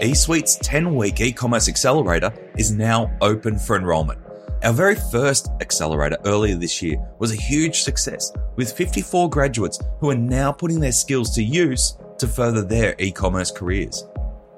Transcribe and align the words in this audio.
eSuite's 0.00 0.56
10 0.56 0.94
week 0.94 1.20
e 1.22 1.32
commerce 1.32 1.68
accelerator 1.68 2.30
is 2.58 2.70
now 2.70 3.10
open 3.22 3.58
for 3.58 3.76
enrollment. 3.76 4.20
Our 4.62 4.74
very 4.74 4.94
first 4.94 5.48
accelerator 5.62 6.18
earlier 6.26 6.54
this 6.54 6.82
year 6.82 6.98
was 7.18 7.32
a 7.32 7.36
huge 7.36 7.80
success 7.80 8.30
with 8.56 8.72
54 8.72 9.30
graduates 9.30 9.78
who 10.00 10.10
are 10.10 10.16
now 10.16 10.52
putting 10.52 10.80
their 10.80 10.92
skills 10.92 11.34
to 11.36 11.42
use 11.42 11.96
to 12.18 12.28
further 12.28 12.62
their 12.62 12.94
e 12.98 13.10
commerce 13.10 13.50
careers. 13.50 14.06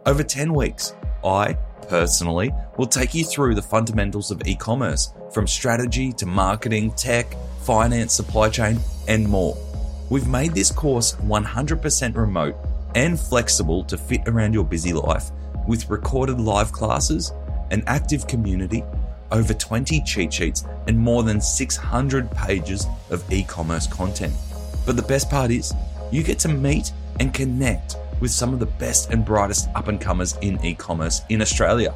Over 0.07 0.25
10 0.25 0.53
weeks, 0.53 0.95
I 1.25 1.57
personally 1.89 2.50
will 2.77 2.86
take 2.86 3.14
you 3.14 3.25
through 3.25 3.55
the 3.55 3.62
fundamentals 3.62 4.32
of 4.32 4.43
e 4.45 4.57
commerce 4.57 5.12
from 5.32 5.46
strategy 5.46 6.12
to 6.14 6.27
marketing, 6.27 6.91
tech, 6.93 7.32
finance, 7.62 8.12
supply 8.12 8.48
chain, 8.48 8.80
and 9.07 9.29
more. 9.29 9.57
We've 10.11 10.27
made 10.27 10.52
this 10.52 10.73
course 10.73 11.14
100% 11.14 12.16
remote 12.16 12.57
and 12.95 13.18
flexible 13.18 13.84
to 13.84 13.96
fit 13.96 14.23
around 14.27 14.54
your 14.54 14.64
busy 14.64 14.93
life 14.93 15.30
with 15.66 15.89
recorded 15.90 16.40
live 16.40 16.72
classes, 16.72 17.32
an 17.71 17.82
active 17.86 18.26
community, 18.26 18.82
over 19.30 19.53
20 19.53 20.03
cheat 20.03 20.32
sheets, 20.32 20.64
and 20.86 20.99
more 20.99 21.22
than 21.22 21.40
600 21.40 22.30
pages 22.30 22.86
of 23.11 23.30
e 23.32 23.44
commerce 23.44 23.86
content. 23.86 24.32
But 24.86 24.96
the 24.96 25.03
best 25.03 25.29
part 25.29 25.50
is, 25.50 25.75
you 26.11 26.22
get 26.22 26.39
to 26.40 26.49
meet 26.49 26.93
and 27.21 27.35
connect 27.35 27.96
with 28.21 28.30
some 28.30 28.53
of 28.53 28.58
the 28.58 28.66
best 28.66 29.11
and 29.11 29.25
brightest 29.25 29.68
up 29.75 29.89
and 29.89 30.00
comers 30.00 30.36
in 30.41 30.64
e 30.64 30.75
commerce 30.75 31.22
in 31.29 31.43
Australia. 31.43 31.94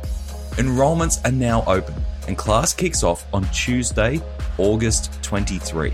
Enrollments 0.56 1.24
are 1.26 1.32
now 1.32 1.64
open 1.66 1.94
and 2.28 2.36
class 2.36 2.74
kicks 2.74 3.02
off 3.02 3.26
on 3.32 3.44
Tuesday, 3.46 4.20
August 4.58 5.22
23. 5.22 5.92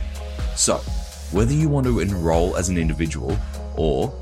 So, 0.56 0.78
whether 1.30 1.52
you 1.52 1.68
want 1.68 1.86
to 1.86 2.00
enroll 2.00 2.56
as 2.56 2.68
an 2.68 2.76
individual 2.76 3.36
or 3.76 4.12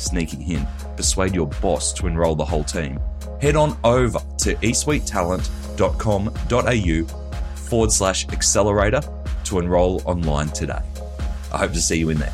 sneaky 0.00 0.42
hint, 0.42 0.66
persuade 0.96 1.34
your 1.34 1.46
boss 1.46 1.92
to 1.94 2.06
enroll 2.06 2.34
the 2.34 2.44
whole 2.44 2.64
team, 2.64 3.00
head 3.40 3.56
on 3.56 3.74
over 3.84 4.18
to 4.38 4.54
esuitetalent.com.au 4.56 7.56
forward 7.56 7.92
slash 7.92 8.28
accelerator 8.28 9.00
to 9.44 9.58
enroll 9.58 10.02
online 10.04 10.48
today. 10.48 10.82
I 11.52 11.58
hope 11.58 11.72
to 11.72 11.80
see 11.80 11.98
you 11.98 12.10
in 12.10 12.18
there. 12.18 12.32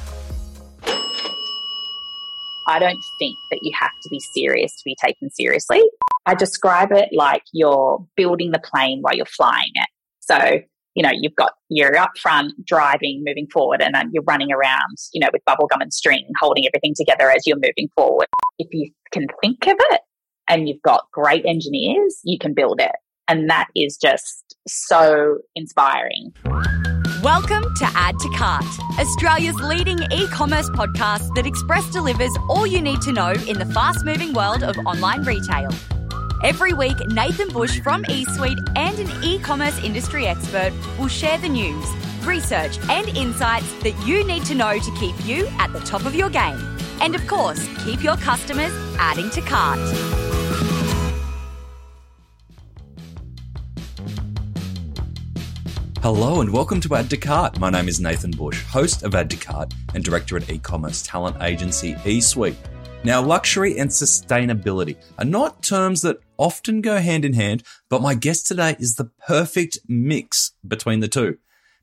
I 2.69 2.81
don't 2.81 2.99
think 3.19 3.37
that 3.51 3.61
you 3.63 3.73
have 3.79 3.93
to 4.03 4.09
be 4.09 4.21
serious 4.21 4.73
to 4.73 4.83
be 4.85 4.97
taken 5.01 5.31
seriously. 5.31 5.83
I 6.27 6.35
describe 6.35 6.91
it 6.91 7.11
like 7.13 7.45
you're 7.53 8.05
building 8.17 8.51
the 8.51 8.59
plane 8.59 9.03
while 9.03 9.15
you're 9.15 9.25
flying 9.25 9.71
it. 9.75 9.89
So 10.21 10.63
you 10.97 11.03
know, 11.03 11.11
you've 11.13 11.35
got, 11.37 11.53
you're 11.69 11.95
up 11.99 12.17
front 12.17 12.55
driving, 12.65 13.23
moving 13.25 13.47
forward, 13.53 13.83
and 13.83 13.95
then 13.95 14.11
you're 14.15 14.25
running 14.27 14.51
around, 14.51 14.97
you 15.13 15.21
know, 15.21 15.29
with 15.31 15.43
bubblegum 15.47 15.83
and 15.83 15.93
string, 15.93 16.27
holding 16.41 16.65
everything 16.67 16.95
together 16.97 17.31
as 17.31 17.47
you're 17.47 17.59
moving 17.59 17.91
forward. 17.95 18.27
If 18.59 18.69
you 18.73 18.91
can 19.13 19.27
think 19.43 19.67
of 19.67 19.77
it 19.91 20.01
and 20.49 20.67
you've 20.67 20.81
got 20.81 21.05
great 21.13 21.45
engineers, 21.45 22.19
you 22.25 22.39
can 22.39 22.55
build 22.55 22.81
it. 22.81 22.93
And 23.29 23.51
that 23.51 23.67
is 23.77 23.99
just 23.99 24.57
so 24.67 25.37
inspiring. 25.55 26.33
Welcome 27.23 27.65
to 27.75 27.91
Add 27.95 28.19
to 28.19 28.31
Cart, 28.31 28.65
Australia's 28.99 29.57
leading 29.57 29.99
e 30.11 30.27
commerce 30.29 30.71
podcast 30.71 31.35
that 31.35 31.47
express 31.47 31.91
delivers 31.91 32.35
all 32.49 32.67
you 32.67 32.81
need 32.81 33.03
to 33.03 33.13
know 33.13 33.33
in 33.33 33.59
the 33.59 33.67
fast 33.67 34.03
moving 34.03 34.33
world 34.33 34.63
of 34.63 34.79
online 34.87 35.25
retail. 35.25 35.69
Every 36.47 36.75
week, 36.75 37.05
Nathan 37.09 37.49
Bush 37.49 37.81
from 37.81 38.05
eSuite 38.05 38.73
and 38.77 38.97
an 39.01 39.25
e 39.25 39.41
commerce 39.41 39.83
industry 39.83 40.29
expert 40.29 40.73
will 40.97 41.09
share 41.09 41.39
the 41.39 41.49
news, 41.49 41.85
research, 42.25 42.79
and 42.89 43.09
insights 43.09 43.69
that 43.83 44.01
you 44.07 44.25
need 44.25 44.45
to 44.45 44.55
know 44.55 44.79
to 44.79 44.91
keep 44.93 45.17
you 45.27 45.49
at 45.59 45.73
the 45.73 45.81
top 45.81 46.07
of 46.07 46.15
your 46.15 46.31
game. 46.31 46.57
And 47.01 47.17
of 47.17 47.27
course, 47.27 47.69
keep 47.85 48.05
your 48.05 48.17
customers 48.19 48.71
adding 48.97 49.29
to 49.31 49.41
cart. 49.41 49.81
Hello 56.01 56.43
and 56.43 56.53
welcome 56.53 56.81
to 56.83 56.95
Add 56.95 57.11
to 57.11 57.17
Cart. 57.17 57.59
My 57.59 57.71
name 57.71 57.89
is 57.89 57.99
Nathan 57.99 58.31
Bush, 58.31 58.63
host 58.67 59.03
of 59.03 59.17
Add 59.17 59.31
to 59.31 59.37
Cart 59.37 59.75
and 59.97 60.05
director 60.05 60.37
at 60.37 60.49
e-commerce 60.49 61.03
talent 61.03 61.43
agency 61.43 61.95
eSuite. 62.05 62.55
Now, 63.05 63.23
luxury 63.23 63.79
and 63.79 63.91
sustainability 63.91 64.97
are 65.19 65.25
not 65.25 65.63
terms 65.63 66.03
that 66.03 66.19
often 66.39 66.81
go 66.81 66.99
hand 66.99 67.25
in 67.25 67.35
hand, 67.35 67.63
but 67.89 68.03
my 68.03 68.15
guest 68.15 68.47
today 68.47 68.77
is 68.79 68.97
the 68.97 69.11
perfect 69.27 69.79
mix 69.87 70.53
between 70.67 71.01
the 71.01 71.09
two. 71.09 71.39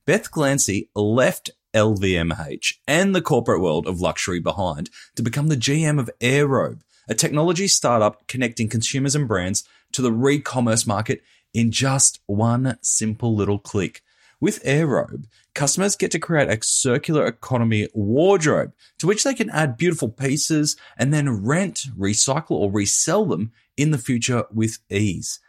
Beth 0.06 0.32
Glancy 0.32 0.90
left 0.96 1.50
LVMH 1.74 2.76
and 2.88 3.16
the 3.16 3.22
corporate 3.22 3.62
world 3.62 3.88
of 3.88 4.02
luxury 4.02 4.40
behind 4.40 4.90
to 5.16 5.24
become 5.24 5.48
the 5.48 5.56
GM 5.56 6.00
of 6.00 6.10
AirRobe, 6.20 6.82
a 7.08 7.16
technology 7.16 7.68
startup 7.68 8.28
connecting 8.28 8.70
consumers 8.70 9.16
and 9.16 9.28
brands 9.28 9.64
to 9.94 10.02
the 10.02 10.12
re-commerce 10.12 10.86
market 10.86 11.22
in 11.54 11.72
just 11.72 12.20
one 12.26 12.78
simple 12.82 13.36
little 13.36 13.60
click. 13.60 14.02
With 14.44 14.62
AirRobe, 14.66 15.24
customers 15.56 15.96
get 15.96 16.12
to 16.12 16.20
create 16.20 16.50
a 16.50 16.62
circular 16.62 17.26
economy 17.26 17.88
wardrobe 17.94 18.74
to 19.00 19.08
which 19.08 19.24
they 19.24 19.34
can 19.34 19.50
add 19.50 19.78
beautiful 19.78 20.10
pieces 20.10 20.76
and 20.98 21.14
then 21.14 21.46
rent, 21.46 21.86
recycle, 21.98 22.52
or 22.52 22.70
resell 22.70 23.24
them 23.24 23.54
in 23.78 23.92
the 23.92 23.98
future 23.98 24.44
with 24.52 24.80
ease. 24.90 25.40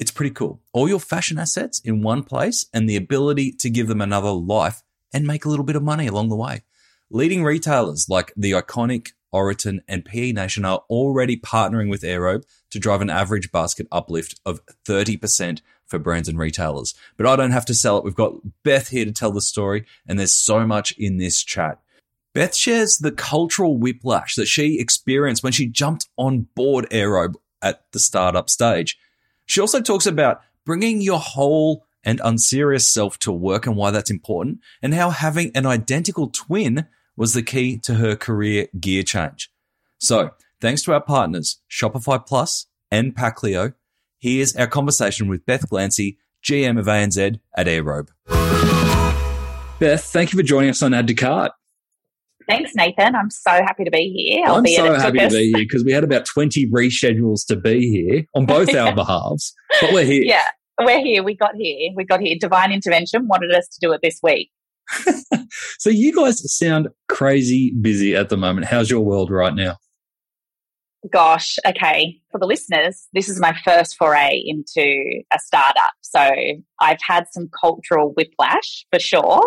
It's 0.00 0.10
pretty 0.10 0.34
cool. 0.34 0.60
All 0.72 0.88
your 0.88 0.98
fashion 0.98 1.38
assets 1.38 1.78
in 1.84 2.02
one 2.02 2.24
place 2.24 2.66
and 2.74 2.90
the 2.90 2.96
ability 2.96 3.52
to 3.60 3.70
give 3.70 3.86
them 3.86 4.00
another 4.00 4.32
life 4.32 4.82
and 5.14 5.24
make 5.24 5.44
a 5.44 5.48
little 5.48 5.64
bit 5.64 5.76
of 5.76 5.84
money 5.84 6.08
along 6.08 6.28
the 6.28 6.34
way. 6.34 6.62
Leading 7.10 7.44
retailers 7.44 8.08
like 8.08 8.32
the 8.36 8.50
iconic 8.50 9.10
Oroton 9.32 9.82
and 9.86 10.04
PE 10.04 10.32
Nation 10.32 10.64
are 10.64 10.82
already 10.90 11.36
partnering 11.36 11.88
with 11.88 12.02
AirRobe 12.02 12.42
to 12.70 12.80
drive 12.80 13.02
an 13.02 13.08
average 13.08 13.52
basket 13.52 13.86
uplift 13.92 14.40
of 14.44 14.60
30% 14.84 15.60
for 15.92 15.98
brands 15.98 16.28
and 16.28 16.38
retailers. 16.38 16.94
But 17.16 17.26
I 17.26 17.36
don't 17.36 17.52
have 17.52 17.66
to 17.66 17.74
sell 17.74 17.98
it. 17.98 18.04
We've 18.04 18.14
got 18.14 18.34
Beth 18.64 18.88
here 18.88 19.04
to 19.04 19.12
tell 19.12 19.30
the 19.30 19.40
story, 19.40 19.84
and 20.08 20.18
there's 20.18 20.32
so 20.32 20.66
much 20.66 20.92
in 20.92 21.18
this 21.18 21.44
chat. 21.44 21.78
Beth 22.34 22.56
shares 22.56 22.98
the 22.98 23.12
cultural 23.12 23.76
whiplash 23.76 24.34
that 24.36 24.46
she 24.46 24.80
experienced 24.80 25.44
when 25.44 25.52
she 25.52 25.66
jumped 25.66 26.08
on 26.16 26.48
board 26.54 26.88
AirRobe 26.90 27.34
at 27.60 27.84
the 27.92 27.98
startup 27.98 28.48
stage. 28.48 28.98
She 29.44 29.60
also 29.60 29.82
talks 29.82 30.06
about 30.06 30.40
bringing 30.64 31.02
your 31.02 31.18
whole 31.18 31.84
and 32.02 32.20
unserious 32.24 32.88
self 32.88 33.18
to 33.20 33.30
work 33.30 33.66
and 33.66 33.76
why 33.76 33.90
that's 33.90 34.10
important, 34.10 34.60
and 34.80 34.94
how 34.94 35.10
having 35.10 35.54
an 35.54 35.66
identical 35.66 36.28
twin 36.28 36.86
was 37.16 37.34
the 37.34 37.42
key 37.42 37.76
to 37.78 37.94
her 37.94 38.16
career 38.16 38.68
gear 38.80 39.02
change. 39.02 39.52
So, 39.98 40.30
thanks 40.60 40.82
to 40.84 40.94
our 40.94 41.02
partners, 41.02 41.60
Shopify 41.70 42.26
Plus 42.26 42.66
and 42.90 43.14
Packleo, 43.14 43.74
Here's 44.22 44.54
our 44.54 44.68
conversation 44.68 45.26
with 45.26 45.44
Beth 45.46 45.68
Glancy, 45.68 46.16
GM 46.44 46.78
of 46.78 46.86
ANZ 46.86 47.40
at 47.56 47.66
AirRobe. 47.66 48.06
Beth, 49.80 50.04
thank 50.04 50.32
you 50.32 50.36
for 50.36 50.44
joining 50.44 50.70
us 50.70 50.80
on 50.80 50.94
Add 50.94 51.08
to 51.08 51.14
Cart. 51.14 51.50
Thanks, 52.48 52.70
Nathan. 52.76 53.16
I'm 53.16 53.30
so 53.30 53.50
happy 53.50 53.82
to 53.82 53.90
be 53.90 54.12
here. 54.12 54.44
I'm 54.46 54.64
so 54.64 54.94
happy 54.94 55.18
to 55.18 55.28
be 55.28 55.50
here 55.52 55.64
because 55.64 55.82
we 55.82 55.90
had 55.90 56.04
about 56.04 56.24
20 56.24 56.70
reschedules 56.70 57.44
to 57.48 57.56
be 57.56 57.90
here 57.90 58.24
on 58.36 58.46
both 58.46 58.72
our 58.76 58.94
behalves, 58.94 59.52
but 59.80 59.92
we're 59.92 60.04
here. 60.04 60.22
Yeah, 60.24 60.46
we're 60.80 61.00
here. 61.00 61.24
We 61.24 61.34
got 61.34 61.56
here. 61.56 61.90
We 61.96 62.04
got 62.04 62.20
here. 62.20 62.36
Divine 62.40 62.70
intervention 62.70 63.26
wanted 63.26 63.50
us 63.50 63.66
to 63.70 63.78
do 63.80 63.92
it 63.92 64.02
this 64.04 64.20
week. 64.22 64.52
so 65.80 65.90
you 65.90 66.14
guys 66.14 66.40
sound 66.56 66.90
crazy 67.08 67.74
busy 67.80 68.14
at 68.14 68.28
the 68.28 68.36
moment. 68.36 68.68
How's 68.68 68.88
your 68.88 69.00
world 69.00 69.32
right 69.32 69.52
now? 69.52 69.78
Gosh, 71.10 71.58
okay, 71.66 72.20
for 72.30 72.38
the 72.38 72.46
listeners, 72.46 73.08
this 73.12 73.28
is 73.28 73.40
my 73.40 73.56
first 73.64 73.96
foray 73.96 74.40
into 74.44 75.22
a 75.32 75.38
startup. 75.40 75.90
So 76.00 76.30
I've 76.80 77.00
had 77.04 77.24
some 77.32 77.50
cultural 77.60 78.12
whiplash 78.16 78.86
for 78.92 79.00
sure. 79.00 79.42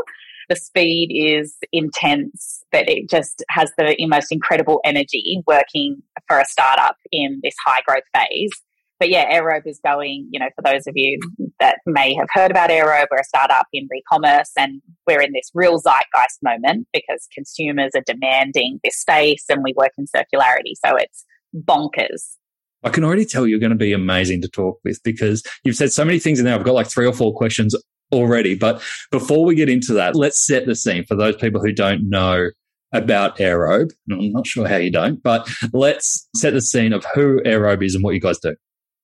The 0.50 0.58
speed 0.58 1.10
is 1.12 1.56
intense, 1.72 2.64
but 2.72 2.90
it 2.90 3.10
just 3.10 3.44
has 3.50 3.72
the 3.78 3.96
most 4.02 4.32
incredible 4.32 4.82
energy 4.84 5.42
working 5.48 6.04
for 6.28 6.40
a 6.40 6.46
startup 6.46 6.98
in 7.12 7.40
this 7.42 7.56
high 7.66 7.82
growth 7.88 8.04
phase. 8.14 8.52
But 9.00 9.10
yeah, 9.10 9.32
AirRobe 9.32 9.66
is 9.66 9.80
going, 9.84 10.28
you 10.32 10.40
know, 10.40 10.50
for 10.56 10.62
those 10.62 10.88
of 10.88 10.94
you 10.96 11.20
that 11.60 11.78
may 11.86 12.14
have 12.16 12.28
heard 12.32 12.52
about 12.52 12.70
AirRobe, 12.70 13.08
we're 13.12 13.18
a 13.20 13.24
startup 13.24 13.68
in 13.74 13.88
re-commerce 13.90 14.52
and 14.58 14.82
we're 15.08 15.22
in 15.22 15.34
this 15.34 15.52
real 15.54 15.80
zeitgeist 15.80 16.44
moment 16.44 16.88
because 16.94 17.28
consumers 17.34 17.92
are 17.96 18.04
demanding 18.06 18.80
this 18.84 18.98
space 18.98 19.46
and 19.50 19.64
we 19.64 19.74
work 19.76 19.92
in 19.98 20.06
circularity. 20.06 20.74
So 20.86 20.96
it's 20.96 21.26
bonkers. 21.56 22.36
I 22.84 22.90
can 22.90 23.04
already 23.04 23.26
tell 23.26 23.48
you're 23.48 23.60
going 23.60 23.72
to 23.72 23.76
be 23.76 23.94
amazing 23.94 24.42
to 24.44 24.48
talk 24.48 24.80
with 24.84 25.02
because 25.04 25.44
you've 25.64 25.76
said 25.76 25.92
so 25.92 26.06
many 26.06 26.20
things 26.20 26.40
in 26.40 26.46
there. 26.46 26.54
I've 26.54 26.64
got 26.64 26.76
like 26.76 26.88
three 26.88 27.08
or 27.08 27.14
four 27.14 27.34
questions 27.34 27.76
already. 28.12 28.56
But 28.56 28.82
before 29.12 29.44
we 29.44 29.56
get 29.56 29.70
into 29.70 29.94
that, 29.94 30.16
let's 30.16 30.46
set 30.46 30.66
the 30.66 30.76
scene 30.76 31.04
for 31.06 31.16
those 31.16 31.36
people 31.36 31.62
who 31.62 31.72
don't 31.72 32.08
know 32.10 32.50
about 32.94 33.38
AirRobe. 33.38 33.92
I'm 34.12 34.32
not 34.32 34.48
sure 34.48 34.68
how 34.68 34.78
you 34.78 34.92
don't, 34.92 35.22
but 35.22 35.50
let's 35.74 36.30
set 36.36 36.54
the 36.54 36.62
scene 36.62 36.94
of 36.94 37.06
who 37.14 37.42
AirRobe 37.42 37.84
is 37.84 37.96
and 37.96 38.04
what 38.04 38.14
you 38.14 38.22
guys 38.22 38.40
do. 38.40 38.56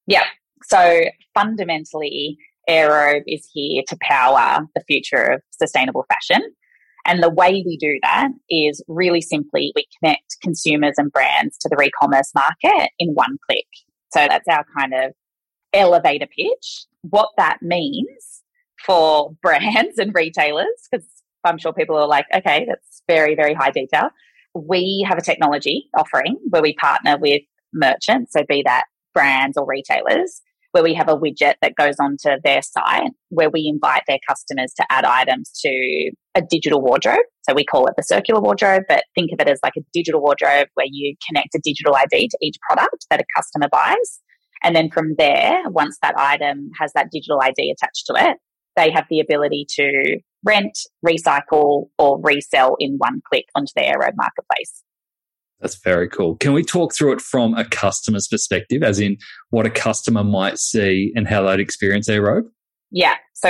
Yeah. 0.08 0.26
So 0.64 1.06
fundamentally, 1.34 2.38
AirRobe 2.70 3.24
is 3.28 3.48
here 3.52 3.84
to 3.88 3.98
power 4.02 4.66
the 4.76 4.84
future 4.88 5.26
of 5.26 5.42
sustainable 5.52 6.06
fashion. 6.08 6.42
And 7.06 7.22
the 7.22 7.30
way 7.30 7.64
we 7.66 7.78
do 7.78 8.00
that 8.04 8.30
is 8.50 8.84
really 8.88 9.22
simply 9.22 9.72
we 9.76 9.86
connect 10.00 10.38
consumers 10.42 10.96
and 10.98 11.12
brands 11.12 11.58
to 11.60 11.70
the 11.70 11.78
re-commerce 11.78 12.32
market 12.36 12.90
in 13.00 13.14
one 13.14 13.38
click. 13.50 13.66
So 14.14 14.28
that's 14.28 14.48
our 14.48 14.66
kind 14.78 14.94
of 14.94 15.12
elevator 15.74 16.28
pitch. 16.28 16.86
What 17.02 17.30
that 17.38 17.60
means 17.62 18.44
for 18.86 19.32
brands 19.42 19.98
and 19.98 20.14
retailers, 20.14 20.68
because 20.90 21.08
I'm 21.44 21.58
sure 21.58 21.74
people 21.74 21.98
are 21.98 22.08
like, 22.08 22.26
okay, 22.36 22.66
that's 22.68 23.02
very, 23.08 23.36
very 23.36 23.54
high 23.54 23.72
detail. 23.72 24.10
We 24.54 25.06
have 25.08 25.18
a 25.18 25.22
technology 25.22 25.90
offering 25.98 26.38
where 26.50 26.62
we 26.62 26.76
partner 26.76 27.18
with 27.18 27.42
merchants, 27.74 28.34
so 28.34 28.44
be 28.48 28.64
that 28.66 28.84
brands 29.14 29.58
or 29.58 29.66
retailers, 29.66 30.42
where 30.72 30.84
we 30.84 30.94
have 30.94 31.10
a 31.10 31.18
widget 31.18 31.56
that 31.62 31.76
goes 31.76 31.96
onto 32.00 32.40
their 32.44 32.62
site 32.62 33.12
where 33.30 33.50
we 33.50 33.68
invite 33.68 34.04
their 34.08 34.20
customers 34.28 34.74
to 34.74 34.86
add 34.90 35.06
items 35.06 35.52
to 35.62 36.12
a 36.36 36.42
digital 36.42 36.82
wardrobe. 36.82 37.26
So 37.48 37.54
we 37.54 37.66
call 37.66 37.88
it 37.88 37.94
the 37.98 38.04
circular 38.04 38.40
wardrobe, 38.40 38.84
but 38.88 39.04
think 39.16 39.32
of 39.32 39.40
it 39.40 39.50
as 39.50 39.60
like 39.64 39.74
a 39.78 39.82
digital 39.94 40.22
wardrobe 40.22 40.68
where 40.76 40.88
you 40.90 41.16
connect 41.28 41.56
a 41.56 41.60
digital 41.64 41.96
ID 41.96 42.30
to 42.30 42.38
each 42.42 42.56
product 42.68 43.06
that 43.10 43.20
a 43.20 43.26
customer 43.36 43.68
buys. 43.70 44.22
And 44.64 44.76
then 44.76 44.90
from 44.92 45.16
there, 45.18 45.64
once 45.70 45.98
that 46.02 46.18
item 46.18 46.70
has 46.80 46.94
that 46.94 47.10
digital 47.12 47.40
ID 47.42 47.72
attached 47.72 48.06
to 48.08 48.14
it, 48.18 48.38
they 48.76 48.92
have 48.92 49.06
the 49.10 49.20
ability 49.20 49.66
to 49.76 50.20
rent, 50.44 50.78
recycle, 51.06 51.88
or 51.98 52.20
resell 52.22 52.76
in 52.80 52.96
one 52.98 53.22
click 53.28 53.46
onto 53.56 53.72
the 53.76 53.86
Aero 53.86 54.12
marketplace. 54.16 54.84
That's 55.60 55.76
very 55.84 56.10
cool. 56.10 56.38
Can 56.38 56.54
we 56.54 56.64
talk 56.64 56.94
through 56.94 57.14
it 57.14 57.22
from 57.22 57.54
a 57.54 57.66
customer's 57.66 58.28
perspective, 58.28 58.82
as 58.82 59.00
in 59.00 59.18
what 59.50 59.68
a 59.68 59.70
customer 59.70 60.24
might 60.24 60.58
see 60.58 61.12
and 61.16 61.28
how 61.28 61.44
they'd 61.44 61.60
experience 61.60 62.10
Aero? 62.10 62.44
Yeah. 62.90 63.16
So 63.34 63.50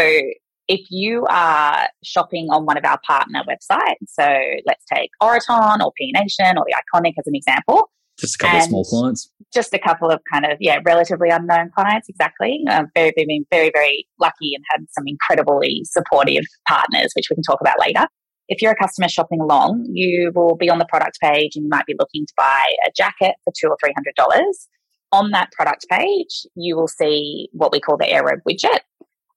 if 0.68 0.86
you 0.90 1.26
are 1.30 1.88
shopping 2.04 2.48
on 2.50 2.66
one 2.66 2.78
of 2.78 2.86
our 2.86 3.00
partner 3.06 3.44
websites, 3.48 4.08
so 4.08 4.28
let's 4.66 4.86
take 4.92 5.10
Oroton 5.22 5.80
or 5.82 5.92
P 5.98 6.12
Nation 6.14 6.58
or 6.58 6.66
the 6.66 6.76
Iconic 6.76 7.14
as 7.18 7.28
an 7.28 7.36
example. 7.36 7.92
Just 8.20 8.36
a 8.36 8.38
couple 8.40 8.60
of 8.60 8.64
small 8.66 8.86
clients. 8.86 9.32
Just 9.54 9.74
a 9.74 9.80
couple 9.80 10.12
of 10.12 10.20
kind 10.32 10.46
of, 10.46 10.58
yeah, 10.60 10.80
relatively 10.86 11.30
unknown 11.30 11.72
clients, 11.76 12.08
exactly. 12.08 12.64
Uh, 12.70 12.84
very, 12.94 13.12
been 13.16 13.46
very, 13.50 13.72
very 13.74 14.08
lucky 14.20 14.54
and 14.54 14.64
had 14.70 14.86
some 14.92 15.06
incredibly 15.08 15.82
supportive 15.86 16.44
partners, 16.68 17.12
which 17.16 17.28
we 17.30 17.36
can 17.36 17.44
talk 17.44 17.60
about 17.62 17.80
later 17.80 18.06
if 18.52 18.62
you're 18.62 18.74
a 18.74 18.76
customer 18.76 19.08
shopping 19.08 19.40
along, 19.40 19.88
you 19.90 20.30
will 20.36 20.58
be 20.58 20.70
on 20.70 20.78
the 20.78 20.86
product 20.86 21.18
page 21.22 21.56
and 21.56 21.64
you 21.64 21.70
might 21.70 21.86
be 21.86 21.96
looking 21.98 22.26
to 22.26 22.34
buy 22.36 22.64
a 22.86 22.92
jacket 22.96 23.36
for 23.46 23.54
two 23.58 23.68
or 23.68 23.78
three 23.82 23.94
hundred 23.96 24.14
dollars. 24.16 24.68
On 25.14 25.32
that 25.32 25.52
product 25.54 25.86
page, 25.90 26.46
you 26.56 26.76
will 26.76 26.88
see 26.88 27.48
what 27.54 27.72
we 27.72 27.80
call 27.80 27.96
the 27.96 28.06
AirRobe 28.06 28.42
widget. 28.48 28.80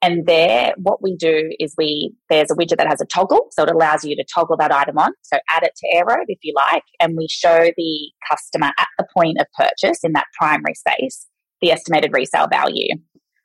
And 0.04 0.26
there, 0.26 0.74
what 0.76 1.02
we 1.02 1.16
do 1.16 1.50
is 1.58 1.74
we, 1.78 2.12
there's 2.28 2.50
a 2.50 2.54
widget 2.54 2.76
that 2.76 2.86
has 2.86 3.00
a 3.00 3.06
toggle. 3.06 3.46
So 3.52 3.62
it 3.62 3.70
allows 3.70 4.04
you 4.04 4.14
to 4.16 4.24
toggle 4.34 4.58
that 4.58 4.70
item 4.70 4.98
on. 4.98 5.12
So 5.22 5.38
add 5.48 5.62
it 5.62 5.72
to 5.76 5.96
AirRobe 5.96 6.26
if 6.28 6.40
you 6.42 6.52
like. 6.54 6.82
And 7.00 7.16
we 7.16 7.26
show 7.26 7.70
the 7.74 8.10
customer 8.30 8.66
at 8.78 8.88
the 8.98 9.06
point 9.16 9.38
of 9.40 9.46
purchase 9.56 10.04
in 10.04 10.12
that 10.12 10.26
primary 10.38 10.74
space, 10.74 11.26
the 11.62 11.70
estimated 11.70 12.12
resale 12.12 12.48
value. 12.48 12.88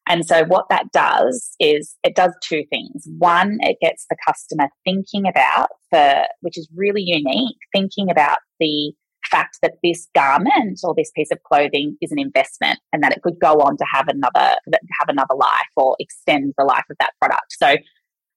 And 0.10 0.26
so 0.26 0.44
what 0.44 0.66
that 0.70 0.92
does 0.92 1.56
is 1.62 1.96
it 2.04 2.14
does 2.14 2.36
two 2.44 2.66
things. 2.70 3.08
One, 3.20 3.60
it 3.62 3.78
gets 3.80 4.06
the 4.10 4.18
customer 4.28 4.68
thinking 4.84 5.30
about 5.30 5.70
the, 5.94 6.28
which 6.42 6.58
is 6.58 6.68
really 6.76 7.04
unique, 7.06 7.56
thinking 7.74 8.12
about 8.12 8.40
the 8.60 8.92
fact 9.30 9.60
that 9.62 9.74
this 9.84 10.08
garment 10.16 10.80
or 10.84 10.94
this 10.96 11.12
piece 11.16 11.32
of 11.32 11.42
clothing 11.44 11.98
is 12.02 12.12
an 12.12 12.20
investment 12.20 12.80
and 12.94 13.04
that 13.04 13.12
it 13.12 13.22
could 13.22 13.40
go 13.40 13.54
on 13.56 13.78
to 13.78 13.86
have 13.92 14.08
another 14.08 14.56
have 15.00 15.10
another 15.10 15.36
life 15.36 15.72
or 15.76 15.96
extend 16.00 16.54
the 16.58 16.64
life 16.64 16.86
of 16.90 16.98
that 17.00 17.12
product. 17.20 17.52
So 17.52 17.76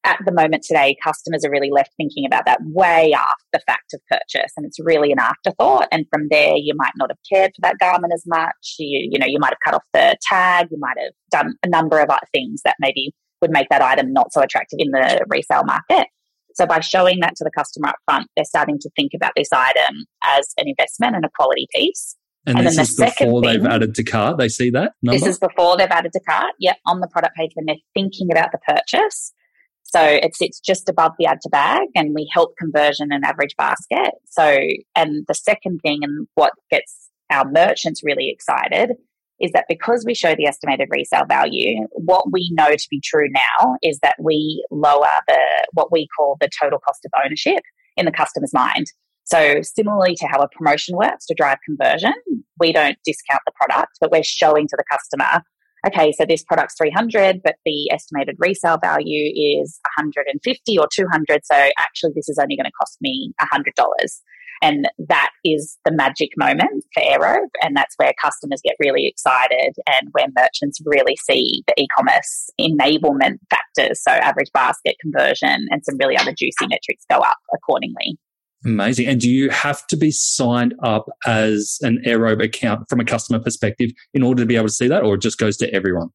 at 0.05 0.19
the 0.26 0.32
moment 0.32 0.64
today, 0.64 0.96
customers 1.02 1.44
are 1.44 1.50
really 1.50 1.70
left 1.70 1.93
thinking 1.96 2.26
about 2.26 2.44
that 2.46 2.58
way 2.62 3.12
after 3.12 3.44
the 3.52 3.61
fact 3.61 3.94
of 3.94 4.00
purchase, 4.11 4.52
and 4.56 4.67
it's 4.67 4.79
really 4.81 5.12
an 5.12 5.20
afterthought. 5.20 5.87
And 5.93 6.06
from 6.11 6.26
there, 6.29 6.56
you 6.56 6.75
might 6.76 6.93
not 6.96 7.11
have 7.11 7.19
cared 7.32 7.52
for 7.55 7.61
that 7.62 7.79
garment 7.79 8.12
as 8.12 8.25
much. 8.26 8.75
You, 8.79 9.08
you 9.12 9.19
know, 9.19 9.26
you 9.26 9.38
might 9.38 9.52
have 9.52 9.61
cut 9.64 9.75
off 9.75 9.84
the 9.93 10.17
tag. 10.29 10.69
You 10.70 10.79
might 10.81 10.96
have 10.99 11.12
done 11.31 11.55
a 11.62 11.69
number 11.69 12.00
of 12.00 12.11
other 12.11 12.26
things 12.32 12.62
that 12.64 12.76
maybe 12.81 13.14
would 13.40 13.52
make 13.52 13.69
that 13.70 13.82
item 13.82 14.12
not 14.12 14.32
so 14.32 14.40
attractive 14.40 14.79
in 14.81 14.90
the 14.90 15.25
resale 15.29 15.64
market. 15.64 16.08
So 16.54 16.66
by 16.66 16.81
showing 16.81 17.20
that 17.20 17.37
to 17.37 17.44
the 17.44 17.50
customer 17.50 17.88
up 17.88 17.96
front, 18.04 18.28
they're 18.37 18.44
starting 18.44 18.78
to 18.81 18.90
think 18.96 19.12
about 19.14 19.32
this 19.37 19.49
item 19.52 20.04
as 20.25 20.52
an 20.58 20.69
investment 20.69 21.16
and 21.16 21.25
a 21.25 21.31
quality 21.34 21.66
piece. 21.75 22.16
And, 22.46 22.58
and 22.58 22.66
this 22.66 22.76
then 22.76 22.87
the 22.87 23.06
is 23.06 23.16
before 23.19 23.43
thing, 23.43 23.52
they've 23.52 23.66
added 23.66 23.94
to 23.94 24.04
cart. 24.04 24.38
They 24.38 24.49
see 24.49 24.70
that 24.70 24.93
number? 25.02 25.19
This 25.19 25.28
is 25.28 25.38
before 25.38 25.76
they've 25.76 25.90
added 25.90 26.12
to 26.12 26.20
cart. 26.20 26.52
Yep, 26.58 26.76
on 26.87 27.00
the 27.00 27.06
product 27.06 27.37
page 27.37 27.52
when 27.54 27.66
they're 27.66 27.76
thinking 27.94 28.28
about 28.32 28.50
the 28.52 28.58
purchase. 28.66 29.32
So 29.84 30.02
it 30.02 30.34
sits 30.34 30.58
just 30.58 30.88
above 30.88 31.12
the 31.19 31.26
add 31.26 31.40
to 31.43 31.50
bag 31.50 31.88
and 31.94 32.14
we 32.14 32.28
help 32.32 32.56
conversion 32.56 33.08
and 33.12 33.25
average 33.25 33.55
basket. 33.56 34.12
So, 34.31 34.58
and 34.96 35.25
the 35.28 35.34
second 35.34 35.81
thing 35.81 36.00
and 36.02 36.26
what 36.34 36.52
gets 36.70 37.10
our 37.31 37.48
merchants 37.48 38.02
really 38.02 38.31
excited 38.31 38.93
is 39.40 39.50
that 39.52 39.64
because 39.69 40.05
we 40.06 40.14
show 40.14 40.34
the 40.34 40.46
estimated 40.46 40.88
resale 40.90 41.25
value, 41.26 41.87
what 41.93 42.31
we 42.31 42.50
know 42.52 42.70
to 42.70 42.87
be 42.90 43.00
true 43.05 43.29
now 43.31 43.76
is 43.82 43.99
that 44.02 44.17
we 44.20 44.64
lower 44.70 45.19
the, 45.26 45.40
what 45.73 45.90
we 45.90 46.06
call 46.17 46.37
the 46.40 46.49
total 46.61 46.79
cost 46.79 47.05
of 47.05 47.11
ownership 47.25 47.62
in 47.96 48.06
the 48.06 48.12
customer's 48.12 48.52
mind. 48.52 48.87
So 49.25 49.62
similarly 49.62 50.14
to 50.17 50.26
how 50.26 50.40
a 50.40 50.49
promotion 50.49 50.96
works 50.96 51.26
to 51.26 51.34
drive 51.34 51.58
conversion, 51.64 52.14
we 52.58 52.73
don't 52.73 52.99
discount 53.05 53.40
the 53.46 53.52
product, 53.55 53.93
but 54.00 54.11
we're 54.11 54.25
showing 54.25 54.67
to 54.69 54.76
the 54.76 54.84
customer 54.90 55.43
okay, 55.87 56.12
so 56.12 56.25
this 56.25 56.44
product's 56.44 56.75
300, 56.79 57.40
but 57.43 57.56
the 57.64 57.90
estimated 57.90 58.37
resale 58.38 58.79
value 58.79 59.32
is 59.34 59.81
150 59.96 60.79
or 60.79 60.88
200. 60.93 61.40
So 61.44 61.70
actually, 61.79 62.12
this 62.14 62.29
is 62.29 62.38
only 62.40 62.56
going 62.56 62.67
to 62.67 62.73
cost 62.79 62.99
me 63.00 63.32
$100. 63.40 63.73
And 64.62 64.88
that 65.08 65.30
is 65.44 65.76
the 65.84 65.90
magic 65.90 66.30
moment 66.36 66.84
for 66.94 67.02
Aero. 67.02 67.48
And 67.62 67.76
that's 67.76 67.94
where 67.96 68.12
customers 68.22 68.60
get 68.64 68.76
really 68.78 69.06
excited 69.06 69.74
and 69.86 70.08
where 70.12 70.26
merchants 70.38 70.80
really 70.84 71.16
see 71.16 71.64
the 71.66 71.74
e 71.82 71.88
commerce 71.96 72.48
enablement 72.60 73.38
factors. 73.50 74.00
So 74.02 74.12
average 74.12 74.50
basket 74.54 74.96
conversion 75.00 75.66
and 75.70 75.84
some 75.84 75.96
really 75.98 76.16
other 76.16 76.32
juicy 76.32 76.68
metrics 76.68 77.04
go 77.10 77.18
up 77.18 77.38
accordingly. 77.52 78.16
Amazing. 78.64 79.08
And 79.08 79.20
do 79.20 79.28
you 79.28 79.50
have 79.50 79.84
to 79.88 79.96
be 79.96 80.12
signed 80.12 80.74
up 80.84 81.06
as 81.26 81.78
an 81.82 82.00
AirRobe 82.06 82.44
account 82.44 82.88
from 82.88 83.00
a 83.00 83.04
customer 83.04 83.40
perspective 83.40 83.90
in 84.14 84.22
order 84.22 84.42
to 84.42 84.46
be 84.46 84.54
able 84.54 84.68
to 84.68 84.72
see 84.72 84.86
that, 84.86 85.02
or 85.02 85.16
it 85.16 85.20
just 85.20 85.38
goes 85.38 85.56
to 85.56 85.74
everyone? 85.74 86.10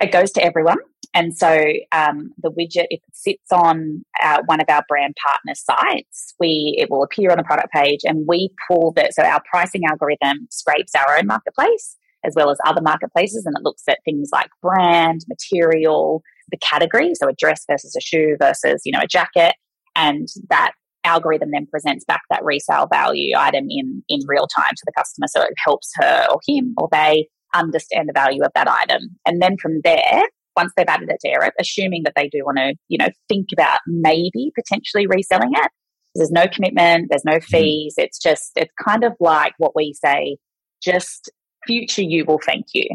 It 0.00 0.12
goes 0.12 0.30
to 0.32 0.42
everyone. 0.42 0.78
And 1.14 1.36
so 1.36 1.48
um, 1.92 2.32
the 2.38 2.50
widget, 2.50 2.86
if 2.90 3.00
it 3.06 3.14
sits 3.14 3.50
on 3.50 4.04
uh, 4.22 4.38
one 4.46 4.60
of 4.60 4.66
our 4.68 4.82
brand 4.88 5.14
partner 5.24 5.54
sites, 5.54 6.34
we 6.38 6.76
it 6.78 6.90
will 6.90 7.02
appear 7.02 7.30
on 7.30 7.38
the 7.38 7.44
product 7.44 7.72
page, 7.72 8.00
and 8.04 8.26
we 8.28 8.50
pull 8.68 8.92
that. 8.92 9.14
So 9.14 9.22
our 9.22 9.42
pricing 9.50 9.82
algorithm 9.88 10.46
scrapes 10.50 10.92
our 10.94 11.16
own 11.16 11.26
marketplace 11.26 11.96
as 12.24 12.34
well 12.36 12.50
as 12.50 12.58
other 12.66 12.82
marketplaces, 12.82 13.46
and 13.46 13.56
it 13.56 13.62
looks 13.62 13.82
at 13.88 13.98
things 14.04 14.30
like 14.32 14.48
brand, 14.60 15.24
material, 15.28 16.22
the 16.50 16.58
category, 16.58 17.12
so 17.14 17.28
a 17.28 17.32
dress 17.32 17.64
versus 17.70 17.94
a 17.96 18.00
shoe 18.00 18.36
versus 18.40 18.82
you 18.84 18.92
know 18.92 19.00
a 19.02 19.06
jacket, 19.06 19.54
and 19.96 20.28
that 20.50 20.72
algorithm 21.04 21.50
then 21.52 21.66
presents 21.66 22.04
back 22.04 22.20
that 22.28 22.44
resale 22.44 22.86
value 22.86 23.34
item 23.36 23.66
in 23.70 24.02
in 24.08 24.20
real 24.26 24.46
time 24.46 24.72
to 24.76 24.82
the 24.84 24.92
customer 24.96 25.26
so 25.28 25.40
it 25.40 25.54
helps 25.64 25.90
her 25.94 26.26
or 26.28 26.40
him 26.46 26.74
or 26.76 26.88
they 26.90 27.26
understand 27.54 28.08
the 28.08 28.12
value 28.12 28.42
of 28.42 28.52
that 28.54 28.68
item 28.68 29.02
and 29.26 29.40
then 29.40 29.56
from 29.60 29.80
there 29.84 30.22
once 30.56 30.72
they've 30.76 30.88
added 30.88 31.08
it 31.08 31.18
to 31.20 31.28
AirRobe, 31.28 31.52
assuming 31.60 32.02
that 32.02 32.14
they 32.16 32.28
do 32.28 32.44
want 32.44 32.58
to 32.58 32.74
you 32.88 32.98
know 32.98 33.08
think 33.28 33.48
about 33.52 33.80
maybe 33.86 34.52
potentially 34.54 35.06
reselling 35.06 35.52
it 35.54 35.70
there's 36.14 36.30
no 36.30 36.46
commitment 36.46 37.06
there's 37.10 37.24
no 37.24 37.36
mm-hmm. 37.36 37.56
fees 37.56 37.94
mm. 37.98 38.04
it's 38.04 38.18
just 38.18 38.52
it's 38.56 38.72
kind 38.84 39.04
of 39.04 39.12
like 39.20 39.52
what 39.58 39.74
we 39.74 39.92
say 39.92 40.36
just 40.82 41.30
future 41.66 42.02
you 42.02 42.24
will 42.24 42.40
thank 42.44 42.66
you 42.74 42.88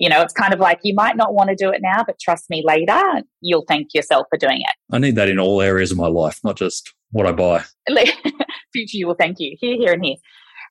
you 0.00 0.08
know, 0.08 0.22
it's 0.22 0.32
kind 0.32 0.54
of 0.54 0.60
like 0.60 0.78
you 0.82 0.94
might 0.94 1.18
not 1.18 1.34
want 1.34 1.50
to 1.50 1.54
do 1.54 1.70
it 1.70 1.82
now, 1.82 2.02
but 2.06 2.18
trust 2.18 2.48
me 2.48 2.62
later, 2.64 2.98
you'll 3.42 3.66
thank 3.68 3.92
yourself 3.92 4.26
for 4.30 4.38
doing 4.38 4.62
it. 4.62 4.74
I 4.90 4.98
need 4.98 5.14
that 5.16 5.28
in 5.28 5.38
all 5.38 5.60
areas 5.60 5.92
of 5.92 5.98
my 5.98 6.06
life, 6.06 6.40
not 6.42 6.56
just 6.56 6.94
what 7.10 7.26
I 7.26 7.32
buy. 7.32 7.64
Future 8.72 8.96
you 8.96 9.06
will 9.06 9.14
thank 9.14 9.38
you 9.40 9.58
here, 9.60 9.76
here, 9.76 9.92
and 9.92 10.02
here. 10.02 10.16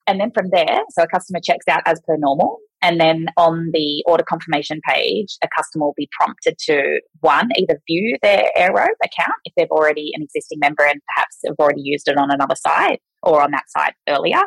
And 0.08 0.20
then 0.20 0.32
from 0.32 0.50
there, 0.50 0.82
so 0.90 1.04
a 1.04 1.08
customer 1.08 1.40
checks 1.44 1.68
out 1.70 1.84
as 1.86 2.02
per 2.08 2.18
normal. 2.18 2.58
And 2.82 3.00
then 3.00 3.28
on 3.36 3.70
the 3.74 4.04
order 4.08 4.24
confirmation 4.24 4.80
page, 4.88 5.38
a 5.44 5.48
customer 5.56 5.86
will 5.86 5.94
be 5.98 6.10
prompted 6.18 6.58
to 6.66 7.02
one, 7.20 7.50
either 7.58 7.82
view 7.88 8.18
their 8.22 8.46
AirRobe 8.58 8.88
account 9.04 9.36
if 9.44 9.54
they've 9.58 9.70
already 9.70 10.12
an 10.16 10.24
existing 10.24 10.60
member 10.60 10.84
and 10.84 11.02
perhaps 11.14 11.38
have 11.46 11.56
already 11.60 11.82
used 11.82 12.08
it 12.08 12.18
on 12.18 12.32
another 12.32 12.56
site 12.56 13.02
or 13.22 13.42
on 13.42 13.52
that 13.52 13.70
site 13.70 13.94
earlier, 14.08 14.42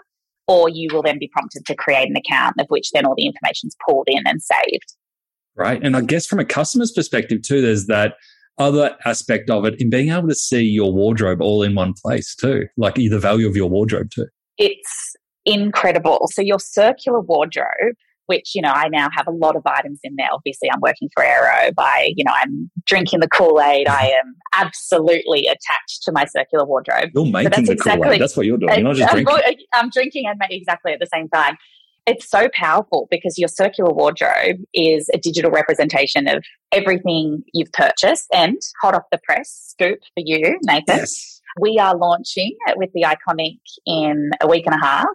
or 0.49 0.69
you 0.69 0.89
will 0.93 1.03
then 1.03 1.19
be 1.19 1.29
prompted 1.33 1.67
to 1.67 1.75
create 1.75 2.09
an 2.09 2.17
account 2.17 2.55
of 2.59 2.67
which 2.69 2.91
then 2.93 3.05
all 3.05 3.15
the 3.17 3.27
information 3.27 3.69
is 3.69 3.77
pulled 3.87 4.09
in 4.09 4.23
and 4.27 4.41
saved. 4.43 4.97
Right. 5.55 5.83
And 5.83 5.95
I 5.95 6.01
guess 6.01 6.27
from 6.27 6.39
a 6.39 6.45
customer's 6.45 6.93
perspective 6.93 7.43
too, 7.43 7.61
there's 7.61 7.87
that 7.87 8.15
other 8.59 8.97
aspect 9.05 9.51
of 9.51 9.67
it 9.67 9.75
in 9.79 9.91
being 9.91 10.11
able 10.11 10.29
to 10.29 10.35
see 10.35 10.63
your 10.63 10.93
wardrobe 10.93 11.43
all 11.43 11.63
in 11.63 11.75
one 11.75 11.93
place 12.03 12.35
too, 12.35 12.67
like 12.79 12.95
the 12.95 13.19
value 13.19 13.47
of 13.47 13.57
your 13.57 13.69
wardrobe 13.69 14.11
too. 14.11 14.27
It's 14.57 15.15
incredible. 15.45 16.29
So 16.33 16.41
your 16.41 16.61
circular 16.61 17.21
wardrobe 17.21 17.97
which, 18.33 18.55
you 18.55 18.63
know, 18.63 18.71
I 18.71 18.89
now 18.89 19.11
have 19.15 19.27
a 19.27 19.31
lot 19.31 19.57
of 19.57 19.63
items 19.67 20.01
in 20.03 20.17
there. 20.17 20.29
Obviously, 20.33 20.71
I'm 20.73 20.81
working 20.81 21.11
for 21.15 21.23
AirRobe. 21.23 21.75
by, 21.75 22.13
you 22.17 22.25
know, 22.25 22.33
I'm 22.35 22.71
drinking 22.87 23.21
the 23.21 23.29
Kool 23.29 23.61
Aid. 23.61 23.89
I 23.89 24.07
am 24.07 24.35
absolutely 24.55 25.47
attached 25.47 26.03
to 26.05 26.13
my 26.13 26.25
circular 26.25 26.65
wardrobe. 26.65 27.11
You're 27.15 27.27
making 27.27 27.67
the 27.67 27.73
exactly, 27.73 28.05
Kool 28.05 28.13
Aid. 28.13 28.23
That's 28.23 28.37
what 28.37 28.47
you're 28.47 28.57
doing. 28.57 28.73
You're 28.75 28.85
not 28.85 28.97
just 28.97 29.13
drinking. 29.13 29.67
I'm 29.75 29.91
drinking 29.91 30.25
and 30.27 30.39
making 30.39 30.59
exactly 30.59 30.93
at 30.93 31.01
the 31.01 31.09
same 31.13 31.29
time. 31.29 31.59
It's 32.07 32.29
so 32.29 32.49
powerful 32.55 33.07
because 33.11 33.39
your 33.39 33.49
circular 33.49 33.93
wardrobe 33.93 34.57
is 34.73 35.11
a 35.13 35.19
digital 35.19 35.51
representation 35.51 36.27
of 36.27 36.43
everything 36.73 37.45
you've 37.53 37.73
purchased. 37.73 38.27
And 38.33 38.57
hot 38.81 38.95
off 38.95 39.05
the 39.13 39.21
press, 39.25 39.51
scoop 39.69 39.99
for 40.15 40.23
you, 40.25 40.59
Nathan. 40.63 40.97
Yes. 40.97 41.41
We 41.61 41.79
are 41.79 41.95
launching 41.95 42.57
with 42.77 42.91
the 42.95 43.03
iconic 43.03 43.59
in 43.85 44.31
a 44.41 44.49
week 44.49 44.65
and 44.67 44.75
a 44.75 44.85
half 44.85 45.07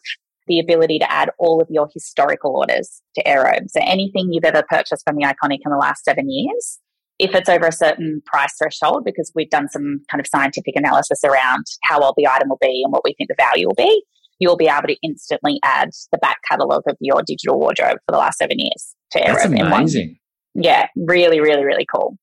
the 0.47 0.59
ability 0.59 0.99
to 0.99 1.11
add 1.11 1.29
all 1.37 1.61
of 1.61 1.67
your 1.69 1.89
historical 1.93 2.55
orders 2.55 3.01
to 3.15 3.23
AirRobe. 3.23 3.69
So 3.69 3.79
anything 3.83 4.29
you've 4.31 4.45
ever 4.45 4.63
purchased 4.69 5.03
from 5.05 5.15
the 5.15 5.23
iconic 5.23 5.59
in 5.65 5.71
the 5.71 5.77
last 5.77 6.03
seven 6.03 6.29
years, 6.29 6.79
if 7.19 7.33
it's 7.33 7.49
over 7.49 7.67
a 7.67 7.71
certain 7.71 8.21
price 8.25 8.53
threshold, 8.59 9.03
because 9.03 9.31
we've 9.35 9.49
done 9.49 9.67
some 9.69 10.01
kind 10.09 10.19
of 10.19 10.27
scientific 10.27 10.75
analysis 10.75 11.23
around 11.23 11.65
how 11.83 11.99
old 11.99 12.13
the 12.17 12.27
item 12.27 12.49
will 12.49 12.59
be 12.61 12.81
and 12.83 12.91
what 12.91 13.03
we 13.03 13.13
think 13.17 13.29
the 13.29 13.35
value 13.37 13.67
will 13.67 13.75
be, 13.75 14.03
you'll 14.39 14.57
be 14.57 14.67
able 14.67 14.87
to 14.87 14.95
instantly 15.01 15.59
add 15.63 15.89
the 16.11 16.17
back 16.19 16.37
catalogue 16.47 16.83
of 16.87 16.95
your 16.99 17.23
digital 17.25 17.59
wardrobe 17.59 17.97
for 18.05 18.11
the 18.11 18.17
last 18.17 18.37
seven 18.37 18.59
years 18.59 18.95
to 19.11 19.19
AirRobe. 19.19 19.49
That's 19.49 19.61
amazing. 19.61 20.19
Yeah, 20.53 20.87
really, 20.95 21.39
really, 21.39 21.63
really 21.63 21.85
cool. 21.91 22.17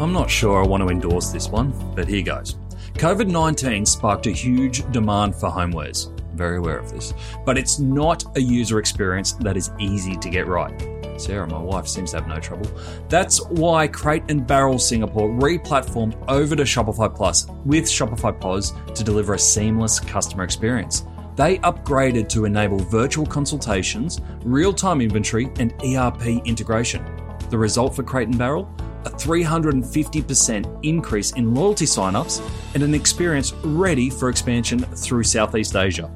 I'm 0.00 0.14
not 0.14 0.30
sure 0.30 0.64
I 0.64 0.66
want 0.66 0.82
to 0.82 0.88
endorse 0.88 1.28
this 1.28 1.50
one, 1.50 1.74
but 1.94 2.08
here 2.08 2.22
goes. 2.22 2.54
COVID 2.94 3.28
19 3.28 3.84
sparked 3.84 4.26
a 4.26 4.30
huge 4.30 4.90
demand 4.92 5.34
for 5.34 5.50
homewares. 5.50 6.10
Very 6.32 6.56
aware 6.56 6.78
of 6.78 6.90
this. 6.90 7.12
But 7.44 7.58
it's 7.58 7.78
not 7.78 8.24
a 8.34 8.40
user 8.40 8.78
experience 8.78 9.32
that 9.32 9.58
is 9.58 9.70
easy 9.78 10.16
to 10.16 10.30
get 10.30 10.46
right. 10.46 10.72
Sarah, 11.18 11.46
my 11.46 11.58
wife, 11.58 11.86
seems 11.86 12.12
to 12.12 12.16
have 12.16 12.26
no 12.26 12.40
trouble. 12.40 12.66
That's 13.10 13.44
why 13.48 13.88
Crate 13.88 14.22
and 14.30 14.46
Barrel 14.46 14.78
Singapore 14.78 15.30
re-platformed 15.30 16.16
over 16.28 16.56
to 16.56 16.62
Shopify 16.62 17.14
Plus 17.14 17.46
with 17.66 17.84
Shopify 17.84 18.40
POS 18.40 18.72
to 18.94 19.04
deliver 19.04 19.34
a 19.34 19.38
seamless 19.38 20.00
customer 20.00 20.44
experience. 20.44 21.04
They 21.36 21.58
upgraded 21.58 22.30
to 22.30 22.46
enable 22.46 22.78
virtual 22.78 23.26
consultations, 23.26 24.22
real-time 24.44 25.02
inventory, 25.02 25.50
and 25.58 25.74
ERP 25.84 26.42
integration. 26.46 27.04
The 27.50 27.58
result 27.58 27.94
for 27.94 28.02
Crate 28.02 28.28
and 28.28 28.38
Barrel? 28.38 28.66
A 29.04 29.10
350% 29.10 30.84
increase 30.84 31.32
in 31.32 31.54
loyalty 31.54 31.86
signups 31.86 32.42
and 32.74 32.82
an 32.82 32.94
experience 32.94 33.52
ready 33.64 34.10
for 34.10 34.28
expansion 34.28 34.80
through 34.80 35.24
Southeast 35.24 35.76
Asia. 35.76 36.10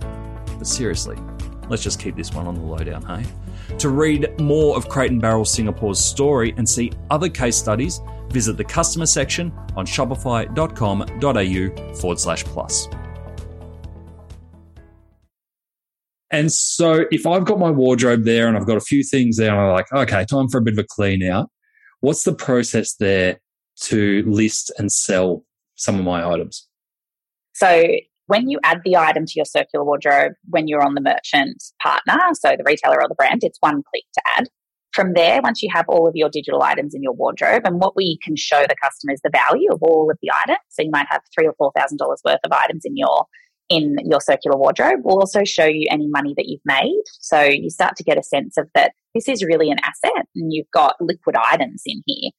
But 0.59 0.67
seriously, 0.67 1.17
let's 1.69 1.83
just 1.83 1.99
keep 1.99 2.17
this 2.17 2.33
one 2.33 2.47
on 2.47 2.55
the 2.55 2.61
lowdown, 2.61 3.03
hey? 3.03 3.25
To 3.79 3.89
read 3.89 4.39
more 4.41 4.77
of 4.77 4.89
Crate 4.89 5.11
and 5.11 5.21
Barrel 5.21 5.45
Singapore's 5.45 5.99
story 5.99 6.55
and 6.57 6.69
see 6.69 6.93
other 7.11 7.29
case 7.29 7.57
studies, 7.57 8.01
visit 8.29 8.57
the 8.57 8.63
customer 8.65 9.07
section 9.07 9.53
on 9.77 9.87
shopify.com.au 9.87 11.95
forward 11.95 12.21
slash 12.21 12.45
plus. 12.45 12.89
And 16.31 16.53
so 16.53 17.05
if 17.13 17.27
I've 17.29 17.45
got 17.45 17.61
my 17.61 17.71
wardrobe 17.71 18.25
there 18.25 18.49
and 18.49 18.57
I've 18.57 18.67
got 18.67 18.77
a 18.77 18.81
few 18.81 19.05
things 19.05 19.37
there 19.37 19.53
and 19.53 19.61
I'm 19.61 19.73
like, 19.73 19.93
okay, 19.93 20.25
time 20.25 20.49
for 20.49 20.59
a 20.59 20.63
bit 20.63 20.73
of 20.73 20.79
a 20.79 20.85
clean 20.85 21.23
out, 21.23 21.49
what's 22.05 22.25
the 22.25 22.35
process 22.35 22.95
there 22.97 23.41
to 23.81 24.23
list 24.27 24.71
and 24.79 24.93
sell 24.93 25.45
some 25.75 25.99
of 25.99 26.05
my 26.05 26.27
items? 26.27 26.69
So 27.55 27.87
when 28.27 28.49
you 28.49 28.59
add 28.63 28.81
the 28.85 28.97
item 28.97 29.27
to 29.27 29.33
your 29.37 29.45
circular 29.45 29.85
wardrobe, 29.85 30.33
when 30.49 30.69
you're 30.69 30.83
on 30.83 30.95
the 30.95 31.01
merchant 31.01 31.63
partner, 31.83 32.19
so 32.35 32.57
the 32.57 32.65
retailer 32.65 33.03
or 33.03 33.09
the 33.09 33.15
brand, 33.15 33.41
it's 33.43 33.59
one 33.61 33.83
click 33.91 34.05
to 34.15 34.23
add. 34.27 34.49
From 34.93 35.15
there, 35.15 35.41
once 35.43 35.61
you 35.61 35.69
have 35.73 35.87
all 35.89 36.07
of 36.07 36.15
your 36.15 36.29
digital 36.29 36.63
items 36.63 36.95
in 36.95 37.03
your 37.03 37.15
wardrobe, 37.15 37.63
and 37.65 37.81
what 37.81 37.97
we 37.97 38.19
can 38.23 38.37
show 38.37 38.63
the 38.63 38.77
customer 38.81 39.13
is 39.13 39.21
the 39.25 39.31
value 39.31 39.69
of 39.73 39.83
all 39.83 40.09
of 40.09 40.19
the 40.23 40.31
items. 40.43 40.61
So 40.71 40.83
you 40.83 40.91
might 40.91 41.07
have 41.11 41.21
three 41.35 41.47
or 41.49 41.55
four 41.59 41.73
thousand 41.77 41.99
dollars 41.99 42.21
worth 42.25 42.39
of 42.45 42.53
items 42.53 42.83
in 42.85 42.97
your 42.97 43.27
in 43.69 43.97
your 44.05 44.21
circular 44.21 44.57
wardrobe. 44.57 45.01
We'll 45.03 45.21
also 45.21 45.45
show 45.45 45.65
you 45.65 45.87
any 45.91 46.07
money 46.09 46.35
that 46.37 46.47
you've 46.47 46.61
made. 46.65 47.03
So 47.21 47.41
you 47.41 47.71
start 47.71 47.97
to 47.97 48.05
get 48.05 48.19
a 48.19 48.23
sense 48.23 48.57
of 48.57 48.69
that 48.75 48.93
this 49.15 49.29
is 49.29 49.45
really 49.45 49.71
an 49.71 49.79
asset 49.83 50.27
and 50.35 50.53
you've 50.53 50.71
got 50.73 50.97
liquid 51.01 51.37
items 51.37 51.83
in 51.87 52.03
here. 52.07 52.31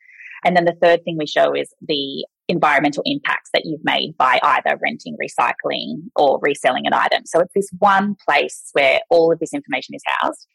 And 0.43 0.55
then 0.55 0.65
the 0.65 0.75
third 0.81 1.03
thing 1.03 1.17
we 1.17 1.25
show 1.25 1.53
is 1.53 1.73
the 1.81 2.25
environmental 2.47 3.01
impacts 3.05 3.49
that 3.53 3.63
you've 3.65 3.83
made 3.83 4.15
by 4.17 4.39
either 4.43 4.77
renting, 4.83 5.17
recycling, 5.21 6.03
or 6.15 6.39
reselling 6.41 6.85
an 6.85 6.93
item. 6.93 7.23
So 7.25 7.39
it's 7.39 7.53
this 7.55 7.69
one 7.79 8.15
place 8.27 8.69
where 8.73 8.99
all 9.09 9.31
of 9.31 9.39
this 9.39 9.53
information 9.53 9.95
is 9.95 10.03
housed. 10.05 10.45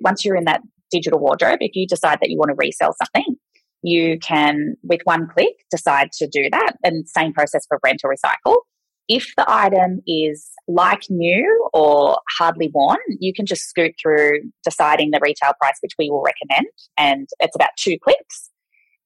Once 0.00 0.24
you're 0.24 0.36
in 0.36 0.44
that 0.44 0.60
digital 0.90 1.18
wardrobe, 1.18 1.58
if 1.60 1.74
you 1.74 1.86
decide 1.86 2.18
that 2.20 2.30
you 2.30 2.38
want 2.38 2.50
to 2.50 2.56
resell 2.56 2.94
something, 3.02 3.36
you 3.82 4.18
can, 4.20 4.76
with 4.82 5.00
one 5.04 5.26
click, 5.26 5.54
decide 5.70 6.12
to 6.12 6.28
do 6.28 6.48
that. 6.52 6.74
And 6.84 7.08
same 7.08 7.32
process 7.32 7.64
for 7.66 7.80
rent 7.82 8.02
or 8.04 8.14
recycle. 8.14 8.56
If 9.12 9.32
the 9.36 9.44
item 9.48 10.00
is 10.06 10.48
like 10.68 11.02
new 11.10 11.68
or 11.72 12.18
hardly 12.38 12.70
worn, 12.72 12.98
you 13.18 13.32
can 13.34 13.44
just 13.44 13.62
scoot 13.68 13.92
through 14.00 14.42
deciding 14.62 15.10
the 15.10 15.18
retail 15.20 15.52
price, 15.60 15.78
which 15.80 15.94
we 15.98 16.10
will 16.10 16.22
recommend. 16.22 16.68
And 16.96 17.28
it's 17.40 17.56
about 17.56 17.70
two 17.76 17.96
clicks 18.02 18.50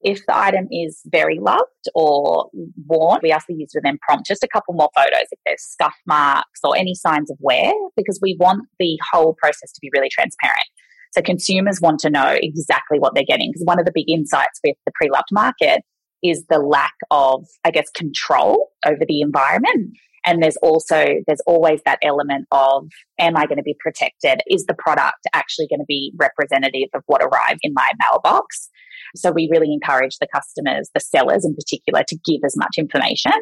if 0.05 0.21
the 0.27 0.37
item 0.37 0.69
is 0.71 1.01
very 1.07 1.41
loved 1.41 1.89
or 1.95 2.51
worn, 2.87 3.21
we 3.23 3.33
ask 3.33 3.47
the 3.47 3.55
user 3.55 3.79
to 3.79 3.81
then 3.83 3.99
prompt 4.07 4.27
just 4.27 4.45
a 4.45 4.49
couple 4.49 4.75
more 4.75 4.91
photos 4.95 5.27
if 5.31 5.39
there's 5.47 5.63
scuff 5.63 5.95
marks 6.07 6.61
or 6.63 6.77
any 6.77 6.95
signs 6.95 7.31
of 7.31 7.39
wear, 7.41 7.73
because 7.97 8.19
we 8.21 8.37
want 8.39 8.69
the 8.79 8.99
whole 9.13 9.35
process 9.41 9.73
to 9.73 9.81
be 9.81 9.91
really 9.95 10.11
transparent. 10.11 10.67
So 11.13 11.23
consumers 11.23 11.81
want 11.81 12.01
to 12.01 12.11
know 12.11 12.37
exactly 12.43 12.99
what 12.99 13.15
they're 13.15 13.25
getting. 13.25 13.51
Because 13.51 13.65
one 13.65 13.79
of 13.79 13.87
the 13.87 13.93
big 13.95 14.11
insights 14.11 14.61
with 14.63 14.77
the 14.85 14.93
pre 14.95 15.09
loved 15.09 15.29
market 15.33 15.83
is 16.25 16.47
the 16.49 16.59
lack 16.59 16.95
of, 17.11 17.47
I 17.65 17.71
guess, 17.71 17.91
control 17.91 18.71
over 18.85 19.05
the 19.07 19.21
environment. 19.21 19.97
And 20.27 20.43
there's 20.43 20.57
also, 20.57 21.05
there's 21.27 21.43
always 21.47 21.81
that 21.85 21.99
element 22.03 22.47
of, 22.51 22.89
am 23.21 23.37
I 23.37 23.45
going 23.45 23.59
to 23.59 23.63
be 23.63 23.77
protected? 23.79 24.41
Is 24.47 24.65
the 24.65 24.75
product 24.75 25.27
actually 25.35 25.69
going 25.69 25.81
to 25.81 25.87
be 25.87 26.13
representative 26.17 26.89
of 26.95 27.03
what 27.07 27.23
arrived 27.23 27.61
in 27.63 27.75
my 27.75 27.89
mailbox? 28.01 28.71
So 29.15 29.31
we 29.31 29.51
really 29.53 29.71
encourage 29.73 30.17
the 30.19 30.27
customers, 30.35 30.91
the 30.95 31.01
sellers 31.01 31.45
in 31.45 31.55
particular, 31.55 32.05
to 32.09 32.17
give 32.25 32.41
as 32.45 32.57
much 32.57 32.77
information. 32.79 33.33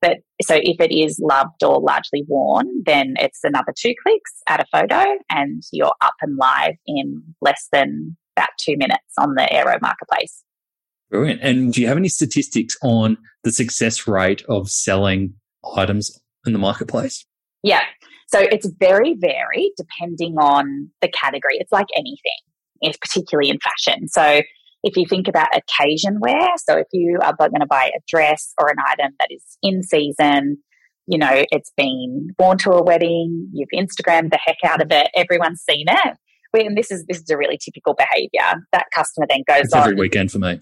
But 0.00 0.16
so 0.42 0.56
if 0.56 0.80
it 0.80 0.92
is 0.92 1.20
loved 1.22 1.62
or 1.62 1.80
largely 1.80 2.24
worn, 2.26 2.66
then 2.84 3.14
it's 3.20 3.44
another 3.44 3.72
two 3.78 3.94
clicks, 4.02 4.32
add 4.48 4.60
a 4.60 4.66
photo, 4.76 5.04
and 5.30 5.62
you're 5.72 5.94
up 6.00 6.14
and 6.20 6.36
live 6.36 6.74
in 6.86 7.22
less 7.40 7.68
than 7.72 8.16
about 8.36 8.48
two 8.58 8.76
minutes 8.76 9.14
on 9.16 9.36
the 9.36 9.50
Aero 9.52 9.78
marketplace. 9.80 10.42
Brilliant. 11.12 11.42
And 11.42 11.72
do 11.72 11.82
you 11.82 11.88
have 11.88 11.98
any 11.98 12.08
statistics 12.08 12.74
on 12.82 13.18
the 13.44 13.52
success 13.52 14.08
rate 14.08 14.42
of 14.48 14.70
selling 14.70 15.34
items 15.76 16.18
in 16.46 16.54
the 16.54 16.58
marketplace? 16.58 17.26
Yeah. 17.62 17.82
So 18.28 18.40
it's 18.40 18.66
very 18.80 19.14
varied 19.20 19.72
depending 19.76 20.36
on 20.38 20.88
the 21.02 21.08
category. 21.08 21.58
It's 21.58 21.70
like 21.70 21.88
anything, 21.94 22.40
it's 22.80 22.96
particularly 22.96 23.50
in 23.50 23.58
fashion. 23.58 24.08
So 24.08 24.40
if 24.82 24.96
you 24.96 25.04
think 25.06 25.28
about 25.28 25.48
occasion 25.54 26.18
wear, 26.18 26.48
so 26.56 26.78
if 26.78 26.86
you 26.92 27.18
are 27.22 27.34
going 27.36 27.60
to 27.60 27.66
buy 27.66 27.90
a 27.94 28.00
dress 28.08 28.54
or 28.58 28.70
an 28.70 28.76
item 28.88 29.12
that 29.20 29.28
is 29.30 29.44
in 29.62 29.82
season, 29.82 30.56
you 31.06 31.18
know, 31.18 31.44
it's 31.50 31.72
been 31.76 32.30
worn 32.38 32.56
to 32.58 32.70
a 32.70 32.82
wedding, 32.82 33.50
you've 33.52 33.68
Instagrammed 33.74 34.30
the 34.30 34.38
heck 34.42 34.56
out 34.64 34.80
of 34.80 34.88
it, 34.90 35.08
everyone's 35.14 35.60
seen 35.60 35.84
it. 35.88 36.16
And 36.54 36.76
this 36.76 36.90
is 36.90 37.06
this 37.06 37.18
is 37.18 37.30
a 37.30 37.36
really 37.36 37.58
typical 37.62 37.94
behavior. 37.94 38.60
That 38.72 38.86
customer 38.94 39.26
then 39.28 39.42
goes 39.46 39.64
it's 39.64 39.72
on. 39.72 39.82
Every 39.84 39.94
weekend 39.94 40.30
for 40.30 40.38
me. 40.38 40.60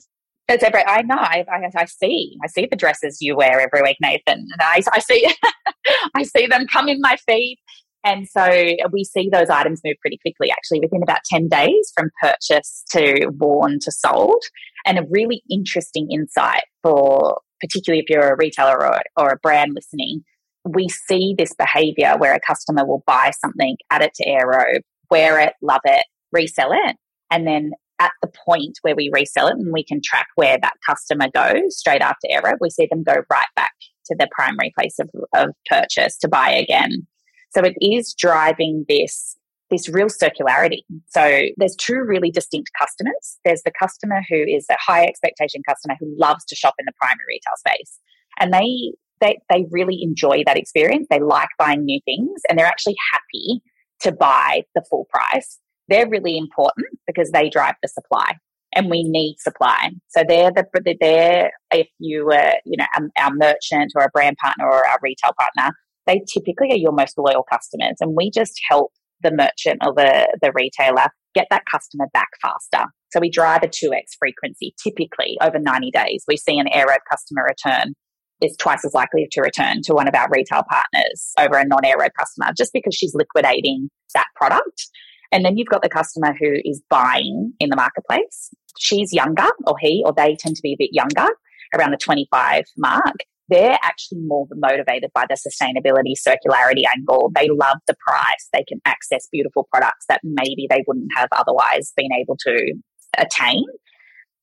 Every. 0.51 0.85
I 0.87 1.03
know. 1.03 1.17
I, 1.17 1.45
I, 1.51 1.71
I, 1.77 1.85
see. 1.85 2.37
I 2.43 2.49
see 2.49 2.67
the 2.69 2.77
dresses 2.77 3.19
you 3.21 3.37
wear 3.37 3.61
every 3.61 3.83
week, 3.83 3.99
Nathan, 4.01 4.39
and 4.51 4.61
I, 4.61 4.83
I 4.93 4.99
see. 4.99 5.29
I 6.17 6.23
see 6.25 6.47
them 6.47 6.67
come 6.67 6.89
in 6.89 7.01
my 7.01 7.17
feed, 7.27 7.59
and 8.05 8.27
so 8.29 8.51
we 8.93 9.05
see 9.05 9.29
those 9.31 9.51
items 9.51 9.83
move 9.85 9.97
pretty 10.01 10.19
quickly, 10.19 10.51
actually, 10.51 10.81
within 10.81 11.03
about 11.03 11.21
10 11.25 11.49
days 11.49 11.93
from 11.95 12.11
purchase 12.21 12.85
to 12.91 13.31
worn 13.39 13.79
to 13.81 13.93
sold. 13.93 14.43
And 14.87 14.99
a 14.99 15.07
really 15.11 15.43
interesting 15.51 16.11
insight 16.11 16.63
for, 16.83 17.41
particularly 17.61 18.03
if 18.03 18.09
you're 18.09 18.33
a 18.33 18.37
retailer 18.37 18.87
or, 18.87 19.01
or 19.17 19.31
a 19.31 19.39
brand 19.39 19.73
listening, 19.75 20.23
we 20.65 20.89
see 20.89 21.35
this 21.37 21.55
behavior 21.55 22.15
where 22.19 22.35
a 22.35 22.41
customer 22.41 22.87
will 22.87 23.03
buy 23.07 23.33
something, 23.39 23.77
add 23.91 24.03
it 24.03 24.15
to 24.15 24.27
Aero, 24.27 24.81
wear 25.11 25.39
it, 25.39 25.55
love 25.63 25.81
it, 25.85 26.05
resell 26.33 26.71
it. 26.73 26.97
And 27.31 27.47
then 27.47 27.73
at 28.01 28.13
the 28.23 28.31
point 28.45 28.79
where 28.83 28.97
we 28.97 29.11
resell 29.13 29.47
it 29.47 29.57
and 29.57 29.73
we 29.73 29.85
can 29.85 30.01
track 30.03 30.27
where 30.35 30.59
that 30.61 30.75
customer 30.89 31.29
goes 31.33 31.79
straight 31.79 32.01
after 32.01 32.27
Aero, 32.31 32.57
we 32.61 32.71
see 32.71 32.89
them 32.91 33.05
go 33.05 33.23
right 33.31 33.47
back 33.55 33.75
to 34.07 34.17
their 34.19 34.29
primary 34.33 34.73
place 34.77 34.99
of, 34.99 35.11
of 35.37 35.51
purchase 35.69 36.17
to 36.19 36.29
buy 36.29 36.51
again. 36.51 37.07
So 37.51 37.63
it 37.63 37.75
is 37.81 38.15
driving 38.19 38.85
this 38.89 39.37
this 39.71 39.89
real 39.89 40.09
circularity. 40.09 40.81
So 41.11 41.43
there's 41.57 41.77
two 41.77 42.03
really 42.05 42.33
distinct 42.33 42.71
customers. 42.77 43.39
There's 43.45 43.63
the 43.63 43.71
customer 43.79 44.21
who 44.29 44.35
is 44.37 44.67
a 44.69 44.77
high 44.85 45.05
expectation 45.05 45.63
customer 45.69 45.95
who 46.01 46.13
loves 46.19 46.45
to 46.47 46.57
shop 46.57 46.75
in 46.81 46.87
the 46.87 46.93
primary 47.01 47.25
retail 47.29 47.53
space. 47.57 48.01
And 48.41 48.53
they 48.53 48.95
they 49.21 49.39
they 49.49 49.67
really 49.71 50.01
enjoy 50.03 50.43
that 50.47 50.57
experience. 50.57 51.07
They 51.09 51.21
like 51.21 51.51
buying 51.59 51.85
new 51.85 52.01
things 52.05 52.41
and 52.49 52.59
they're 52.59 52.67
actually 52.67 52.97
happy 53.13 53.63
to 54.01 54.13
buy 54.13 54.65
the 54.75 54.83
full 54.91 55.07
price. 55.11 55.61
They're 55.91 56.09
really 56.09 56.39
important 56.39 56.87
because 57.07 57.31
they 57.33 57.51
drive 57.51 57.75
the 57.83 57.89
supply. 57.89 58.33
and 58.75 58.89
we 58.89 59.03
need 59.03 59.37
supply. 59.41 59.91
So 60.09 60.23
they're 60.27 60.53
the 60.53 60.97
they're 61.01 61.51
if 61.73 61.89
you 61.99 62.27
were 62.27 62.53
you 62.65 62.77
know 62.77 62.87
um, 62.97 63.11
our 63.19 63.35
merchant 63.35 63.93
or 63.97 64.05
a 64.05 64.11
brand 64.11 64.37
partner 64.43 64.67
or 64.67 64.87
our 64.87 64.99
retail 65.03 65.33
partner, 65.39 65.75
they 66.07 66.23
typically 66.33 66.73
are 66.73 66.77
your 66.77 66.93
most 66.93 67.19
loyal 67.19 67.45
customers, 67.51 67.97
and 68.01 68.17
we 68.17 68.31
just 68.31 68.61
help 68.69 68.93
the 69.23 69.33
merchant 69.33 69.81
or 69.85 69.93
the 69.95 70.39
the 70.41 70.53
retailer 70.55 71.09
get 71.35 71.47
that 71.51 71.65
customer 71.71 72.07
back 72.13 72.29
faster. 72.43 72.87
So 73.13 73.21
we 73.21 73.31
drive 73.31 73.63
a 73.63 73.69
2x 73.69 74.17
frequency 74.19 74.75
typically 74.83 75.37
over 75.43 75.59
90 75.59 75.91
days. 75.91 76.25
We 76.27 76.37
see 76.37 76.59
an 76.59 76.69
Aero 76.73 76.97
customer 77.11 77.45
return 77.45 77.95
is 78.41 78.57
twice 78.57 78.85
as 78.85 78.95
likely 78.95 79.29
to 79.31 79.41
return 79.41 79.83
to 79.83 79.95
one 79.95 80.09
of 80.09 80.15
our 80.15 80.29
retail 80.31 80.63
partners 80.69 81.33
over 81.39 81.59
a 81.59 81.65
non 81.65 81.85
Aero 81.85 82.09
customer 82.19 82.53
just 82.57 82.73
because 82.73 82.95
she's 82.95 83.15
liquidating 83.15 83.91
that 84.15 84.27
product. 84.37 84.89
And 85.33 85.45
then 85.45 85.57
you've 85.57 85.69
got 85.69 85.83
the 85.83 85.89
customer 85.89 86.35
who 86.39 86.55
is 86.65 86.83
buying 86.91 87.53
in 87.61 87.71
the 87.71 87.77
marketplace. 87.77 88.51
She's 88.79 89.13
younger, 89.13 89.49
or 89.67 89.77
he 89.79 90.03
or 90.05 90.13
they 90.17 90.37
tend 90.39 90.57
to 90.57 90.63
be 90.63 90.73
a 90.73 90.77
bit 90.79 90.91
younger, 90.93 91.29
around 91.77 91.93
the 91.93 91.97
25 91.97 92.65
mark. 92.77 93.17
They're 93.49 93.79
actually 93.83 94.21
more 94.21 94.47
motivated 94.55 95.11
by 95.13 95.25
the 95.29 95.35
sustainability 95.37 96.15
circularity 96.17 96.85
angle. 96.97 97.33
They 97.35 97.49
love 97.49 97.79
the 97.89 97.97
price. 98.07 98.49
They 98.53 98.65
can 98.69 98.81
access 98.87 99.29
beautiful 99.33 99.67
products 99.73 100.07
that 100.09 100.21
maybe 100.23 100.69
they 100.71 100.85
wouldn't 100.87 101.11
have 101.17 101.29
otherwise 101.33 101.93
been 101.97 102.13
able 102.13 102.37
to 102.47 102.75
attain. 103.19 103.65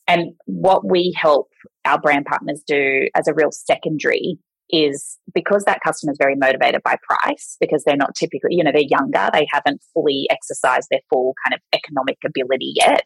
And 0.07 0.33
what 0.45 0.89
we 0.89 1.15
help 1.15 1.47
our 1.85 1.99
brand 1.99 2.25
partners 2.25 2.63
do 2.67 3.07
as 3.15 3.27
a 3.27 3.33
real 3.33 3.51
secondary 3.51 4.37
is 4.69 5.17
because 5.33 5.63
that 5.65 5.79
customer 5.83 6.11
is 6.11 6.17
very 6.19 6.35
motivated 6.35 6.81
by 6.83 6.97
price 7.07 7.57
because 7.59 7.83
they're 7.83 7.95
not 7.95 8.15
typically, 8.15 8.51
you 8.51 8.63
know, 8.63 8.71
they're 8.71 8.81
younger, 8.81 9.29
they 9.33 9.47
haven't 9.51 9.81
fully 9.93 10.27
exercised 10.29 10.87
their 10.91 11.01
full 11.09 11.33
kind 11.45 11.53
of 11.53 11.61
economic 11.73 12.17
ability 12.25 12.73
yet. 12.75 13.05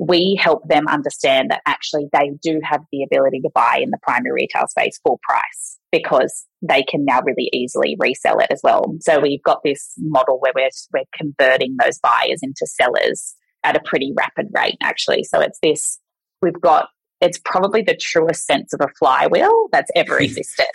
We 0.00 0.38
help 0.40 0.68
them 0.68 0.88
understand 0.88 1.50
that 1.50 1.62
actually 1.66 2.08
they 2.12 2.32
do 2.42 2.60
have 2.64 2.80
the 2.90 3.04
ability 3.04 3.40
to 3.40 3.50
buy 3.54 3.78
in 3.80 3.90
the 3.90 3.98
primary 4.02 4.32
retail 4.32 4.66
space 4.68 4.98
full 5.04 5.20
price 5.22 5.78
because 5.92 6.46
they 6.62 6.82
can 6.82 7.04
now 7.04 7.20
really 7.22 7.48
easily 7.52 7.96
resell 7.98 8.38
it 8.40 8.48
as 8.50 8.60
well. 8.64 8.96
So 9.00 9.20
we've 9.20 9.42
got 9.42 9.60
this 9.64 9.92
model 9.98 10.40
where 10.40 10.52
we're, 10.54 10.70
we're 10.92 11.04
converting 11.16 11.76
those 11.82 11.98
buyers 12.00 12.40
into 12.42 12.66
sellers 12.66 13.34
at 13.62 13.76
a 13.76 13.82
pretty 13.84 14.12
rapid 14.16 14.48
rate, 14.52 14.76
actually. 14.82 15.24
So 15.24 15.40
it's 15.40 15.58
this 15.62 16.00
we've 16.42 16.60
got 16.60 16.88
it's 17.24 17.40
probably 17.42 17.80
the 17.80 17.96
truest 17.96 18.44
sense 18.44 18.74
of 18.74 18.80
a 18.82 18.88
flywheel 18.98 19.68
that's 19.72 19.90
ever 19.96 20.18
existed. 20.20 20.66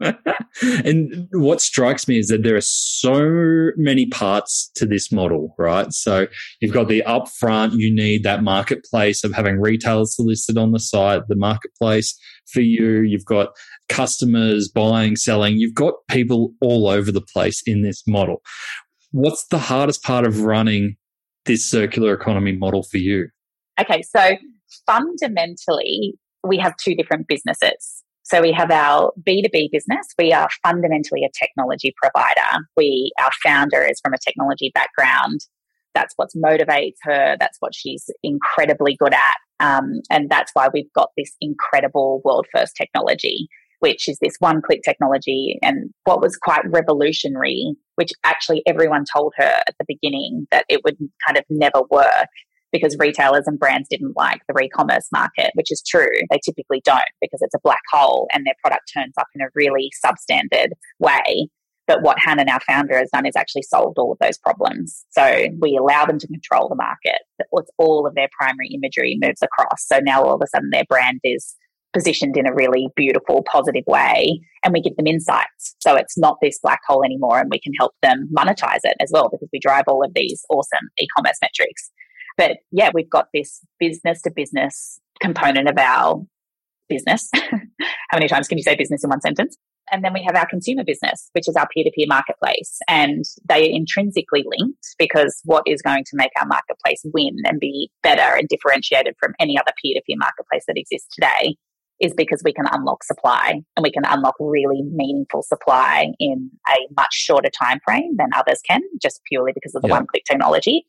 and 0.84 1.28
what 1.32 1.60
strikes 1.60 2.06
me 2.06 2.18
is 2.18 2.28
that 2.28 2.44
there 2.44 2.54
are 2.54 2.60
so 2.60 3.70
many 3.76 4.06
parts 4.06 4.70
to 4.76 4.86
this 4.86 5.10
model, 5.10 5.54
right? 5.58 5.92
So 5.92 6.28
you've 6.60 6.72
got 6.72 6.88
the 6.88 7.02
upfront, 7.06 7.72
you 7.72 7.92
need 7.92 8.22
that 8.22 8.44
marketplace 8.44 9.24
of 9.24 9.32
having 9.32 9.60
retailers 9.60 10.16
listed 10.18 10.56
on 10.56 10.70
the 10.70 10.78
site, 10.78 11.22
the 11.28 11.36
marketplace 11.36 12.16
for 12.46 12.60
you. 12.60 13.00
You've 13.00 13.24
got 13.24 13.48
customers 13.88 14.68
buying, 14.68 15.16
selling. 15.16 15.56
You've 15.56 15.74
got 15.74 15.94
people 16.08 16.52
all 16.60 16.88
over 16.88 17.10
the 17.10 17.20
place 17.20 17.60
in 17.66 17.82
this 17.82 18.04
model. 18.06 18.42
What's 19.10 19.46
the 19.48 19.58
hardest 19.58 20.04
part 20.04 20.24
of 20.24 20.42
running 20.42 20.96
this 21.44 21.68
circular 21.68 22.14
economy 22.14 22.52
model 22.52 22.84
for 22.84 22.98
you? 22.98 23.28
Okay, 23.80 24.02
so 24.02 24.36
fundamentally, 24.86 26.14
we 26.44 26.58
have 26.58 26.74
two 26.76 26.94
different 26.94 27.26
businesses. 27.28 28.02
So 28.30 28.40
we 28.40 28.52
have 28.52 28.70
our 28.70 29.12
B2B 29.26 29.70
business. 29.72 30.06
We 30.16 30.32
are 30.32 30.48
fundamentally 30.64 31.24
a 31.24 31.30
technology 31.36 31.92
provider. 32.00 32.64
We, 32.76 33.12
our 33.20 33.30
founder 33.44 33.82
is 33.82 34.00
from 34.02 34.14
a 34.14 34.18
technology 34.18 34.70
background. 34.74 35.40
That's 35.94 36.14
what 36.16 36.28
motivates 36.36 36.98
her. 37.02 37.36
That's 37.40 37.56
what 37.58 37.74
she's 37.74 38.08
incredibly 38.22 38.96
good 38.96 39.14
at. 39.14 39.36
Um, 39.58 40.00
and 40.10 40.30
that's 40.30 40.52
why 40.54 40.68
we've 40.72 40.92
got 40.94 41.10
this 41.16 41.34
incredible 41.40 42.22
world 42.24 42.46
first 42.54 42.76
technology, 42.76 43.48
which 43.80 44.08
is 44.08 44.18
this 44.20 44.36
one 44.38 44.62
click 44.62 44.82
technology. 44.84 45.58
And 45.60 45.90
what 46.04 46.22
was 46.22 46.36
quite 46.36 46.62
revolutionary, 46.70 47.74
which 47.96 48.12
actually 48.22 48.62
everyone 48.66 49.04
told 49.12 49.32
her 49.38 49.60
at 49.66 49.74
the 49.78 49.84
beginning 49.88 50.46
that 50.52 50.66
it 50.68 50.82
would 50.84 50.96
kind 51.26 51.36
of 51.36 51.44
never 51.50 51.82
work, 51.90 52.28
because 52.72 52.96
retailers 52.98 53.46
and 53.46 53.58
brands 53.58 53.88
didn't 53.88 54.16
like 54.16 54.40
the 54.46 54.54
re-commerce 54.54 55.08
market, 55.12 55.50
which 55.54 55.70
is 55.70 55.82
true. 55.86 56.10
They 56.30 56.40
typically 56.44 56.82
don't 56.84 57.02
because 57.20 57.40
it's 57.42 57.54
a 57.54 57.60
black 57.62 57.82
hole 57.92 58.28
and 58.32 58.46
their 58.46 58.54
product 58.62 58.90
turns 58.92 59.14
up 59.18 59.26
in 59.34 59.42
a 59.42 59.48
really 59.54 59.90
substandard 60.04 60.70
way. 60.98 61.48
But 61.86 62.02
what 62.02 62.18
Hannah, 62.20 62.44
our 62.48 62.60
founder, 62.60 62.96
has 62.98 63.10
done 63.12 63.26
is 63.26 63.34
actually 63.34 63.62
solved 63.62 63.98
all 63.98 64.12
of 64.12 64.18
those 64.20 64.38
problems. 64.38 65.04
So 65.10 65.48
we 65.60 65.76
allow 65.76 66.06
them 66.06 66.20
to 66.20 66.26
control 66.28 66.68
the 66.68 66.76
market. 66.76 67.20
It's 67.40 67.70
All 67.78 68.06
of 68.06 68.14
their 68.14 68.28
primary 68.38 68.68
imagery 68.68 69.18
moves 69.20 69.42
across. 69.42 69.86
So 69.86 69.98
now 69.98 70.22
all 70.22 70.36
of 70.36 70.40
a 70.42 70.46
sudden 70.46 70.70
their 70.70 70.84
brand 70.88 71.18
is 71.24 71.56
positioned 71.92 72.36
in 72.36 72.46
a 72.46 72.54
really 72.54 72.88
beautiful, 72.94 73.42
positive 73.50 73.82
way, 73.88 74.40
and 74.64 74.72
we 74.72 74.80
give 74.80 74.96
them 74.96 75.08
insights. 75.08 75.74
So 75.80 75.96
it's 75.96 76.16
not 76.16 76.38
this 76.40 76.60
black 76.62 76.80
hole 76.86 77.04
anymore, 77.04 77.40
and 77.40 77.50
we 77.50 77.58
can 77.58 77.72
help 77.78 77.92
them 78.02 78.28
monetize 78.32 78.80
it 78.84 78.96
as 79.00 79.10
well 79.12 79.28
because 79.28 79.48
we 79.52 79.58
drive 79.58 79.84
all 79.88 80.04
of 80.04 80.12
these 80.14 80.44
awesome 80.50 80.88
e 81.00 81.06
commerce 81.16 81.38
metrics. 81.42 81.90
But 82.36 82.58
yeah, 82.70 82.90
we've 82.92 83.10
got 83.10 83.28
this 83.34 83.60
business 83.78 84.22
to 84.22 84.30
business 84.30 85.00
component 85.20 85.68
of 85.68 85.76
our 85.78 86.22
business. 86.88 87.30
How 87.34 88.18
many 88.18 88.28
times 88.28 88.48
can 88.48 88.58
you 88.58 88.64
say 88.64 88.76
business 88.76 89.04
in 89.04 89.10
one 89.10 89.20
sentence? 89.20 89.56
And 89.92 90.04
then 90.04 90.12
we 90.12 90.22
have 90.22 90.36
our 90.36 90.46
consumer 90.46 90.84
business, 90.84 91.30
which 91.32 91.48
is 91.48 91.56
our 91.56 91.66
peer 91.74 91.84
to 91.84 91.90
peer 91.90 92.06
marketplace. 92.08 92.78
And 92.88 93.24
they 93.48 93.68
are 93.68 93.74
intrinsically 93.74 94.44
linked 94.46 94.86
because 94.98 95.40
what 95.44 95.64
is 95.66 95.82
going 95.82 96.04
to 96.04 96.16
make 96.16 96.30
our 96.40 96.46
marketplace 96.46 97.04
win 97.12 97.36
and 97.44 97.58
be 97.58 97.90
better 98.02 98.36
and 98.36 98.48
differentiated 98.48 99.14
from 99.18 99.34
any 99.40 99.58
other 99.58 99.72
peer 99.82 99.94
to 99.94 100.02
peer 100.06 100.16
marketplace 100.18 100.64
that 100.68 100.76
exists 100.78 101.12
today 101.14 101.56
is 102.00 102.14
because 102.16 102.40
we 102.44 102.52
can 102.52 102.66
unlock 102.72 103.04
supply 103.04 103.60
and 103.76 103.82
we 103.82 103.92
can 103.92 104.04
unlock 104.06 104.34
really 104.40 104.82
meaningful 104.92 105.42
supply 105.42 106.08
in 106.18 106.50
a 106.68 106.76
much 106.96 107.12
shorter 107.12 107.50
time 107.50 107.78
frame 107.84 108.16
than 108.16 108.28
others 108.34 108.60
can, 108.66 108.80
just 109.02 109.20
purely 109.28 109.52
because 109.54 109.74
of 109.74 109.82
the 109.82 109.88
one 109.88 110.06
click 110.06 110.22
technology. 110.24 110.86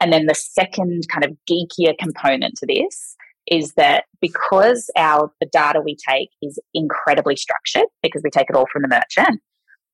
And 0.00 0.12
then 0.12 0.26
the 0.26 0.34
second 0.34 1.02
kind 1.12 1.24
of 1.24 1.36
geekier 1.50 1.96
component 1.98 2.54
to 2.58 2.66
this 2.66 3.16
is 3.50 3.72
that 3.76 4.04
because 4.20 4.90
our 4.96 5.32
the 5.40 5.48
data 5.50 5.80
we 5.82 5.96
take 6.08 6.28
is 6.42 6.58
incredibly 6.74 7.36
structured 7.36 7.86
because 8.02 8.22
we 8.22 8.30
take 8.30 8.50
it 8.50 8.56
all 8.56 8.66
from 8.72 8.82
the 8.82 8.88
merchant, 8.88 9.40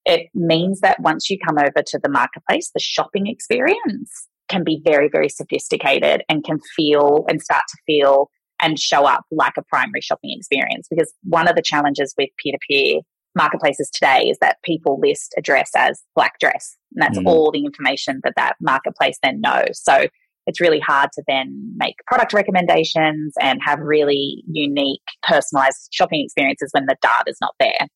it 0.05 0.29
means 0.35 0.81
that 0.81 1.01
once 1.01 1.31
you 1.31 1.39
come 1.47 1.59
over 1.59 1.83
to 1.87 1.99
the 2.03 2.11
marketplace, 2.11 2.71
the 2.75 2.81
shopping 2.81 3.27
experience 3.27 4.29
can 4.49 4.65
be 4.65 4.83
very, 4.85 5.09
very 5.11 5.29
sophisticated 5.29 6.23
and 6.29 6.45
can 6.45 6.59
feel 6.77 7.25
and 7.29 7.41
start 7.41 7.63
to 7.69 7.79
feel 7.87 8.29
and 8.61 8.79
show 8.79 9.07
up 9.07 9.25
like 9.31 9.55
a 9.57 9.63
primary 9.63 10.01
shopping 10.01 10.35
experience. 10.37 10.87
Because 10.91 11.13
one 11.23 11.49
of 11.49 11.57
the 11.57 11.63
challenges 11.63 12.15
with 12.19 12.29
peer 12.43 12.53
to 12.53 12.59
peer 12.69 13.01
marketplaces 13.37 13.91
today 13.91 14.29
is 14.31 14.39
that 14.41 14.63
people 14.65 14.99
list 15.01 15.35
a 15.37 15.43
dress 15.43 15.71
as 15.77 16.03
black 16.15 16.39
dress. 16.39 16.77
And 16.93 17.03
that's 17.03 17.19
mm. 17.19 17.27
all 17.27 17.51
the 17.51 17.65
information 17.65 18.21
that 18.25 18.35
that 18.37 18.57
marketplace 18.61 19.19
then 19.23 19.41
knows. 19.41 19.81
So 19.83 20.07
it's 20.47 20.61
really 20.61 20.81
hard 20.81 21.11
to 21.15 21.23
then 21.27 21.73
make 21.77 21.97
product 22.07 22.33
recommendations 22.33 23.35
and 23.41 23.61
have 23.65 23.79
really 23.81 24.45
unique 24.47 25.01
personalized 25.27 25.89
shopping 25.93 26.23
experiences 26.23 26.71
when 26.73 26.87
the 26.87 26.97
data 27.01 27.25
is 27.27 27.39
not 27.41 27.55
there. 27.59 27.89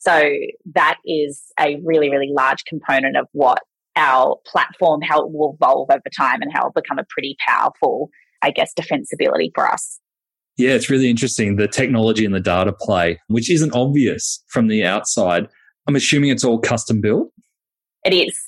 So 0.00 0.32
that 0.74 0.96
is 1.06 1.42
a 1.60 1.80
really, 1.84 2.10
really 2.10 2.30
large 2.34 2.64
component 2.64 3.16
of 3.16 3.28
what 3.32 3.60
our 3.94 4.36
platform, 4.46 5.00
how 5.00 5.20
it 5.22 5.30
will 5.30 5.56
evolve 5.60 5.90
over 5.90 6.02
time 6.16 6.42
and 6.42 6.50
how 6.52 6.62
it'll 6.62 6.72
become 6.72 6.98
a 6.98 7.06
pretty 7.08 7.36
powerful, 7.46 8.10
I 8.42 8.50
guess, 8.50 8.72
defensibility 8.74 9.50
for 9.54 9.68
us. 9.68 10.00
Yeah, 10.62 10.74
it's 10.74 10.88
really 10.88 11.10
interesting. 11.10 11.56
The 11.56 11.66
technology 11.66 12.24
and 12.24 12.34
the 12.34 12.40
data 12.40 12.72
play, 12.72 13.20
which 13.26 13.50
isn't 13.50 13.74
obvious 13.74 14.44
from 14.48 14.68
the 14.68 14.84
outside. 14.84 15.48
I'm 15.88 15.96
assuming 15.96 16.30
it's 16.30 16.44
all 16.44 16.60
custom 16.60 17.00
built. 17.00 17.32
It 18.04 18.14
is. 18.14 18.38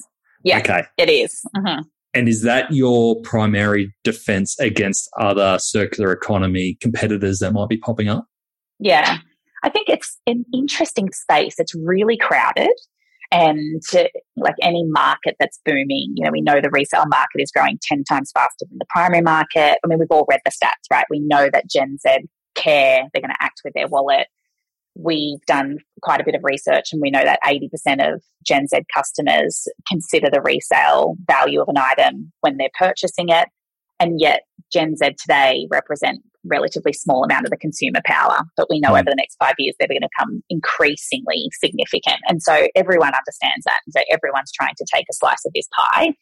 Yeah. 0.44 0.59
Okay. 0.59 0.85
It 0.96 1.11
is. 1.11 1.40
Mm-hmm. 1.57 1.83
And 2.14 2.29
is 2.29 2.42
that 2.42 2.72
your 2.72 3.20
primary 3.22 3.92
defense 4.05 4.57
against 4.61 5.11
other 5.18 5.59
circular 5.59 6.12
economy 6.12 6.79
competitors 6.81 7.40
that 7.40 7.53
might 7.53 7.68
be 7.68 7.79
popping 7.79 8.09
up? 8.09 8.27
Yeah. 8.79 9.18
I 9.64 9.68
think 9.68 9.88
it's 9.88 10.16
an 10.29 10.44
interesting 10.55 11.11
space. 11.11 11.57
It's 11.59 11.74
really 11.74 12.16
crowded. 12.16 12.70
And 13.31 13.83
like 14.37 14.55
any 14.63 14.85
market 14.87 15.37
that's 15.41 15.61
booming, 15.65 16.15
you 16.15 16.25
know, 16.25 16.31
we 16.31 16.41
know 16.41 16.61
the 16.61 16.71
resale 16.71 17.07
market 17.07 17.41
is 17.41 17.51
growing 17.51 17.79
10 17.83 18.05
times 18.05 18.31
faster 18.33 18.67
than 18.69 18.79
the 18.79 18.87
primary 18.91 19.23
market. 19.23 19.79
I 19.83 19.87
mean, 19.87 19.99
we've 19.99 20.09
all 20.11 20.27
read 20.29 20.41
the 20.45 20.51
stats, 20.51 20.91
right? 20.91 21.07
We 21.11 21.21
know 21.21 21.49
that 21.53 21.69
Gen 21.69 21.99
Z 21.99 22.27
care, 22.55 23.03
they're 23.13 23.23
going 23.23 23.31
to 23.31 23.43
act 23.43 23.63
with 23.65 23.75
their 23.75 23.89
wallet. 23.89 24.29
We've 24.97 25.41
done 25.47 25.79
quite 26.03 26.21
a 26.21 26.25
bit 26.25 26.37
of 26.37 26.43
research 26.45 26.93
and 26.93 27.03
we 27.03 27.11
know 27.11 27.25
that 27.25 27.41
80% 27.45 28.15
of 28.15 28.23
Gen 28.47 28.69
Z 28.69 28.79
customers 28.95 29.67
consider 29.89 30.29
the 30.31 30.43
resale 30.43 31.17
value 31.27 31.61
of 31.61 31.69
an 31.69 31.79
item 31.79 32.33
when 32.43 32.57
they're 32.57 32.69
purchasing 32.79 33.29
it. 33.31 33.49
And 34.01 34.21
yet 34.21 34.43
Gen 34.73 34.97
Z 34.97 35.15
today 35.21 35.67
represent 35.71 36.21
relatively 36.45 36.93
small 36.93 37.25
amount 37.25 37.47
of 37.47 37.51
the 37.51 37.57
consumer 37.57 38.01
power, 38.05 38.39
but 38.57 38.67
we 38.69 38.81
know 38.81 38.91
mm. 38.91 39.01
over 39.01 39.09
the 39.09 39.17
next 39.17 39.37
five 39.43 39.55
years 39.59 39.75
they're 39.79 39.89
going 39.89 40.03
to 40.03 40.09
become 40.19 40.43
increasingly 40.51 41.49
significant. 41.63 42.21
And 42.29 42.43
so 42.43 42.69
everyone 42.75 43.13
understands 43.15 43.65
that. 43.65 43.81
And 43.87 43.95
so 43.97 44.03
everyone's 44.11 44.53
trying 44.53 44.75
to 44.77 44.87
take 44.93 45.07
a 45.11 45.15
slice 45.15 45.45
of 45.47 45.53
this 45.55 45.69
pie. 45.75 46.13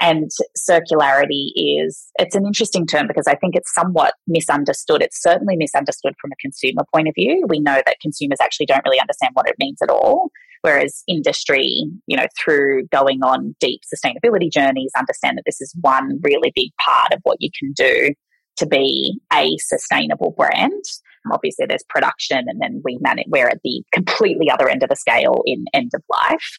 And 0.00 0.30
circularity 0.58 1.50
is, 1.54 2.10
it's 2.18 2.34
an 2.34 2.46
interesting 2.46 2.86
term 2.86 3.06
because 3.06 3.28
I 3.28 3.36
think 3.36 3.54
it's 3.54 3.72
somewhat 3.72 4.14
misunderstood. 4.26 5.02
It's 5.02 5.22
certainly 5.22 5.56
misunderstood 5.56 6.14
from 6.20 6.32
a 6.32 6.36
consumer 6.40 6.82
point 6.92 7.08
of 7.08 7.14
view. 7.14 7.44
We 7.48 7.60
know 7.60 7.80
that 7.86 8.00
consumers 8.00 8.38
actually 8.42 8.66
don't 8.66 8.82
really 8.84 9.00
understand 9.00 9.30
what 9.34 9.48
it 9.48 9.54
means 9.58 9.80
at 9.82 9.90
all. 9.90 10.30
Whereas 10.64 11.02
industry, 11.06 11.84
you 12.06 12.16
know, 12.16 12.26
through 12.42 12.86
going 12.86 13.22
on 13.22 13.54
deep 13.60 13.82
sustainability 13.94 14.50
journeys, 14.50 14.90
understand 14.96 15.36
that 15.36 15.42
this 15.44 15.60
is 15.60 15.76
one 15.82 16.18
really 16.22 16.52
big 16.54 16.70
part 16.82 17.12
of 17.12 17.20
what 17.22 17.36
you 17.38 17.50
can 17.58 17.72
do 17.74 18.14
to 18.56 18.66
be 18.66 19.20
a 19.30 19.54
sustainable 19.58 20.34
brand. 20.38 20.82
Obviously, 21.30 21.66
there's 21.66 21.84
production, 21.90 22.46
and 22.48 22.62
then 22.62 22.80
we 22.82 22.96
manage, 23.02 23.26
we're 23.28 23.48
at 23.48 23.60
the 23.62 23.82
completely 23.92 24.48
other 24.48 24.66
end 24.66 24.82
of 24.82 24.88
the 24.88 24.96
scale 24.96 25.42
in 25.44 25.66
end 25.74 25.90
of 25.94 26.02
life. 26.10 26.58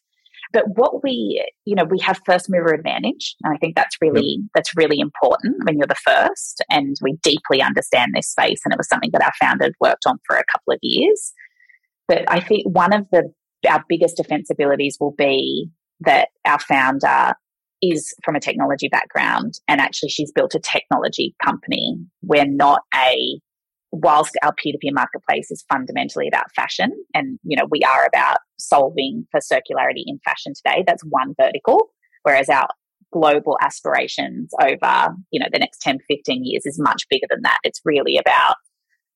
But 0.53 0.65
what 0.75 1.03
we, 1.03 1.43
you 1.65 1.73
know, 1.73 1.85
we 1.85 1.99
have 2.01 2.21
first 2.27 2.47
mover 2.47 2.75
advantage. 2.75 3.35
And 3.43 3.55
I 3.55 3.57
think 3.57 3.75
that's 3.75 3.97
really, 4.01 4.37
yep. 4.39 4.49
that's 4.53 4.77
really 4.77 4.99
important 4.99 5.63
when 5.65 5.77
you're 5.77 5.87
the 5.87 5.95
first. 5.95 6.63
And 6.69 6.95
we 7.01 7.17
deeply 7.23 7.61
understand 7.63 8.11
this 8.13 8.29
space. 8.29 8.61
And 8.63 8.71
it 8.71 8.77
was 8.77 8.87
something 8.87 9.09
that 9.13 9.23
our 9.23 9.33
founder 9.41 9.71
worked 9.81 10.03
on 10.05 10.19
for 10.27 10.35
a 10.35 10.45
couple 10.51 10.73
of 10.73 10.79
years. 10.83 11.33
But 12.07 12.23
I 12.27 12.39
think 12.39 12.67
one 12.67 12.93
of 12.93 13.07
the, 13.11 13.33
our 13.67 13.83
biggest 13.87 14.17
defense 14.17 14.49
abilities 14.49 14.97
will 14.99 15.13
be 15.17 15.69
that 16.01 16.29
our 16.45 16.59
founder 16.59 17.33
is 17.81 18.13
from 18.23 18.35
a 18.35 18.39
technology 18.39 18.87
background 18.87 19.55
and 19.67 19.81
actually 19.81 20.09
she's 20.09 20.31
built 20.31 20.55
a 20.55 20.59
technology 20.59 21.35
company. 21.43 21.97
We're 22.21 22.47
not 22.47 22.81
a 22.93 23.39
whilst 23.91 24.35
our 24.43 24.53
peer-to-peer 24.53 24.91
marketplace 24.93 25.51
is 25.51 25.63
fundamentally 25.71 26.27
about 26.27 26.53
fashion 26.55 26.91
and 27.13 27.39
you 27.43 27.55
know 27.55 27.65
we 27.69 27.79
are 27.81 28.05
about 28.05 28.37
solving 28.57 29.25
for 29.31 29.39
circularity 29.39 30.03
in 30.05 30.19
fashion 30.25 30.53
today 30.53 30.83
that's 30.85 31.03
one 31.03 31.33
vertical 31.39 31.91
whereas 32.23 32.49
our 32.49 32.67
global 33.13 33.57
aspirations 33.61 34.51
over 34.61 35.13
you 35.31 35.39
know 35.39 35.45
the 35.53 35.59
next 35.59 35.81
10 35.81 35.99
15 36.09 36.43
years 36.43 36.65
is 36.65 36.77
much 36.77 37.03
bigger 37.09 37.27
than 37.29 37.41
that 37.43 37.57
it's 37.63 37.79
really 37.85 38.17
about 38.17 38.55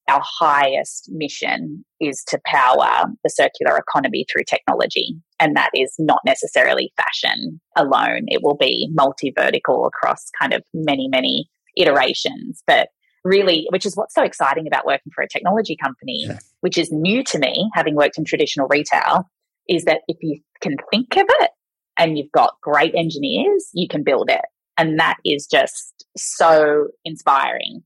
our 0.10 0.22
highest 0.24 1.10
mission 1.12 1.84
is 2.00 2.24
to 2.28 2.40
power 2.46 3.06
the 3.24 3.30
circular 3.30 3.78
economy 3.78 4.26
through 4.32 4.44
technology 4.48 5.16
and 5.40 5.56
that 5.56 5.70
is 5.74 5.94
not 6.00 6.20
necessarily 6.26 6.92
fashion 6.98 7.60
alone 7.78 8.26
it 8.28 8.42
will 8.44 8.58
be 8.58 8.90
multi 8.94 9.34
vertical 9.38 9.86
across 9.86 10.30
kind 10.40 10.54
of 10.54 10.64
many 10.74 11.08
many 11.08 11.50
iterations 11.78 12.64
but 12.68 12.90
really, 13.24 13.68
which 13.72 13.86
is 13.86 13.96
what's 13.96 14.16
so 14.16 14.24
exciting 14.24 14.68
about 14.68 14.86
working 14.86 15.12
for 15.14 15.22
a 15.24 15.28
technology 15.28 15.76
company, 15.82 16.26
yeah. 16.28 16.40
which 16.62 16.78
is 16.78 16.92
new 16.92 17.24
to 17.24 17.40
me, 17.40 17.70
having 17.74 17.96
worked 17.96 18.18
in 18.18 18.26
traditional 18.26 18.68
retail, 18.68 19.30
is 19.68 19.86
that 19.86 20.02
if 20.08 20.18
you 20.22 20.40
can 20.62 20.76
think 20.92 21.16
of 21.16 21.26
it 21.42 21.52
and 21.98 22.18
you've 22.18 22.32
got 22.32 22.56
great 22.62 22.94
engineers, 22.96 23.70
you 23.74 23.88
can 23.88 24.04
build 24.04 24.30
it. 24.30 24.46
And 24.78 24.98
that 25.00 25.18
is 25.26 25.46
just 25.46 26.06
so 26.18 26.88
inspiring. 27.04 27.84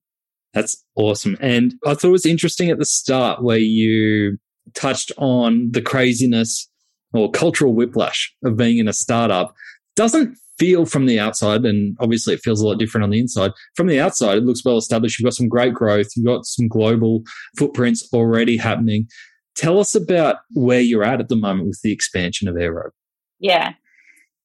That's 0.54 0.84
awesome. 0.96 1.38
And 1.40 1.74
I 1.86 1.94
thought 1.94 2.10
it 2.10 2.12
was 2.12 2.26
interesting 2.26 2.70
at 2.70 2.78
the 2.78 2.86
start 2.86 3.44
where 3.44 3.58
you 3.58 4.38
touched 4.76 5.12
on 5.18 5.72
the 5.72 5.82
craziness 5.82 6.70
or 7.14 7.32
cultural 7.32 7.74
whiplash 7.74 8.34
of 8.44 8.58
being 8.58 8.78
in 8.78 8.88
a 8.88 8.94
startup. 8.94 9.54
Doesn't 9.96 10.38
feel 10.60 10.86
from 10.86 11.08
the 11.08 11.20
outside, 11.20 11.66
and 11.66 11.98
obviously 12.00 12.34
it 12.34 12.42
feels 12.44 12.62
a 12.62 12.68
lot 12.68 12.78
different 12.78 13.04
on 13.04 13.10
the 13.10 13.20
inside. 13.20 13.52
From 13.76 13.88
the 13.88 14.00
outside, 14.00 14.38
it 14.38 14.44
looks 14.44 14.64
well 14.64 14.78
established. 14.78 15.20
You've 15.20 15.26
got 15.26 15.34
some 15.34 15.50
great 15.50 15.74
growth. 15.74 16.08
You've 16.16 16.26
got 16.26 16.46
some 16.46 16.68
global 16.68 17.24
footprints 17.58 18.08
already 18.14 18.58
happening. 18.58 19.08
Tell 19.56 19.80
us 19.80 19.96
about 19.96 20.38
where 20.54 20.80
you're 20.80 21.04
at 21.04 21.20
at 21.20 21.30
the 21.30 21.36
moment 21.36 21.68
with 21.68 21.82
the 21.84 21.92
expansion 21.92 22.48
of 22.48 22.58
Aero. 22.58 22.92
Yeah. 23.40 23.74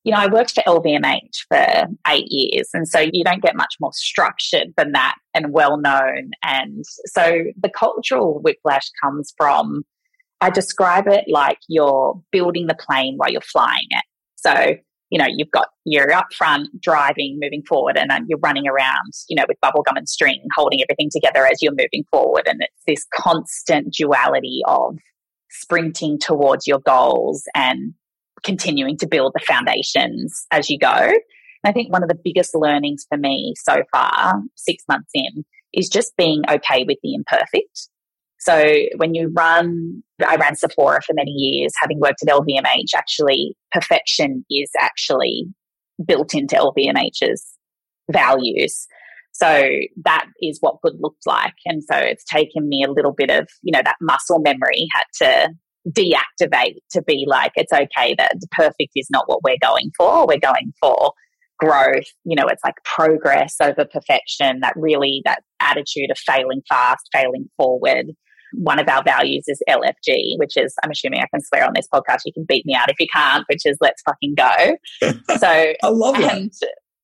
You 0.08 0.14
know, 0.14 0.20
I 0.20 0.26
worked 0.28 0.52
for 0.52 0.62
LVMH 0.62 1.44
for 1.50 1.86
eight 2.06 2.28
years, 2.28 2.70
and 2.72 2.88
so 2.88 2.98
you 3.12 3.22
don't 3.22 3.42
get 3.42 3.54
much 3.54 3.74
more 3.78 3.92
structured 3.92 4.68
than 4.78 4.92
that 4.92 5.16
and 5.34 5.52
well 5.52 5.76
known. 5.76 6.30
And 6.42 6.82
so 7.04 7.42
the 7.60 7.68
cultural 7.68 8.40
whiplash 8.40 8.88
comes 9.04 9.34
from, 9.36 9.84
I 10.40 10.48
describe 10.48 11.08
it 11.08 11.24
like 11.28 11.58
you're 11.68 12.18
building 12.32 12.68
the 12.68 12.74
plane 12.74 13.16
while 13.18 13.30
you're 13.30 13.42
flying 13.42 13.84
it. 13.90 14.04
So 14.36 14.76
you 15.10 15.18
know, 15.18 15.26
you've 15.28 15.50
got 15.50 15.68
you're 15.84 16.10
up 16.10 16.32
front 16.32 16.68
driving, 16.80 17.38
moving 17.38 17.62
forward, 17.68 17.98
and 17.98 18.10
you're 18.28 18.38
running 18.38 18.66
around, 18.66 19.12
you 19.28 19.36
know, 19.36 19.44
with 19.46 19.58
bubblegum 19.62 19.96
and 19.96 20.08
string, 20.08 20.40
holding 20.56 20.80
everything 20.80 21.10
together 21.12 21.44
as 21.44 21.60
you're 21.60 21.72
moving 21.72 22.04
forward. 22.10 22.44
And 22.46 22.62
it's 22.62 22.82
this 22.86 23.06
constant 23.14 23.92
duality 23.92 24.62
of 24.66 24.96
sprinting 25.50 26.18
towards 26.18 26.66
your 26.66 26.78
goals 26.78 27.44
and 27.54 27.92
continuing 28.42 28.96
to 28.98 29.06
build 29.06 29.32
the 29.34 29.44
foundations 29.44 30.46
as 30.50 30.70
you 30.70 30.78
go. 30.78 31.12
I 31.64 31.72
think 31.72 31.92
one 31.92 32.02
of 32.02 32.08
the 32.08 32.18
biggest 32.22 32.54
learnings 32.54 33.04
for 33.08 33.18
me 33.18 33.54
so 33.56 33.82
far, 33.92 34.34
six 34.56 34.84
months 34.88 35.10
in, 35.14 35.44
is 35.72 35.88
just 35.88 36.16
being 36.16 36.42
okay 36.48 36.84
with 36.86 36.98
the 37.02 37.14
imperfect. 37.14 37.88
So 38.40 38.72
when 38.96 39.14
you 39.14 39.32
run, 39.36 40.02
I 40.24 40.36
ran 40.36 40.54
Sephora 40.54 41.00
for 41.04 41.12
many 41.12 41.32
years, 41.32 41.72
having 41.80 41.98
worked 41.98 42.22
at 42.22 42.28
LVMH, 42.28 42.94
actually 42.96 43.56
perfection 43.72 44.44
is 44.48 44.70
actually 44.78 45.46
built 46.06 46.34
into 46.34 46.54
LVMH's 46.54 47.44
values. 48.10 48.86
So 49.32 49.68
that 50.04 50.26
is 50.40 50.58
what 50.60 50.80
good 50.82 50.94
looks 51.00 51.26
like. 51.26 51.54
And 51.66 51.82
so 51.82 51.96
it's 51.96 52.24
taken 52.24 52.68
me 52.68 52.84
a 52.84 52.90
little 52.90 53.12
bit 53.12 53.30
of, 53.30 53.48
you 53.62 53.72
know, 53.72 53.82
that 53.84 53.96
muscle 54.00 54.40
memory 54.40 54.86
had 54.94 55.04
to 55.26 55.50
deactivate 55.90 56.76
to 56.90 57.02
be 57.02 57.24
like, 57.26 57.52
it's 57.54 57.72
okay 57.72 58.14
that 58.18 58.32
perfect 58.52 58.92
is 58.94 59.08
not 59.10 59.28
what 59.28 59.42
we're 59.42 59.58
going 59.60 59.90
for. 59.96 60.26
We're 60.26 60.38
going 60.38 60.72
for 60.80 61.12
growth. 61.58 62.06
You 62.24 62.36
know, 62.36 62.46
it's 62.46 62.62
like 62.64 62.76
progress 62.84 63.56
over 63.62 63.84
perfection, 63.84 64.60
that 64.60 64.74
really, 64.76 65.22
that 65.24 65.42
attitude 65.60 66.10
of 66.10 66.18
failing 66.18 66.62
fast, 66.68 67.08
failing 67.12 67.48
forward 67.56 68.06
one 68.52 68.78
of 68.78 68.88
our 68.88 69.02
values 69.02 69.44
is 69.46 69.62
LFG, 69.68 70.38
which 70.38 70.56
is, 70.56 70.74
I'm 70.82 70.90
assuming 70.90 71.20
I 71.20 71.26
can 71.32 71.40
swear 71.40 71.64
on 71.64 71.72
this 71.74 71.88
podcast. 71.92 72.20
You 72.24 72.32
can 72.32 72.44
beat 72.48 72.64
me 72.66 72.74
out 72.74 72.90
if 72.90 72.96
you 72.98 73.06
can't, 73.12 73.44
which 73.48 73.62
is 73.64 73.76
let's 73.80 74.02
fucking 74.02 74.34
go. 74.34 74.76
So 75.38 75.46
I 75.82 75.88
love 75.88 76.16
and 76.16 76.50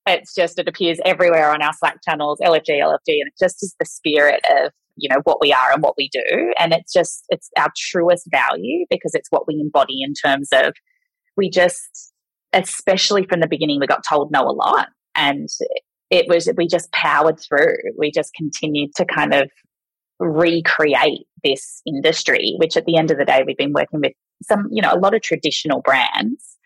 It's 0.07 0.35
just, 0.35 0.59
it 0.59 0.69
appears 0.69 0.99
everywhere 1.05 1.51
on 1.51 1.63
our 1.63 1.73
Slack 1.73 1.99
channels, 2.07 2.39
LFG, 2.43 2.69
LFG, 2.69 3.09
and 3.09 3.29
it 3.29 3.35
just 3.39 3.63
is 3.63 3.75
the 3.79 3.87
spirit 3.87 4.43
of, 4.51 4.73
you 4.97 5.09
know, 5.09 5.21
what 5.25 5.39
we 5.41 5.53
are 5.53 5.73
and 5.73 5.83
what 5.83 5.95
we 5.97 6.09
do. 6.13 6.53
And 6.59 6.73
it's 6.73 6.93
just, 6.93 7.25
it's 7.29 7.51
our 7.59 7.71
truest 7.77 8.29
value 8.31 8.87
because 8.91 9.15
it's 9.15 9.31
what 9.31 9.47
we 9.47 9.61
embody 9.61 10.03
in 10.03 10.15
terms 10.15 10.49
of 10.53 10.75
we 11.37 11.51
just, 11.51 12.13
especially 12.53 13.27
from 13.29 13.41
the 13.41 13.49
beginning, 13.49 13.81
we 13.81 13.87
got 13.87 14.05
told 14.09 14.31
no 14.31 14.43
a 14.43 14.53
lot. 14.53 14.89
And 15.17 15.49
it 16.11 16.27
was, 16.29 16.49
we 16.57 16.69
just 16.69 16.93
powered 16.93 17.41
through. 17.41 17.77
We 17.99 18.11
just 18.13 18.33
continued 18.35 18.91
to 18.97 19.05
kind 19.05 19.35
of 19.35 19.51
recreate 20.21 21.27
this 21.43 21.83
industry, 21.87 22.55
which 22.59 22.77
at 22.77 22.85
the 22.87 22.97
end 22.97 23.11
of 23.11 23.19
the 23.19 23.25
day, 23.25 23.43
we've 23.47 23.57
been 23.57 23.73
working 23.73 24.01
with 24.01 24.13
some, 24.43 24.69
you 24.71 24.83
know, 24.83 24.93
a 24.93 24.99
lot 24.99 25.15
of 25.15 25.23
traditional 25.23 25.81
brands. 25.81 26.57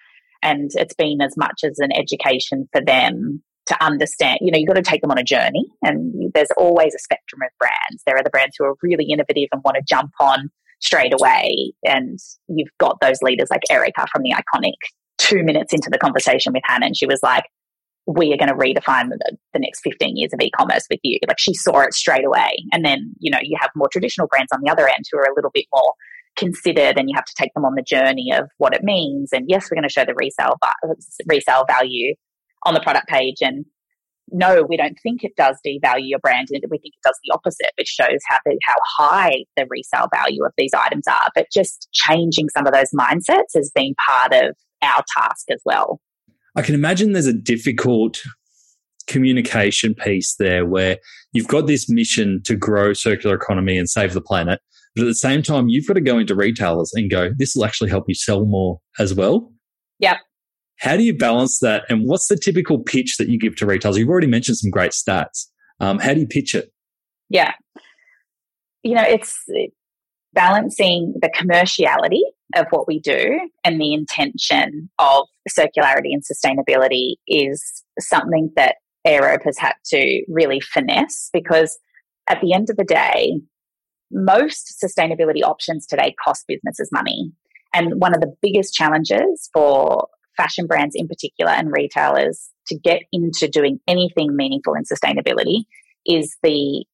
And 0.42 0.70
it's 0.74 0.94
been 0.94 1.20
as 1.20 1.36
much 1.36 1.62
as 1.64 1.78
an 1.78 1.90
education 1.96 2.68
for 2.72 2.80
them 2.84 3.42
to 3.68 3.84
understand, 3.84 4.38
you 4.40 4.50
know, 4.50 4.58
you've 4.58 4.68
got 4.68 4.76
to 4.76 4.82
take 4.82 5.02
them 5.02 5.10
on 5.10 5.18
a 5.18 5.24
journey. 5.24 5.66
And 5.82 6.32
there's 6.34 6.50
always 6.56 6.94
a 6.94 6.98
spectrum 6.98 7.42
of 7.42 7.50
brands. 7.58 8.02
There 8.06 8.16
are 8.16 8.22
the 8.22 8.30
brands 8.30 8.56
who 8.58 8.64
are 8.64 8.74
really 8.82 9.04
innovative 9.04 9.48
and 9.52 9.62
want 9.64 9.76
to 9.76 9.82
jump 9.86 10.10
on 10.20 10.50
straight 10.80 11.12
away. 11.12 11.72
And 11.84 12.18
you've 12.48 12.70
got 12.78 12.98
those 13.00 13.20
leaders 13.22 13.48
like 13.50 13.62
Erica 13.70 14.06
from 14.10 14.22
the 14.22 14.32
iconic 14.32 14.72
two 15.18 15.42
minutes 15.42 15.72
into 15.72 15.90
the 15.90 15.98
conversation 15.98 16.52
with 16.52 16.62
Hannah, 16.64 16.86
and 16.86 16.96
she 16.96 17.06
was 17.06 17.20
like, 17.22 17.44
we 18.06 18.32
are 18.32 18.38
going 18.38 18.48
to 18.48 18.54
redefine 18.54 19.10
the, 19.10 19.36
the, 19.52 19.58
next 19.58 19.80
15 19.82 20.16
years 20.16 20.32
of 20.32 20.40
e-commerce 20.40 20.86
with 20.88 21.00
you. 21.02 21.18
Like 21.28 21.38
she 21.38 21.52
saw 21.52 21.80
it 21.80 21.92
straight 21.92 22.24
away. 22.24 22.56
And 22.72 22.82
then, 22.82 23.12
you 23.18 23.30
know, 23.30 23.38
you 23.42 23.58
have 23.60 23.70
more 23.76 23.88
traditional 23.92 24.28
brands 24.28 24.50
on 24.50 24.60
the 24.62 24.70
other 24.70 24.88
end 24.88 25.04
who 25.12 25.18
are 25.18 25.30
a 25.30 25.34
little 25.36 25.50
bit 25.52 25.66
more 25.74 25.92
considered 26.34 26.98
and 26.98 27.10
you 27.10 27.14
have 27.14 27.26
to 27.26 27.34
take 27.36 27.52
them 27.52 27.66
on 27.66 27.74
the 27.74 27.82
journey 27.82 28.32
of 28.32 28.48
what 28.56 28.74
it 28.74 28.82
means. 28.82 29.28
And 29.34 29.44
yes, 29.46 29.68
we're 29.70 29.74
going 29.74 29.86
to 29.86 29.92
show 29.92 30.06
the 30.06 30.14
resale, 30.14 30.54
resale 31.26 31.66
value 31.68 32.14
on 32.64 32.74
the 32.74 32.80
product 32.80 33.08
page. 33.08 33.36
And 33.40 33.64
no, 34.30 34.62
we 34.62 34.76
don't 34.76 34.98
think 35.02 35.24
it 35.24 35.36
does 35.36 35.56
devalue 35.66 36.08
your 36.08 36.18
brand. 36.18 36.48
And 36.50 36.62
we 36.70 36.78
think 36.78 36.94
it 36.94 37.06
does 37.06 37.18
the 37.24 37.34
opposite, 37.34 37.72
It 37.78 37.86
shows 37.86 38.18
how, 38.28 38.38
the, 38.44 38.58
how 38.64 38.74
high 38.98 39.44
the 39.56 39.66
resale 39.68 40.08
value 40.14 40.44
of 40.44 40.52
these 40.58 40.72
items 40.74 41.06
are. 41.08 41.28
But 41.34 41.46
just 41.52 41.88
changing 41.92 42.48
some 42.50 42.66
of 42.66 42.72
those 42.72 42.90
mindsets 42.90 43.54
has 43.54 43.70
been 43.74 43.94
part 44.06 44.34
of 44.34 44.56
our 44.82 45.02
task 45.16 45.46
as 45.50 45.60
well. 45.64 46.00
I 46.56 46.62
can 46.62 46.74
imagine 46.74 47.12
there's 47.12 47.26
a 47.26 47.32
difficult 47.32 48.20
communication 49.06 49.94
piece 49.94 50.34
there 50.36 50.66
where 50.66 50.98
you've 51.32 51.48
got 51.48 51.66
this 51.66 51.88
mission 51.88 52.42
to 52.44 52.54
grow 52.54 52.92
circular 52.92 53.34
economy 53.34 53.78
and 53.78 53.88
save 53.88 54.12
the 54.12 54.20
planet. 54.20 54.60
But 54.94 55.02
at 55.02 55.06
the 55.06 55.14
same 55.14 55.42
time, 55.42 55.68
you've 55.68 55.86
got 55.86 55.94
to 55.94 56.00
go 56.00 56.18
into 56.18 56.34
retailers 56.34 56.92
and 56.94 57.10
go, 57.10 57.30
this 57.36 57.54
will 57.54 57.64
actually 57.64 57.90
help 57.90 58.04
you 58.08 58.14
sell 58.14 58.44
more 58.44 58.80
as 58.98 59.14
well. 59.14 59.52
Yep. 60.00 60.18
How 60.78 60.96
do 60.96 61.02
you 61.02 61.16
balance 61.16 61.58
that? 61.60 61.84
And 61.88 62.02
what's 62.04 62.28
the 62.28 62.36
typical 62.36 62.78
pitch 62.78 63.16
that 63.18 63.28
you 63.28 63.38
give 63.38 63.56
to 63.56 63.66
retailers? 63.66 63.98
You've 63.98 64.08
already 64.08 64.28
mentioned 64.28 64.58
some 64.58 64.70
great 64.70 64.92
stats. 64.92 65.46
Um, 65.80 65.98
how 65.98 66.14
do 66.14 66.20
you 66.20 66.26
pitch 66.26 66.54
it? 66.54 66.72
Yeah. 67.28 67.52
You 68.82 68.94
know, 68.94 69.02
it's 69.02 69.36
balancing 70.32 71.14
the 71.20 71.28
commerciality 71.28 72.20
of 72.54 72.66
what 72.70 72.86
we 72.86 73.00
do 73.00 73.40
and 73.64 73.80
the 73.80 73.92
intention 73.92 74.88
of 74.98 75.26
circularity 75.48 76.12
and 76.12 76.22
sustainability 76.22 77.14
is 77.26 77.82
something 77.98 78.50
that 78.56 78.76
AirRobe 79.06 79.44
has 79.44 79.58
had 79.58 79.74
to 79.86 80.22
really 80.28 80.60
finesse 80.60 81.30
because 81.32 81.78
at 82.28 82.40
the 82.40 82.52
end 82.52 82.70
of 82.70 82.76
the 82.76 82.84
day, 82.84 83.40
most 84.10 84.82
sustainability 84.82 85.42
options 85.42 85.86
today 85.86 86.14
cost 86.24 86.44
businesses 86.46 86.90
money. 86.92 87.32
And 87.74 88.00
one 88.00 88.14
of 88.14 88.20
the 88.20 88.34
biggest 88.40 88.74
challenges 88.74 89.50
for 89.52 90.08
fashion 90.38 90.66
brands 90.66 90.94
in 90.94 91.06
particular 91.06 91.52
and 91.52 91.70
retailers 91.70 92.48
to 92.68 92.78
get 92.78 93.02
into 93.12 93.48
doing 93.48 93.78
anything 93.86 94.34
meaningful 94.34 94.74
in 94.74 94.84
sustainability 94.84 95.64
is 96.06 96.36
the 96.42 96.86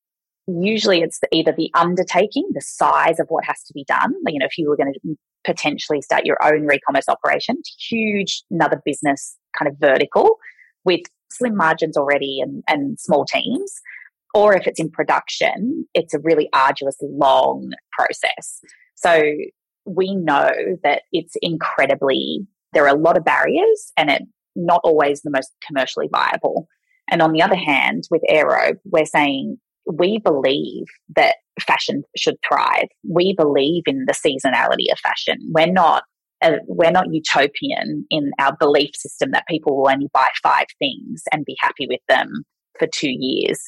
usually 0.46 1.00
it's 1.00 1.20
the, 1.20 1.28
either 1.32 1.54
the 1.56 1.70
undertaking, 1.74 2.48
the 2.52 2.60
size 2.60 3.20
of 3.20 3.26
what 3.28 3.44
has 3.44 3.62
to 3.64 3.72
be 3.72 3.84
done. 3.86 4.12
You 4.26 4.40
know, 4.40 4.46
if 4.46 4.58
you 4.58 4.68
were 4.68 4.76
going 4.76 4.92
to 4.92 5.16
potentially 5.44 6.00
start 6.00 6.24
your 6.24 6.38
own 6.42 6.66
re-commerce 6.66 7.08
operation, 7.08 7.56
huge 7.78 8.42
another 8.50 8.82
business 8.84 9.36
kind 9.56 9.70
of 9.70 9.78
vertical 9.78 10.38
with 10.84 11.02
slim 11.30 11.56
margins 11.56 11.96
already 11.96 12.40
and, 12.40 12.62
and 12.68 12.98
small 12.98 13.24
teams. 13.24 13.80
Or 14.34 14.56
if 14.56 14.66
it's 14.66 14.80
in 14.80 14.90
production, 14.90 15.86
it's 15.94 16.12
a 16.12 16.18
really 16.18 16.48
arduous, 16.52 16.96
long 17.00 17.70
process. 17.92 18.60
So 18.96 19.22
we 19.86 20.14
know 20.14 20.50
that 20.82 21.02
it's 21.12 21.34
incredibly, 21.40 22.40
there 22.74 22.84
are 22.84 22.94
a 22.94 22.98
lot 22.98 23.16
of 23.16 23.24
barriers 23.24 23.92
and 23.96 24.10
it 24.10 24.22
not 24.56 24.80
always 24.84 25.22
the 25.22 25.30
most 25.30 25.50
commercially 25.66 26.08
viable. 26.12 26.68
And 27.10 27.20
on 27.22 27.32
the 27.32 27.42
other 27.42 27.56
hand, 27.56 28.04
with 28.10 28.22
Aero, 28.28 28.72
we're 28.84 29.04
saying 29.04 29.58
we 29.92 30.18
believe 30.18 30.84
that 31.16 31.36
fashion 31.60 32.02
should 32.16 32.36
thrive. 32.46 32.88
We 33.08 33.34
believe 33.36 33.82
in 33.86 34.06
the 34.06 34.14
seasonality 34.14 34.90
of 34.90 34.98
fashion. 34.98 35.36
We're 35.52 35.72
not 35.72 36.04
we're 36.66 36.90
not 36.90 37.06
utopian 37.10 38.04
in 38.10 38.30
our 38.38 38.54
belief 38.60 38.90
system 38.94 39.30
that 39.30 39.46
people 39.48 39.78
will 39.78 39.90
only 39.90 40.08
buy 40.12 40.28
five 40.42 40.66
things 40.78 41.22
and 41.32 41.44
be 41.44 41.56
happy 41.58 41.86
with 41.88 42.00
them 42.08 42.44
for 42.78 42.86
two 42.86 43.10
years. 43.10 43.58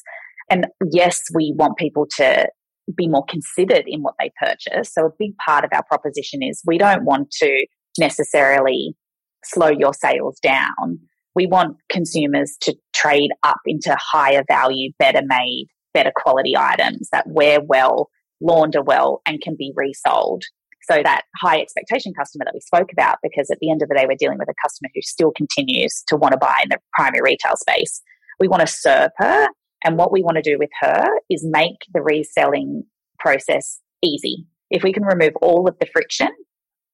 And 0.51 0.67
yes, 0.91 1.23
we 1.33 1.53
want 1.57 1.77
people 1.77 2.05
to 2.17 2.47
be 2.95 3.07
more 3.07 3.25
considered 3.25 3.85
in 3.87 4.01
what 4.01 4.13
they 4.19 4.31
purchase. 4.39 4.93
So 4.93 5.07
a 5.07 5.11
big 5.17 5.35
part 5.37 5.65
of 5.65 5.71
our 5.73 5.83
proposition 5.83 6.43
is 6.43 6.61
we 6.65 6.77
don't 6.77 7.03
want 7.03 7.31
to 7.31 7.65
necessarily 7.97 8.95
slow 9.43 9.69
your 9.69 9.93
sales 9.93 10.39
down. 10.41 10.99
We 11.35 11.45
want 11.45 11.77
consumers 11.89 12.57
to 12.61 12.75
trade 12.95 13.31
up 13.43 13.59
into 13.65 13.95
higher 13.99 14.43
value, 14.47 14.91
better 14.97 15.21
made, 15.23 15.67
better 15.93 16.11
quality 16.15 16.55
items 16.57 17.09
that 17.11 17.27
wear 17.27 17.59
well, 17.61 18.09
launder 18.41 18.81
well, 18.81 19.21
and 19.25 19.41
can 19.41 19.55
be 19.57 19.71
resold. 19.75 20.43
So 20.89 21.01
that 21.03 21.23
high 21.35 21.59
expectation 21.59 22.13
customer 22.13 22.45
that 22.45 22.53
we 22.53 22.61
spoke 22.61 22.91
about, 22.93 23.17
because 23.21 23.49
at 23.51 23.59
the 23.59 23.69
end 23.69 23.81
of 23.81 23.89
the 23.89 23.95
day, 23.95 24.05
we're 24.07 24.15
dealing 24.17 24.39
with 24.39 24.49
a 24.49 24.53
customer 24.63 24.89
who 24.95 25.01
still 25.01 25.31
continues 25.35 26.03
to 26.07 26.15
want 26.15 26.31
to 26.31 26.37
buy 26.37 26.61
in 26.63 26.69
the 26.69 26.79
primary 26.93 27.21
retail 27.31 27.55
space. 27.57 28.01
We 28.39 28.47
want 28.47 28.61
to 28.61 28.67
serve 28.67 29.11
her. 29.17 29.47
And 29.83 29.97
what 29.97 30.11
we 30.11 30.23
want 30.23 30.37
to 30.37 30.41
do 30.41 30.57
with 30.57 30.69
her 30.81 31.05
is 31.29 31.45
make 31.45 31.77
the 31.93 32.01
reselling 32.01 32.83
process 33.19 33.79
easy. 34.01 34.45
If 34.69 34.83
we 34.83 34.93
can 34.93 35.03
remove 35.03 35.33
all 35.41 35.67
of 35.67 35.75
the 35.79 35.87
friction, 35.91 36.29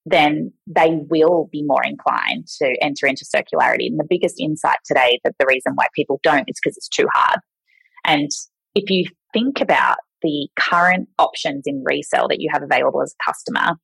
then 0.05 0.51
they 0.67 0.99
will 1.09 1.49
be 1.51 1.63
more 1.63 1.83
inclined 1.83 2.47
to 2.61 2.75
enter 2.81 3.07
into 3.07 3.25
circularity. 3.25 3.87
And 3.87 3.99
the 3.99 4.07
biggest 4.07 4.39
insight 4.39 4.77
today 4.85 5.19
that 5.23 5.35
the 5.39 5.45
reason 5.47 5.73
why 5.75 5.87
people 5.95 6.19
don't 6.23 6.49
is 6.49 6.59
because 6.61 6.77
it's 6.77 6.89
too 6.89 7.07
hard. 7.13 7.39
And 8.05 8.29
if 8.75 8.89
you 8.89 9.05
think 9.33 9.61
about 9.61 9.97
the 10.21 10.47
current 10.59 11.09
options 11.19 11.63
in 11.65 11.83
resale 11.85 12.27
that 12.29 12.39
you 12.39 12.49
have 12.51 12.63
available 12.63 13.01
as 13.01 13.13
a 13.13 13.31
customer, 13.31 13.75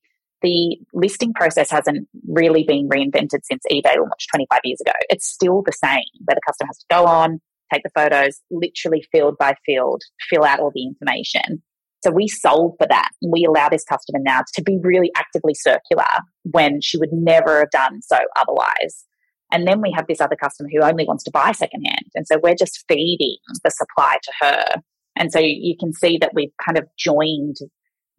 the 0.41 0.77
listing 0.93 1.33
process 1.33 1.69
hasn't 1.69 2.07
really 2.27 2.63
been 2.63 2.87
reinvented 2.89 3.39
since 3.43 3.63
eBay 3.71 3.97
launched 3.97 4.29
25 4.33 4.59
years 4.63 4.81
ago. 4.81 4.93
It's 5.09 5.27
still 5.27 5.61
the 5.65 5.73
same, 5.73 6.03
where 6.25 6.35
the 6.35 6.41
customer 6.45 6.67
has 6.67 6.77
to 6.79 6.85
go 6.89 7.05
on, 7.05 7.41
take 7.73 7.83
the 7.83 7.89
photos, 7.93 8.41
literally 8.49 9.05
field 9.11 9.35
by 9.37 9.55
field, 9.65 10.01
fill 10.29 10.43
out 10.43 10.59
all 10.59 10.71
the 10.73 10.85
information. 10.85 11.61
So 12.01 12.11
we 12.11 12.27
solve 12.27 12.73
for 12.79 12.87
that. 12.89 13.09
We 13.21 13.45
allow 13.45 13.69
this 13.69 13.83
customer 13.83 14.19
now 14.21 14.41
to 14.53 14.63
be 14.63 14.79
really 14.81 15.11
actively 15.17 15.53
circular 15.53 16.05
when 16.43 16.79
she 16.81 16.97
would 16.97 17.11
never 17.11 17.59
have 17.59 17.71
done 17.71 18.01
so 18.01 18.17
otherwise. 18.37 19.05
And 19.51 19.67
then 19.67 19.81
we 19.81 19.91
have 19.95 20.07
this 20.07 20.21
other 20.21 20.35
customer 20.35 20.69
who 20.71 20.83
only 20.83 21.05
wants 21.05 21.23
to 21.25 21.31
buy 21.31 21.51
secondhand. 21.51 22.05
And 22.15 22.27
so 22.27 22.39
we're 22.41 22.55
just 22.55 22.85
feeding 22.87 23.37
the 23.63 23.71
supply 23.71 24.17
to 24.21 24.31
her. 24.41 24.81
And 25.17 25.31
so 25.31 25.39
you 25.39 25.75
can 25.79 25.91
see 25.93 26.17
that 26.19 26.31
we've 26.33 26.53
kind 26.63 26.77
of 26.77 26.85
joined, 26.97 27.57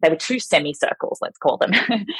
they 0.01 0.09
were 0.09 0.17
two 0.17 0.39
semicircles, 0.39 1.19
let's 1.21 1.37
call 1.37 1.57
them, 1.57 1.71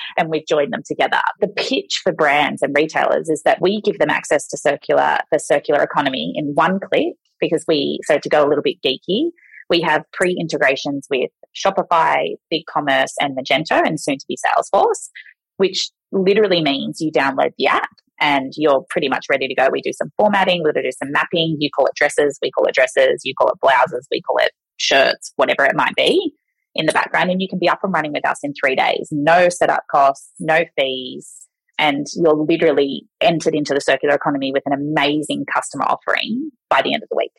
and 0.18 0.30
we've 0.30 0.48
joined 0.48 0.74
them 0.74 0.84
together. 0.86 1.20
The 1.42 1.50
pitch 1.50 2.00
for 2.04 2.14
brands 2.14 2.62
and 2.62 2.76
retailers 2.76 3.30
is 3.30 3.44
that 3.44 3.62
we 3.62 3.82
give 3.82 4.00
them 4.00 4.10
access 4.10 4.48
to 4.48 4.58
circular, 4.58 5.20
the 5.32 5.40
circular 5.40 5.84
economy 5.84 6.34
in 6.36 6.54
one 6.56 6.80
click 6.80 7.16
because 7.40 7.66
we, 7.68 8.00
so 8.06 8.18
to 8.18 8.30
go 8.30 8.46
a 8.46 8.48
little 8.48 8.64
bit 8.64 8.78
geeky, 8.86 9.30
we 9.70 9.82
have 9.82 10.04
pre 10.14 10.36
integrations 10.40 11.08
with 11.10 11.32
Shopify, 11.56 12.36
BigCommerce, 12.54 13.14
and 13.20 13.38
Magento, 13.38 13.82
and 13.86 14.00
soon 14.00 14.18
to 14.18 14.26
be 14.28 14.38
Salesforce, 14.38 15.10
which 15.58 15.90
literally 16.12 16.62
means 16.62 17.00
you 17.00 17.12
download 17.12 17.52
the 17.58 17.68
app 17.68 17.90
and 18.20 18.54
you're 18.56 18.86
pretty 18.90 19.10
much 19.10 19.26
ready 19.30 19.48
to 19.48 19.56
go. 19.56 19.70
We 19.72 19.82
do 19.82 19.94
some 19.94 20.12
formatting, 20.18 20.64
we 20.64 20.72
do 20.74 20.92
some 20.92 21.12
mapping. 21.12 21.58
You 21.60 21.70
call 21.76 21.88
it 21.88 21.96
dresses, 21.96 22.38
we 22.42 22.52
call 22.52 22.66
it 22.66 22.76
dresses, 22.76 23.22
you 23.24 23.34
call 23.34 23.50
it 23.50 23.60
blouses, 23.62 24.08
we 24.12 24.22
call 24.22 24.38
it 24.38 24.52
shirts, 24.78 25.34
whatever 25.36 25.66
it 25.66 25.76
might 25.76 25.96
be 25.96 26.34
in 26.76 26.86
the 26.86 26.92
background. 26.92 27.32
And 27.32 27.42
you 27.42 27.48
can 27.50 27.60
be 27.60 27.68
up 27.68 27.80
and 27.84 27.94
running 27.94 28.14
with 28.14 28.28
us 28.28 28.40
in 28.44 28.54
three 28.54 28.76
days. 28.76 29.10
No 29.12 29.50
setup 29.50 29.84
costs, 29.92 30.30
no 30.40 30.60
fees. 30.80 31.36
And 31.80 32.06
you're 32.16 32.36
literally 32.36 33.08
entered 33.22 33.56
into 33.56 33.74
the 33.74 33.82
circular 33.82 34.14
economy 34.14 34.52
with 34.52 34.64
an 34.68 34.74
amazing 34.74 35.46
customer 35.52 35.86
offering 35.86 36.52
by 36.70 36.84
the 36.84 36.94
end 36.94 37.02
of 37.02 37.10
the 37.10 37.18
week. 37.18 37.32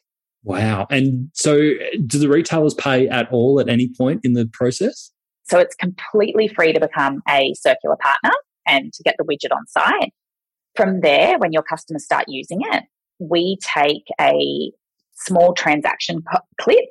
Wow. 0.45 0.87
And 0.91 1.31
so 1.35 1.57
do 2.07 2.19
the 2.19 2.29
retailers 2.29 2.75
pay 2.75 3.09
at 3.09 3.31
all 3.31 3.61
at 3.61 3.69
any 3.69 3.91
point 3.97 4.21
in 4.25 4.33
the 4.33 4.47
process? 4.53 5.13
So 5.45 5.59
it's 5.59 5.75
completely 5.75 6.49
free 6.49 6.73
to 6.73 6.81
become 6.81 7.23
a 7.29 7.55
circular 7.55 7.97
partner 8.01 8.31
and 8.67 8.93
to 8.93 9.03
get 9.03 9.17
the 9.19 9.25
widget 9.25 9.55
on 9.55 9.67
site. 9.67 10.13
From 10.75 11.01
there, 11.01 11.39
when 11.39 11.53
your 11.53 11.63
customers 11.63 12.05
start 12.05 12.25
using 12.29 12.61
it, 12.63 12.85
we 13.19 13.59
take 13.63 14.05
a 14.21 14.73
small 15.15 15.53
transaction 15.53 16.23
clip 16.61 16.89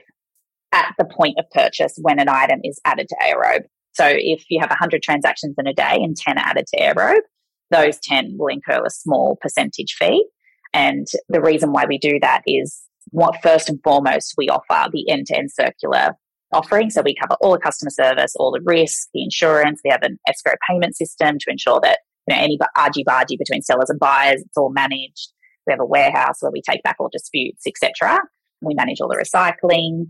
at 0.72 0.94
the 0.98 1.06
point 1.06 1.38
of 1.38 1.50
purchase 1.52 1.96
when 2.02 2.20
an 2.20 2.30
item 2.30 2.60
is 2.64 2.80
added 2.86 3.08
to 3.10 3.16
AirRobe. 3.22 3.64
So 3.94 4.06
if 4.08 4.46
you 4.50 4.60
have 4.62 4.70
100 4.70 5.04
transactions 5.04 5.56
in 5.58 5.68
a 5.68 5.74
day 5.74 5.96
and 5.96 6.16
10 6.16 6.38
are 6.38 6.46
added 6.46 6.68
to 6.68 6.80
AirRobe, 6.80 7.22
those 7.72 8.00
10 8.00 8.36
will 8.38 8.48
incur 8.48 8.84
a 8.86 8.90
small 8.90 9.38
percentage 9.42 9.96
fee. 9.98 10.26
And 10.74 11.08
the 11.28 11.42
reason 11.42 11.74
why 11.74 11.86
we 11.86 11.98
do 11.98 12.20
that 12.22 12.44
is 12.46 12.82
what 13.10 13.42
first 13.42 13.70
and 13.70 13.80
foremost, 13.84 14.36
we 14.38 14.50
offer 14.50 14.90
the 14.92 15.10
end 15.10 15.28
to 15.28 15.38
end 15.38 15.52
circular 15.52 16.16
offering. 16.54 16.90
So 16.90 17.02
we 17.02 17.16
cover 17.16 17.36
all 17.42 17.54
the 17.54 17.60
customer 17.60 17.92
service, 17.92 18.36
all 18.36 18.52
the 18.52 18.62
risk, 18.64 19.08
the 19.14 19.24
insurance. 19.24 19.82
We 19.84 19.92
have 19.92 20.04
an 20.04 20.20
escrow 20.28 20.54
payment 20.70 20.96
system 20.96 21.38
to 21.40 21.46
ensure 21.50 21.80
that 21.84 22.00
you 22.28 22.36
know 22.36 22.42
any 22.42 22.60
argy 22.78 23.04
bargy 23.04 23.38
between 23.38 23.62
sellers 23.62 23.90
and 23.90 24.00
buyers, 24.00 24.42
it's 24.42 24.58
all 24.58 24.72
managed. 24.72 25.34
We 25.66 25.72
have 25.72 25.80
a 25.80 25.86
warehouse 25.86 26.38
where 26.42 26.52
we 26.52 26.62
take 26.62 26.84
back 26.84 26.98
all 27.00 27.10
disputes, 27.12 27.66
etc. 27.68 28.20
We 28.62 28.74
manage 28.74 29.00
all 29.02 29.10
the 29.10 29.16
recycling 29.16 30.08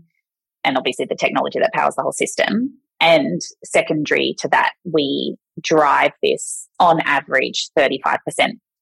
and 0.64 0.76
obviously 0.76 1.06
the 1.06 1.14
technology 1.14 1.58
that 1.58 1.72
powers 1.72 1.94
the 1.94 2.02
whole 2.02 2.12
system. 2.12 2.78
And 3.00 3.40
secondary 3.64 4.34
to 4.38 4.48
that, 4.48 4.72
we 4.84 5.36
drive 5.60 6.12
this 6.22 6.68
on 6.78 7.00
average 7.00 7.68
35% 7.76 8.18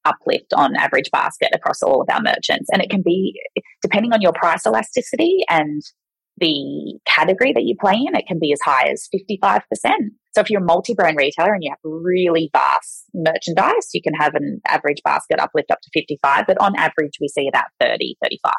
uplift 0.05 0.53
on 0.55 0.75
average 0.75 1.11
basket 1.11 1.49
across 1.53 1.81
all 1.81 2.01
of 2.01 2.07
our 2.11 2.21
merchants. 2.21 2.69
And 2.71 2.81
it 2.81 2.89
can 2.89 3.01
be, 3.03 3.39
depending 3.81 4.13
on 4.13 4.21
your 4.21 4.33
price 4.33 4.65
elasticity 4.65 5.43
and 5.49 5.81
the 6.37 6.99
category 7.05 7.53
that 7.53 7.63
you 7.63 7.75
play 7.79 7.93
in, 7.93 8.15
it 8.15 8.25
can 8.27 8.39
be 8.39 8.51
as 8.51 8.59
high 8.63 8.89
as 8.89 9.07
55%. 9.13 9.61
So 10.33 10.41
if 10.41 10.49
you're 10.49 10.61
a 10.61 10.65
multi-brand 10.65 11.17
retailer 11.17 11.53
and 11.53 11.63
you 11.63 11.71
have 11.71 11.79
really 11.83 12.49
vast 12.53 13.05
merchandise, 13.13 13.89
you 13.93 14.01
can 14.01 14.13
have 14.13 14.33
an 14.33 14.61
average 14.67 15.01
basket 15.03 15.39
uplift 15.39 15.71
up 15.71 15.79
to 15.81 15.89
55, 15.93 16.45
but 16.47 16.57
on 16.59 16.75
average 16.77 17.17
we 17.19 17.27
see 17.27 17.47
about 17.47 17.65
30, 17.79 18.15
35. 18.23 18.53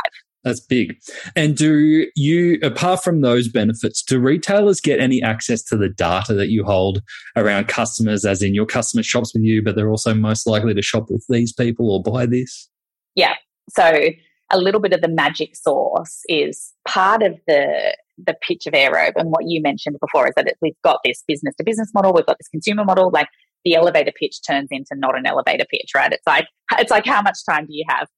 That's 0.45 0.61
big. 0.61 0.99
And 1.37 1.57
do 1.57 2.07
you, 2.17 2.59
apart 2.63 3.05
from 3.05 3.21
those 3.21 3.49
benefits, 3.49 4.03
do 4.03 4.19
retailers 4.19 4.81
get 4.81 4.99
any 4.99 5.23
access 5.23 5.63
to 5.65 5.77
the 5.77 5.89
data 5.89 6.35
that 6.35 6.49
you 6.49 6.65
hold 6.65 7.01
around 7.37 7.69
customers, 7.69 8.25
as 8.25 8.43
in 8.43 8.55
your 8.55 8.67
customer 8.67 9.05
shops 9.05 9.33
with 9.35 9.45
you, 9.45 9.63
but 9.63 9.77
they're 9.77 9.91
also 9.91 10.15
most 10.15 10.47
likely 10.47 10.75
to 10.75 10.83
shop 10.83 11.07
with 11.11 11.25
these 11.29 11.53
people 11.53 11.93
or 11.93 12.03
buy 12.03 12.27
this? 12.27 12.69
Yeah. 13.15 13.35
So 13.71 14.11
a 14.51 14.59
little 14.59 14.81
bit 14.81 14.93
of 14.93 15.01
the 15.01 15.09
magic 15.09 15.57
sauce 15.57 16.21
is 16.29 16.73
part 16.87 17.23
of 17.23 17.39
the 17.47 17.97
the 18.19 18.37
pitch 18.47 18.67
of 18.67 18.75
AirRobe 18.75 19.15
and 19.17 19.31
what 19.31 19.49
you 19.49 19.61
mentioned 19.63 19.97
before 19.99 20.29
is 20.29 20.35
that 20.37 20.47
it, 20.47 20.57
we've 20.61 20.81
got 20.85 21.01
this 21.03 21.25
business 21.27 21.55
to 21.57 21.65
business 21.65 21.91
model, 21.95 22.13
we've 22.13 22.27
got 22.27 22.37
this 22.39 22.49
consumer 22.49 22.85
model, 22.85 23.11
like 23.11 23.27
the 23.65 23.75
elevator 23.75 24.13
pitch 24.15 24.37
turns 24.47 24.69
into 24.71 24.95
not 24.95 25.17
an 25.17 25.27
elevator 25.27 25.65
pitch, 25.71 25.91
right? 25.95 26.13
It's 26.13 26.27
like 26.27 26.47
it's 26.79 26.91
like 26.91 27.07
how 27.07 27.23
much 27.23 27.39
time 27.49 27.67
do 27.67 27.73
you 27.75 27.85
have? 27.89 28.09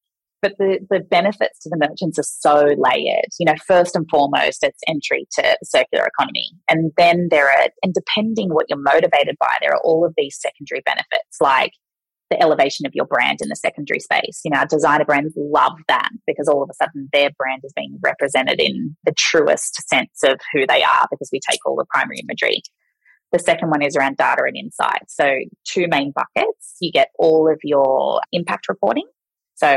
But 0.44 0.58
the, 0.58 0.78
the 0.90 1.00
benefits 1.00 1.60
to 1.60 1.70
the 1.70 1.78
merchants 1.78 2.18
are 2.18 2.22
so 2.22 2.74
layered. 2.76 3.30
You 3.40 3.46
know, 3.46 3.54
first 3.66 3.96
and 3.96 4.06
foremost, 4.10 4.62
it's 4.62 4.82
entry 4.86 5.26
to 5.36 5.42
the 5.42 5.66
circular 5.66 6.04
economy. 6.04 6.50
And 6.68 6.92
then 6.98 7.28
there 7.30 7.46
are, 7.46 7.68
and 7.82 7.94
depending 7.94 8.50
what 8.50 8.66
you're 8.68 8.78
motivated 8.78 9.36
by, 9.40 9.56
there 9.62 9.70
are 9.70 9.80
all 9.82 10.04
of 10.04 10.12
these 10.18 10.38
secondary 10.38 10.82
benefits 10.84 11.38
like 11.40 11.72
the 12.28 12.42
elevation 12.42 12.84
of 12.84 12.92
your 12.94 13.06
brand 13.06 13.38
in 13.40 13.48
the 13.48 13.56
secondary 13.56 14.00
space. 14.00 14.42
You 14.44 14.50
know, 14.50 14.58
our 14.58 14.66
designer 14.66 15.06
brands 15.06 15.32
love 15.34 15.78
that 15.88 16.10
because 16.26 16.46
all 16.46 16.62
of 16.62 16.68
a 16.68 16.74
sudden 16.74 17.08
their 17.14 17.30
brand 17.38 17.62
is 17.64 17.72
being 17.74 17.98
represented 18.02 18.60
in 18.60 18.94
the 19.06 19.14
truest 19.16 19.88
sense 19.88 20.22
of 20.24 20.38
who 20.52 20.66
they 20.66 20.82
are 20.82 21.06
because 21.10 21.30
we 21.32 21.40
take 21.40 21.60
all 21.64 21.76
the 21.76 21.86
primary 21.88 22.18
imagery. 22.18 22.60
The 23.32 23.38
second 23.38 23.70
one 23.70 23.80
is 23.80 23.96
around 23.96 24.18
data 24.18 24.42
and 24.46 24.58
insight. 24.58 25.08
So, 25.08 25.36
two 25.64 25.86
main 25.88 26.12
buckets. 26.12 26.76
You 26.80 26.92
get 26.92 27.08
all 27.18 27.50
of 27.50 27.58
your 27.64 28.20
impact 28.30 28.68
reporting. 28.68 29.06
So, 29.56 29.68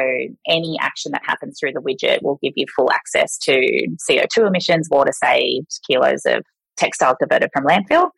any 0.47 0.77
action 0.81 1.11
that 1.11 1.21
happens 1.25 1.57
through 1.59 1.73
the 1.73 1.81
widget 1.81 2.23
will 2.23 2.39
give 2.41 2.53
you 2.55 2.65
full 2.75 2.91
access 2.91 3.37
to 3.39 3.87
CO2 4.09 4.47
emissions, 4.47 4.89
water 4.89 5.13
saved, 5.13 5.79
kilos 5.87 6.21
of 6.25 6.43
textiles 6.77 7.17
diverted 7.19 7.49
from 7.53 7.65
landfill. 7.65 8.09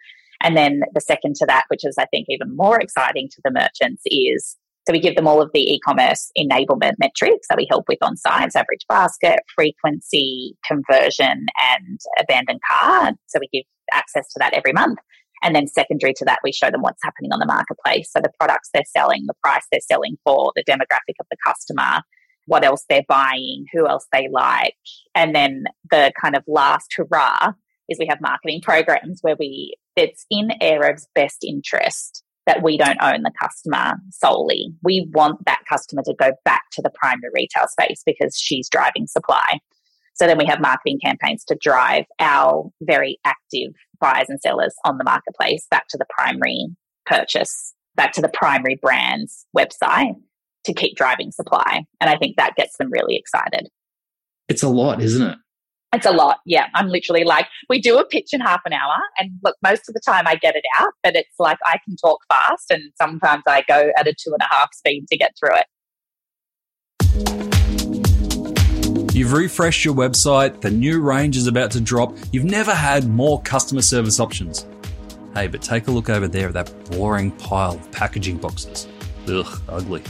And 0.42 0.56
then 0.56 0.82
the 0.94 1.02
second 1.02 1.36
to 1.38 1.46
that, 1.48 1.66
which 1.68 1.86
is 1.86 1.96
I 2.00 2.06
think 2.06 2.28
even 2.30 2.56
more 2.56 2.80
exciting 2.80 3.28
to 3.30 3.42
the 3.44 3.52
merchants, 3.52 4.04
is 4.06 4.56
so 4.88 4.94
we 4.94 5.00
give 5.00 5.16
them 5.16 5.28
all 5.28 5.42
of 5.42 5.52
the 5.54 5.62
e-commerce 5.74 6.32
enablement 6.38 6.94
metrics 6.98 7.48
that 7.48 7.58
we 7.58 7.68
help 7.70 7.86
with 7.88 8.00
on 8.02 8.18
sites, 8.18 8.56
average 8.56 8.86
basket, 8.88 9.40
frequency, 9.54 10.56
conversion, 10.66 11.46
and 11.78 12.00
abandoned 12.20 12.60
cart. 12.68 13.14
So 13.28 13.40
we 13.40 13.50
give 13.54 13.66
access 13.92 14.28
to 14.34 14.40
that 14.40 14.54
every 14.54 14.74
month. 14.74 14.98
And 15.44 15.56
then 15.56 15.68
secondary 15.68 16.14
to 16.16 16.26
that, 16.26 16.40
we 16.44 16.52
show 16.52 16.70
them 16.70 16.82
what's 16.82 17.04
happening 17.04 17.32
on 17.32 17.40
the 17.40 17.46
marketplace. 17.46 18.12
So 18.12 18.20
the 18.22 18.32
products 18.40 18.70
they're 18.74 18.84
selling, 18.86 19.26
the 19.28 19.36
price 19.44 19.66
they're 19.72 19.80
selling 19.82 20.18
for, 20.24 20.52
the 20.56 20.64
demographic 20.64 21.16
of 21.20 21.28
the 21.32 21.38
customer, 21.46 22.02
what 22.46 22.66
else 22.66 22.84
they're 22.90 23.06
buying, 23.08 23.66
who 23.74 23.88
else 23.88 24.06
they 24.12 24.28
like. 24.32 24.76
And 25.16 25.36
then 25.36 25.66
the 25.90 26.12
kind 26.20 26.36
of 26.36 26.44
last 26.48 26.94
hurrah 26.96 27.54
is 27.88 27.98
we 28.00 28.08
have 28.08 28.22
marketing 28.22 28.62
programs 28.62 29.20
where 29.22 29.36
we, 29.40 29.76
it's 29.96 30.26
in 30.30 30.50
AirRobe's 30.62 31.08
best 31.16 31.44
interest 31.44 32.24
that 32.46 32.64
we 32.64 32.78
don't 32.78 32.98
own 33.02 33.22
the 33.22 33.32
customer 33.40 33.94
solely. 34.10 34.74
We 34.84 35.08
want 35.14 35.46
that 35.46 35.62
customer 35.70 36.02
to 36.06 36.16
go 36.16 36.32
back 36.46 36.64
to 36.74 36.82
the 36.82 36.90
primary 36.90 37.30
retail 37.34 37.68
space 37.68 38.02
because 38.06 38.36
she's 38.38 38.68
driving 38.70 39.06
supply. 39.06 39.60
So 40.16 40.28
then 40.28 40.38
we 40.38 40.46
have 40.46 40.60
marketing 40.60 41.00
campaigns 41.04 41.44
to 41.46 41.58
drive 41.60 42.06
our 42.20 42.70
very 42.82 43.20
active 43.26 43.74
buyers 44.00 44.28
and 44.30 44.40
sellers 44.42 44.76
on 44.86 44.98
the 44.98 45.04
marketplace 45.04 45.66
back 45.70 45.88
to 45.90 45.98
the 45.98 46.06
primary 46.10 46.68
purchase, 47.06 47.74
back 47.96 48.14
to 48.14 48.22
the 48.22 48.30
primary 48.30 48.78
brand's 48.82 49.46
website 49.58 50.16
to 50.66 50.74
keep 50.74 50.96
driving 50.96 51.32
supply. 51.32 51.86
And 52.02 52.10
I 52.10 52.18
think 52.18 52.38
that 52.38 52.56
gets 52.56 52.78
them 52.78 52.90
really 52.92 53.16
excited. 53.16 53.70
It's 54.48 54.64
a 54.64 54.70
lot, 54.70 55.02
isn't 55.02 55.26
it? 55.26 55.38
It's 55.92 56.06
a 56.06 56.12
lot. 56.12 56.38
Yeah. 56.46 56.68
I'm 56.76 56.90
literally 56.90 57.24
like, 57.24 57.48
we 57.68 57.82
do 57.82 57.98
a 57.98 58.06
pitch 58.06 58.28
in 58.32 58.42
half 58.42 58.62
an 58.66 58.74
hour. 58.74 58.98
And 59.18 59.32
look, 59.44 59.56
most 59.64 59.90
of 59.90 59.96
the 59.96 60.02
time 60.06 60.28
I 60.28 60.36
get 60.36 60.56
it 60.56 60.64
out, 60.78 60.94
but 61.02 61.16
it's 61.16 61.40
like 61.40 61.58
I 61.66 61.80
can 61.84 61.96
talk 61.96 62.20
fast 62.32 62.70
and 62.70 62.92
sometimes 63.02 63.44
I 63.48 63.64
go 63.68 63.92
at 63.98 64.08
a 64.08 64.14
two 64.14 64.32
and 64.32 64.42
a 64.42 64.54
half 64.54 64.70
speed 64.74 65.06
to 65.10 65.18
get 65.18 65.32
through 65.40 65.56
it. 65.56 67.49
You've 69.20 69.34
refreshed 69.34 69.84
your 69.84 69.96
website, 69.96 70.62
the 70.62 70.72
new 70.72 71.02
range 71.02 71.36
is 71.36 71.46
about 71.46 71.72
to 71.72 71.82
drop, 71.82 72.16
you've 72.32 72.46
never 72.46 72.74
had 72.74 73.10
more 73.10 73.42
customer 73.42 73.82
service 73.82 74.18
options. 74.18 74.66
Hey, 75.34 75.48
but 75.48 75.62
take 75.62 75.90
a 75.90 75.92
look 75.92 76.10
over 76.10 76.26
there 76.26 76.48
at 76.48 76.54
that 76.54 76.90
boring 76.90 77.32
pile 77.32 77.74
of 77.74 77.92
packaging 77.92 78.38
boxes. 78.38 78.88
Ugh, 79.28 79.62
ugly. 79.68 80.04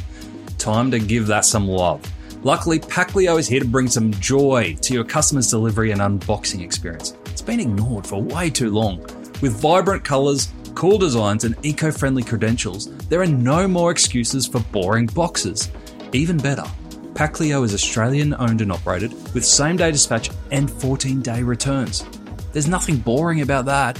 Time 0.60 0.92
to 0.92 1.00
give 1.00 1.26
that 1.26 1.44
some 1.44 1.68
love. 1.68 2.04
Luckily, 2.44 2.78
Packleo 2.78 3.40
is 3.40 3.48
here 3.48 3.60
to 3.60 3.66
bring 3.66 3.88
some 3.88 4.12
joy 4.12 4.78
to 4.82 4.94
your 4.94 5.06
customers' 5.06 5.50
delivery 5.50 5.90
and 5.90 6.02
unboxing 6.02 6.62
experience. 6.62 7.16
It's 7.26 7.42
been 7.42 7.60
ignored 7.60 8.06
for 8.06 8.22
way 8.22 8.52
too 8.52 8.70
long. 8.70 9.00
With 9.42 9.60
vibrant 9.60 10.04
colours, 10.04 10.50
cool 10.76 11.00
designs, 11.00 11.46
and 11.46 11.56
eco 11.66 11.90
friendly 11.90 12.22
credentials, 12.22 12.96
there 13.08 13.24
are 13.24 13.26
no 13.26 13.68
more 13.68 13.90
excuses 13.90 14.46
for 14.46 14.60
boring 14.72 15.08
boxes. 15.08 15.72
Even 16.14 16.38
better, 16.38 16.66
Packleo 17.20 17.66
is 17.66 17.74
Australian 17.74 18.34
owned 18.36 18.62
and 18.62 18.72
operated 18.72 19.12
with 19.34 19.44
same 19.44 19.76
day 19.76 19.92
dispatch 19.92 20.30
and 20.52 20.72
14 20.72 21.22
day 21.22 21.44
returns. 21.44 22.06
There's 22.54 22.70
nothing 22.70 22.96
boring 22.96 23.42
about 23.42 23.66
that. 23.66 24.00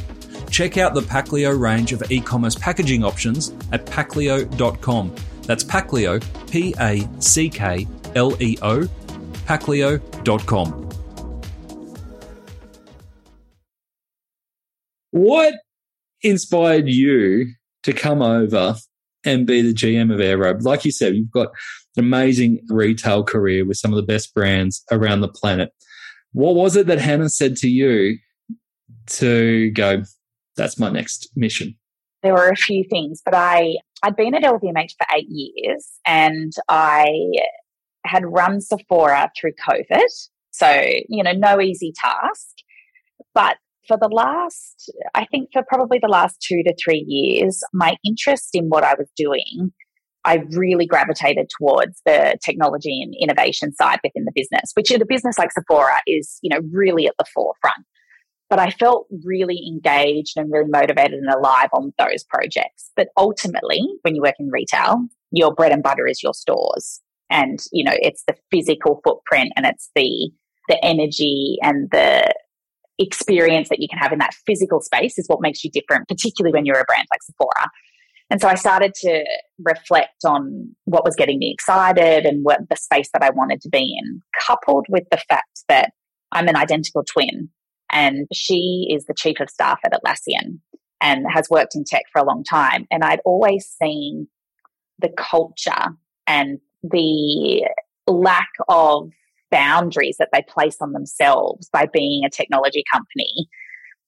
Check 0.50 0.78
out 0.78 0.94
the 0.94 1.02
Packleo 1.02 1.60
range 1.60 1.92
of 1.92 2.10
e 2.10 2.22
commerce 2.22 2.56
packaging 2.56 3.04
options 3.04 3.50
at 3.74 3.86
packleo.com. 3.86 5.14
That's 5.42 5.66
Packleo, 5.66 6.24
P 6.50 6.74
A 6.80 7.10
C 7.20 7.50
K 7.50 7.86
L 8.16 8.42
E 8.42 8.58
O, 8.62 8.84
packleo.com. 9.46 10.90
What 15.12 15.56
inspired 16.22 16.88
you 16.88 17.48
to 17.84 17.92
come 17.92 18.22
over 18.22 18.76
and 19.26 19.46
be 19.46 19.62
the 19.62 19.74
GM 19.74 20.14
of 20.14 20.22
AirRobe? 20.22 20.64
Like 20.64 20.86
you 20.86 20.94
said, 20.94 21.16
you've 21.16 21.32
got 21.32 21.50
an 22.00 22.06
amazing 22.06 22.60
retail 22.70 23.24
career 23.24 23.66
with 23.66 23.78
some 23.78 23.92
of 23.92 23.98
the 23.98 24.04
best 24.04 24.34
brands 24.34 24.84
around 24.92 25.22
the 25.22 25.28
planet. 25.28 25.72
What 26.32 26.56
was 26.56 26.76
it 26.76 26.88
that 26.88 27.00
Hannah 27.00 27.30
said 27.30 27.56
to 27.58 27.70
you 27.70 28.18
to 29.08 29.72
go, 29.72 30.04
that's 30.56 30.80
my 30.80 30.90
next 30.90 31.30
mission? 31.36 31.76
There 32.24 32.34
were 32.34 32.50
a 32.50 32.56
few 32.56 32.84
things, 32.90 33.22
but 33.24 33.34
I, 33.34 33.76
I'd 34.04 34.16
been 34.16 34.36
at 34.36 34.44
LVMH 34.44 34.92
for 34.98 35.08
eight 35.16 35.28
years 35.30 35.88
and 36.06 36.52
I 36.68 37.08
had 38.06 38.24
run 38.26 38.62
Sephora 38.62 39.32
through 39.40 39.54
COVID. 39.68 40.10
So, 40.52 40.70
you 41.08 41.24
know, 41.24 41.32
no 41.32 41.62
easy 41.62 41.94
task. 41.96 42.48
But 43.34 43.58
for 43.88 43.98
the 43.98 44.10
last, 44.10 44.92
I 45.16 45.26
think 45.26 45.50
for 45.54 45.64
probably 45.68 46.00
the 46.02 46.10
last 46.10 46.42
two 46.42 46.62
to 46.64 46.76
three 46.84 47.04
years, 47.08 47.64
my 47.74 47.96
interest 48.04 48.50
in 48.54 48.70
what 48.70 48.84
I 48.84 48.96
was 48.98 49.10
doing 49.16 49.72
I 50.30 50.44
really 50.52 50.86
gravitated 50.86 51.50
towards 51.58 52.04
the 52.06 52.38
technology 52.46 53.02
and 53.02 53.16
innovation 53.20 53.74
side 53.74 54.00
within 54.04 54.26
the 54.26 54.32
business, 54.36 54.70
which 54.76 54.92
in 54.92 55.02
a 55.02 55.06
business 55.06 55.40
like 55.40 55.52
Sephora 55.52 56.02
is, 56.06 56.38
you 56.44 56.52
know, 56.52 56.60
really 56.72 57.08
at 57.08 57.16
the 57.18 57.26
forefront. 57.34 57.84
But 58.48 58.60
I 58.60 58.70
felt 58.70 59.08
really 59.26 59.60
engaged 59.68 60.38
and 60.38 60.52
really 60.52 60.70
motivated 60.70 61.18
and 61.18 61.30
alive 61.30 61.70
on 61.74 61.94
those 61.98 62.24
projects. 62.24 62.92
But 62.96 63.08
ultimately, 63.18 63.82
when 64.04 64.14
you 64.14 64.22
work 64.22 64.36
in 64.38 64.52
retail, 64.52 65.00
your 65.32 65.52
bread 65.52 65.72
and 65.72 65.82
butter 65.82 66.06
is 66.06 66.22
your 66.22 66.36
stores. 66.36 67.02
And, 67.32 67.58
you 67.72 67.84
know, 67.84 67.96
it's 67.96 68.24
the 68.28 68.36
physical 68.52 69.02
footprint 69.04 69.54
and 69.56 69.66
it's 69.66 69.90
the 69.96 70.30
the 70.68 70.84
energy 70.86 71.58
and 71.64 71.90
the 71.90 72.32
experience 73.00 73.70
that 73.70 73.80
you 73.80 73.88
can 73.88 73.98
have 73.98 74.12
in 74.12 74.20
that 74.20 74.36
physical 74.46 74.80
space 74.80 75.18
is 75.18 75.26
what 75.26 75.42
makes 75.42 75.64
you 75.64 75.72
different, 75.72 76.08
particularly 76.08 76.54
when 76.54 76.68
you're 76.68 76.80
a 76.80 76.86
brand 76.86 77.08
like 77.12 77.24
Sephora. 77.24 77.72
And 78.30 78.40
so 78.40 78.48
I 78.48 78.56
started 78.56 78.94
to 78.96 79.26
reflect 79.58 80.24
on 80.24 80.76
what 80.86 81.04
was 81.04 81.16
getting 81.16 81.40
me 81.40 81.52
excited 81.52 82.26
and 82.26 82.44
what 82.44 82.60
the 82.70 82.76
space 82.76 83.10
that 83.14 83.24
I 83.24 83.32
wanted 83.32 83.62
to 83.62 83.70
be 83.70 83.98
in, 84.00 84.22
coupled 84.46 84.86
with 84.90 85.04
the 85.12 85.18
fact 85.30 85.64
that 85.68 85.92
I'm 86.32 86.48
an 86.48 86.56
identical 86.56 87.04
twin 87.04 87.50
and 87.92 88.28
she 88.32 88.88
is 88.92 89.06
the 89.06 89.16
chief 89.16 89.40
of 89.40 89.50
staff 89.50 89.80
at 89.84 89.94
Atlassian 89.94 90.60
and 91.02 91.26
has 91.34 91.50
worked 91.50 91.76
in 91.76 91.84
tech 91.86 92.04
for 92.12 92.22
a 92.22 92.26
long 92.26 92.44
time. 92.44 92.86
And 92.92 93.04
I'd 93.04 93.22
always 93.26 93.66
seen 93.82 94.28
the 95.00 95.10
culture 95.18 95.96
and 96.28 96.60
the 96.84 97.68
lack 98.06 98.50
of 98.68 99.10
boundaries 99.50 100.18
that 100.20 100.30
they 100.32 100.44
place 100.48 100.78
on 100.82 100.94
themselves 100.94 101.70
by 101.72 101.88
being 101.92 102.24
a 102.24 102.30
technology 102.30 102.84
company 102.92 103.50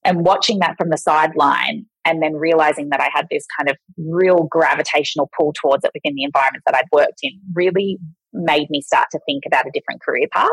and 0.04 0.24
watching 0.24 0.60
that 0.60 0.76
from 0.78 0.90
the 0.90 0.96
sideline 0.96 1.86
and 2.04 2.22
then 2.22 2.34
realizing 2.34 2.88
that 2.90 3.00
I 3.00 3.08
had 3.12 3.26
this 3.30 3.46
kind 3.58 3.70
of 3.70 3.76
real 3.96 4.46
gravitational 4.50 5.30
pull 5.36 5.52
towards 5.52 5.84
it 5.84 5.92
within 5.94 6.14
the 6.14 6.24
environment 6.24 6.64
that 6.66 6.74
I'd 6.74 6.88
worked 6.92 7.20
in 7.22 7.32
really 7.54 7.98
made 8.32 8.70
me 8.70 8.80
start 8.80 9.08
to 9.12 9.20
think 9.26 9.44
about 9.46 9.66
a 9.66 9.70
different 9.72 10.02
career 10.02 10.26
path. 10.32 10.48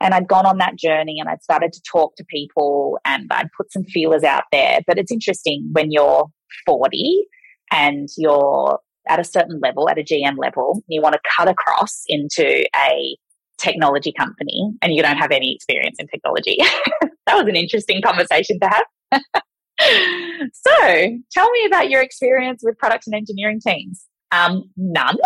And 0.00 0.14
I'd 0.14 0.28
gone 0.28 0.46
on 0.46 0.58
that 0.58 0.76
journey 0.76 1.16
and 1.18 1.28
I'd 1.28 1.42
started 1.42 1.72
to 1.72 1.80
talk 1.90 2.14
to 2.16 2.24
people 2.28 2.98
and 3.04 3.26
I'd 3.30 3.50
put 3.56 3.72
some 3.72 3.84
feelers 3.84 4.22
out 4.22 4.44
there. 4.52 4.80
But 4.86 4.98
it's 4.98 5.10
interesting 5.10 5.68
when 5.72 5.90
you're 5.90 6.26
40 6.66 7.26
and 7.72 8.08
you're 8.16 8.78
at 9.08 9.18
a 9.18 9.24
certain 9.24 9.58
level, 9.60 9.88
at 9.88 9.98
a 9.98 10.02
GM 10.02 10.38
level, 10.38 10.82
you 10.86 11.02
want 11.02 11.14
to 11.14 11.20
cut 11.36 11.48
across 11.48 12.04
into 12.06 12.64
a 12.76 13.16
technology 13.58 14.12
company 14.16 14.70
and 14.82 14.94
you 14.94 15.02
don't 15.02 15.16
have 15.16 15.32
any 15.32 15.54
experience 15.54 15.96
in 15.98 16.06
technology. 16.06 16.58
that 17.26 17.34
was 17.34 17.48
an 17.48 17.56
interesting 17.56 18.00
conversation 18.00 18.58
to 18.60 18.68
have. 18.68 19.22
so, 19.80 21.18
tell 21.32 21.50
me 21.50 21.64
about 21.66 21.90
your 21.90 22.02
experience 22.02 22.62
with 22.64 22.78
product 22.78 23.04
and 23.06 23.14
engineering 23.14 23.60
teams. 23.64 24.04
Um, 24.32 24.64
none, 24.76 25.16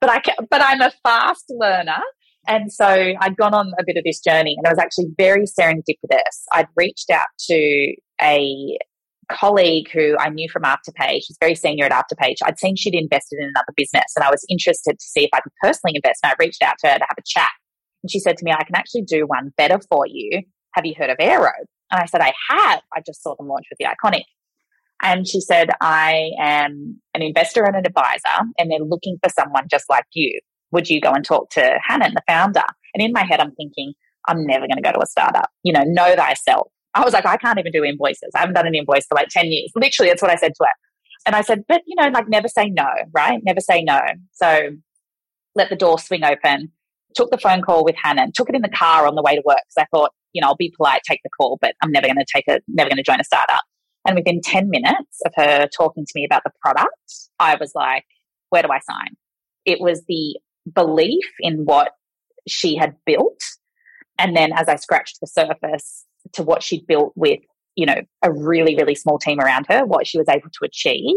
but 0.00 0.10
I 0.10 0.20
can, 0.20 0.34
but 0.50 0.62
I'm 0.62 0.80
a 0.80 0.92
fast 1.02 1.44
learner, 1.50 2.00
and 2.46 2.72
so 2.72 2.86
I'd 2.86 3.36
gone 3.36 3.54
on 3.54 3.72
a 3.78 3.84
bit 3.84 3.96
of 3.96 4.04
this 4.04 4.20
journey, 4.20 4.56
and 4.56 4.66
it 4.66 4.70
was 4.70 4.78
actually 4.78 5.08
very 5.16 5.44
serendipitous. 5.44 6.44
I'd 6.52 6.68
reached 6.76 7.10
out 7.10 7.26
to 7.48 7.94
a 8.22 8.78
colleague 9.30 9.88
who 9.92 10.16
I 10.18 10.28
knew 10.28 10.48
from 10.52 10.62
Afterpay, 10.62 11.20
she's 11.22 11.36
very 11.40 11.54
senior 11.54 11.86
at 11.86 11.92
Afterpay. 11.92 12.34
I'd 12.44 12.58
seen 12.58 12.76
she'd 12.76 12.94
invested 12.94 13.38
in 13.40 13.48
another 13.48 13.72
business 13.76 14.12
and 14.16 14.24
I 14.24 14.30
was 14.30 14.44
interested 14.48 14.98
to 14.98 15.04
see 15.04 15.24
if 15.24 15.30
I 15.32 15.40
could 15.40 15.52
personally 15.62 15.94
invest. 15.96 16.20
And 16.22 16.32
I 16.32 16.34
reached 16.38 16.62
out 16.62 16.74
to 16.80 16.88
her 16.88 16.98
to 16.98 17.04
have 17.08 17.18
a 17.18 17.22
chat. 17.24 17.50
And 18.02 18.10
she 18.10 18.18
said 18.18 18.36
to 18.38 18.44
me, 18.44 18.52
I 18.52 18.64
can 18.64 18.76
actually 18.76 19.02
do 19.02 19.24
one 19.26 19.52
better 19.56 19.78
for 19.88 20.06
you. 20.06 20.42
Have 20.74 20.86
you 20.86 20.94
heard 20.96 21.10
of 21.10 21.18
AirRobe? 21.18 21.66
And 21.90 22.00
I 22.00 22.06
said, 22.06 22.20
I 22.20 22.32
have. 22.48 22.82
I 22.94 23.00
just 23.04 23.22
saw 23.22 23.34
them 23.36 23.48
launch 23.48 23.66
with 23.70 23.78
the 23.78 23.86
Iconic. 23.86 24.24
And 25.02 25.26
she 25.26 25.40
said, 25.40 25.70
I 25.80 26.30
am 26.38 27.00
an 27.14 27.22
investor 27.22 27.64
and 27.64 27.74
an 27.74 27.86
advisor, 27.86 28.44
and 28.58 28.70
they're 28.70 28.80
looking 28.80 29.18
for 29.22 29.30
someone 29.30 29.66
just 29.70 29.88
like 29.88 30.04
you. 30.12 30.38
Would 30.72 30.90
you 30.90 31.00
go 31.00 31.12
and 31.12 31.24
talk 31.24 31.50
to 31.50 31.78
Hannah, 31.82 32.10
the 32.10 32.22
founder? 32.28 32.62
And 32.94 33.02
in 33.02 33.12
my 33.12 33.24
head, 33.24 33.40
I'm 33.40 33.54
thinking, 33.54 33.94
I'm 34.28 34.46
never 34.46 34.66
going 34.66 34.76
to 34.76 34.82
go 34.82 34.92
to 34.92 35.02
a 35.02 35.06
startup. 35.06 35.48
You 35.62 35.72
know, 35.72 35.84
know 35.84 36.14
thyself. 36.14 36.68
I 36.94 37.04
was 37.04 37.14
like, 37.14 37.26
I 37.26 37.36
can't 37.36 37.58
even 37.58 37.72
do 37.72 37.84
invoices. 37.84 38.30
I 38.34 38.40
haven't 38.40 38.54
done 38.54 38.66
an 38.66 38.74
invoice 38.74 39.06
for 39.06 39.14
like 39.14 39.28
10 39.28 39.46
years. 39.46 39.70
Literally, 39.74 40.10
that's 40.10 40.22
what 40.22 40.30
I 40.30 40.36
said 40.36 40.52
to 40.54 40.64
her. 40.64 40.72
And 41.26 41.36
I 41.36 41.42
said, 41.42 41.64
but 41.68 41.82
you 41.86 41.96
know, 41.96 42.08
like 42.08 42.28
never 42.28 42.48
say 42.48 42.68
no, 42.68 42.88
right? 43.12 43.40
Never 43.44 43.60
say 43.60 43.82
no. 43.82 44.00
So 44.32 44.70
let 45.54 45.70
the 45.70 45.76
door 45.76 45.98
swing 45.98 46.24
open. 46.24 46.72
Took 47.14 47.30
the 47.30 47.38
phone 47.38 47.62
call 47.62 47.84
with 47.84 47.96
Hannah, 48.00 48.30
took 48.34 48.48
it 48.48 48.54
in 48.54 48.62
the 48.62 48.68
car 48.68 49.06
on 49.06 49.14
the 49.14 49.22
way 49.22 49.34
to 49.34 49.42
work 49.44 49.58
because 49.66 49.84
I 49.84 49.96
thought, 49.96 50.12
you 50.32 50.40
know, 50.40 50.48
I'll 50.48 50.56
be 50.56 50.72
polite, 50.76 51.02
take 51.08 51.20
the 51.22 51.30
call, 51.30 51.58
but 51.60 51.74
I'm 51.82 51.90
never 51.90 52.06
going 52.06 52.16
to 52.16 52.26
take 52.32 52.44
it, 52.46 52.62
never 52.68 52.88
going 52.88 52.98
to 52.98 53.02
join 53.02 53.20
a 53.20 53.24
startup. 53.24 53.62
And 54.06 54.16
within 54.16 54.40
10 54.42 54.70
minutes 54.70 55.20
of 55.26 55.32
her 55.36 55.68
talking 55.76 56.06
to 56.06 56.12
me 56.14 56.24
about 56.24 56.42
the 56.44 56.52
product, 56.62 56.94
I 57.38 57.56
was 57.56 57.72
like, 57.74 58.04
where 58.50 58.62
do 58.62 58.68
I 58.70 58.78
sign? 58.78 59.16
It 59.64 59.80
was 59.80 60.04
the 60.08 60.38
belief 60.72 61.26
in 61.40 61.64
what 61.64 61.92
she 62.48 62.76
had 62.76 62.94
built. 63.04 63.40
And 64.18 64.36
then 64.36 64.52
as 64.54 64.68
I 64.68 64.76
scratched 64.76 65.18
the 65.20 65.26
surface 65.26 66.06
to 66.32 66.42
what 66.42 66.62
she'd 66.62 66.86
built 66.86 67.12
with, 67.16 67.40
you 67.76 67.86
know, 67.86 68.02
a 68.22 68.32
really, 68.32 68.76
really 68.76 68.94
small 68.94 69.18
team 69.18 69.40
around 69.40 69.66
her, 69.68 69.84
what 69.84 70.06
she 70.06 70.18
was 70.18 70.28
able 70.28 70.48
to 70.50 70.64
achieve, 70.64 71.16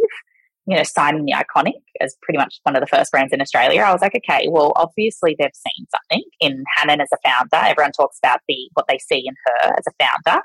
you 0.66 0.78
know, 0.78 0.84
signing 0.84 1.26
the 1.26 1.34
iconic 1.34 1.82
as 2.00 2.16
pretty 2.22 2.38
much 2.38 2.60
one 2.64 2.76
of 2.76 2.82
the 2.82 2.88
first 2.88 3.12
brands 3.12 3.34
in 3.34 3.42
Australia, 3.42 3.82
I 3.82 3.92
was 3.92 4.02
like, 4.02 4.16
okay, 4.16 4.48
well, 4.50 4.72
obviously 4.76 5.36
they've 5.38 5.50
seen 5.54 5.86
something 5.92 6.24
in 6.40 6.64
Hannah 6.76 7.02
as 7.02 7.10
a 7.14 7.30
founder. 7.30 7.68
Everyone 7.68 7.92
talks 7.92 8.18
about 8.24 8.40
the 8.48 8.70
what 8.74 8.86
they 8.88 8.98
see 8.98 9.24
in 9.26 9.34
her 9.46 9.74
as 9.78 9.86
a 9.88 10.04
founder. 10.04 10.42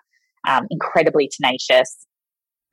Um, 0.46 0.66
incredibly 0.70 1.28
tenacious, 1.28 2.06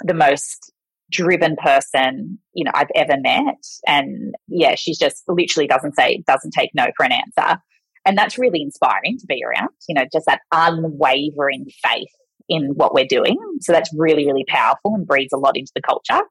the 0.03 0.13
most 0.13 0.71
driven 1.11 1.55
person 1.57 2.39
you 2.53 2.63
know 2.63 2.71
I've 2.73 2.91
ever 2.95 3.15
met, 3.19 3.63
and 3.85 4.33
yeah, 4.47 4.75
she's 4.75 4.97
just 4.97 5.23
literally 5.27 5.67
doesn't 5.67 5.95
say 5.95 6.23
doesn't 6.25 6.51
take 6.51 6.71
no 6.73 6.87
for 6.97 7.05
an 7.05 7.11
answer, 7.11 7.61
and 8.05 8.17
that's 8.17 8.39
really 8.39 8.61
inspiring 8.61 9.17
to 9.19 9.25
be 9.27 9.43
around. 9.43 9.69
You 9.87 9.95
know, 9.95 10.05
just 10.11 10.25
that 10.25 10.41
unwavering 10.51 11.67
faith 11.83 12.09
in 12.49 12.73
what 12.75 12.93
we're 12.93 13.07
doing. 13.07 13.37
So 13.61 13.71
that's 13.71 13.91
really 13.95 14.25
really 14.25 14.45
powerful 14.47 14.95
and 14.95 15.05
breeds 15.05 15.33
a 15.33 15.37
lot 15.37 15.57
into 15.57 15.71
the 15.75 15.81
culture 15.81 16.21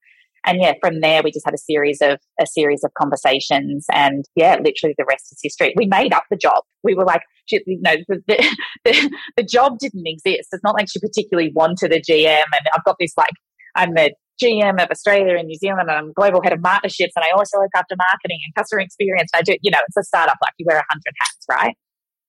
and 0.46 0.60
yeah, 0.60 0.74
from 0.80 1.00
there 1.00 1.22
we 1.22 1.30
just 1.30 1.44
had 1.44 1.54
a 1.54 1.58
series 1.58 2.00
of 2.02 2.18
a 2.40 2.46
series 2.46 2.84
of 2.84 2.92
conversations, 2.94 3.86
and 3.92 4.24
yeah, 4.36 4.56
literally 4.62 4.94
the 4.98 5.06
rest 5.08 5.32
is 5.32 5.38
history. 5.42 5.74
We 5.76 5.86
made 5.86 6.12
up 6.12 6.24
the 6.30 6.36
job. 6.36 6.62
We 6.82 6.94
were 6.94 7.04
like, 7.04 7.22
you 7.48 7.60
know, 7.66 7.96
the, 8.08 8.22
the, 8.84 9.10
the 9.36 9.42
job 9.42 9.78
didn't 9.78 10.06
exist. 10.06 10.48
It's 10.52 10.64
not 10.64 10.74
like 10.74 10.88
she 10.90 11.00
particularly 11.00 11.52
wanted 11.54 11.92
a 11.92 12.00
GM, 12.00 12.44
and 12.44 12.66
I've 12.74 12.84
got 12.84 12.96
this 12.98 13.12
like 13.16 13.32
I'm 13.74 13.94
the 13.94 14.14
GM 14.42 14.82
of 14.82 14.90
Australia 14.90 15.36
and 15.36 15.46
New 15.46 15.56
Zealand, 15.56 15.88
and 15.88 15.92
I'm 15.92 16.12
global 16.12 16.42
head 16.42 16.52
of 16.52 16.62
partnerships, 16.62 17.12
and 17.16 17.24
I 17.24 17.30
also 17.36 17.58
look 17.58 17.70
after 17.74 17.94
marketing 17.96 18.38
and 18.44 18.54
customer 18.54 18.80
experience. 18.80 19.30
And 19.32 19.40
I 19.40 19.42
do, 19.42 19.56
you 19.62 19.70
know, 19.70 19.80
it's 19.86 19.96
a 19.96 20.02
startup 20.02 20.36
like 20.42 20.52
you 20.58 20.66
wear 20.68 20.78
a 20.78 20.84
hundred 20.90 21.14
hats, 21.18 21.46
right? 21.48 21.76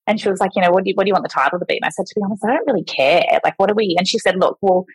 And 0.07 0.21
she 0.21 0.29
was 0.29 0.39
like, 0.39 0.51
you 0.55 0.61
know, 0.61 0.69
what 0.69 0.83
do 0.83 0.91
you, 0.91 0.95
what 0.95 1.05
do 1.05 1.09
you 1.09 1.13
want 1.13 1.23
the 1.23 1.29
title 1.29 1.57
to 1.57 1.65
be? 1.65 1.77
And 1.77 1.85
I 1.85 1.89
said, 1.89 2.05
to 2.05 2.13
be 2.15 2.21
honest, 2.23 2.45
I 2.45 2.53
don't 2.53 2.67
really 2.67 2.83
care. 2.83 3.39
Like, 3.43 3.55
what 3.57 3.71
are 3.71 3.75
we? 3.75 3.95
And 3.97 4.07
she 4.07 4.19
said, 4.19 4.35
look, 4.39 4.59
well, 4.61 4.85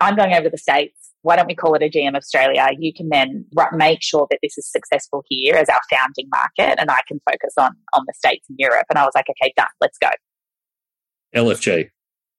I'm 0.00 0.16
going 0.16 0.32
over 0.32 0.44
to 0.44 0.50
the 0.50 0.58
States 0.58 0.99
why 1.22 1.36
don't 1.36 1.46
we 1.46 1.54
call 1.54 1.74
it 1.74 1.82
a 1.82 1.88
GM 1.88 2.16
Australia? 2.16 2.68
You 2.78 2.92
can 2.94 3.08
then 3.10 3.44
make 3.72 4.02
sure 4.02 4.26
that 4.30 4.38
this 4.42 4.56
is 4.56 4.70
successful 4.70 5.22
here 5.28 5.54
as 5.54 5.68
our 5.68 5.80
founding 5.90 6.28
market, 6.30 6.80
and 6.80 6.90
I 6.90 7.00
can 7.06 7.20
focus 7.30 7.54
on 7.58 7.72
on 7.92 8.04
the 8.06 8.14
states 8.16 8.46
and 8.48 8.58
Europe. 8.58 8.86
And 8.88 8.98
I 8.98 9.04
was 9.04 9.12
like, 9.14 9.26
okay, 9.30 9.52
done, 9.56 9.66
let's 9.80 9.98
go. 9.98 10.10
LFG. 11.34 11.90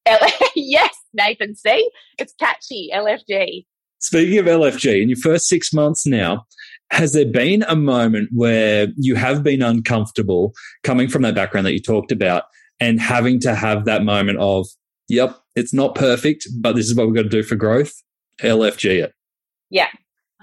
L- 0.06 0.20
yes, 0.56 0.96
Nathan. 1.14 1.56
See, 1.56 1.90
it's 2.18 2.34
catchy. 2.40 2.90
LFG. 2.94 3.66
Speaking 4.00 4.40
of 4.40 4.46
LFG, 4.46 5.04
in 5.04 5.10
your 5.10 5.18
first 5.18 5.48
six 5.48 5.72
months 5.72 6.08
now, 6.08 6.46
has 6.90 7.14
there 7.14 7.26
been 7.26 7.64
a 7.68 7.76
moment 7.76 8.30
where 8.34 8.88
you 8.98 9.14
have 9.16 9.44
been 9.44 9.62
uncomfortable 9.62 10.54
coming 10.84 11.08
from 11.08 11.22
that 11.22 11.36
background 11.36 11.68
that 11.68 11.74
you 11.74 11.80
talked 11.80 12.12
about 12.12 12.44
and 12.80 13.00
having 13.00 13.40
to 13.42 13.54
have 13.54 13.86
that 13.86 14.04
moment 14.04 14.40
of, 14.40 14.68
yep, 15.08 15.38
it's 15.56 15.72
not 15.72 15.94
perfect, 15.94 16.48
but 16.60 16.76
this 16.76 16.90
is 16.90 16.96
what 16.96 17.06
we've 17.06 17.16
got 17.16 17.24
to 17.24 17.30
do 17.30 17.44
for 17.44 17.56
growth? 17.56 17.94
LFG 18.42 19.04
it. 19.04 19.14
Yeah, 19.70 19.88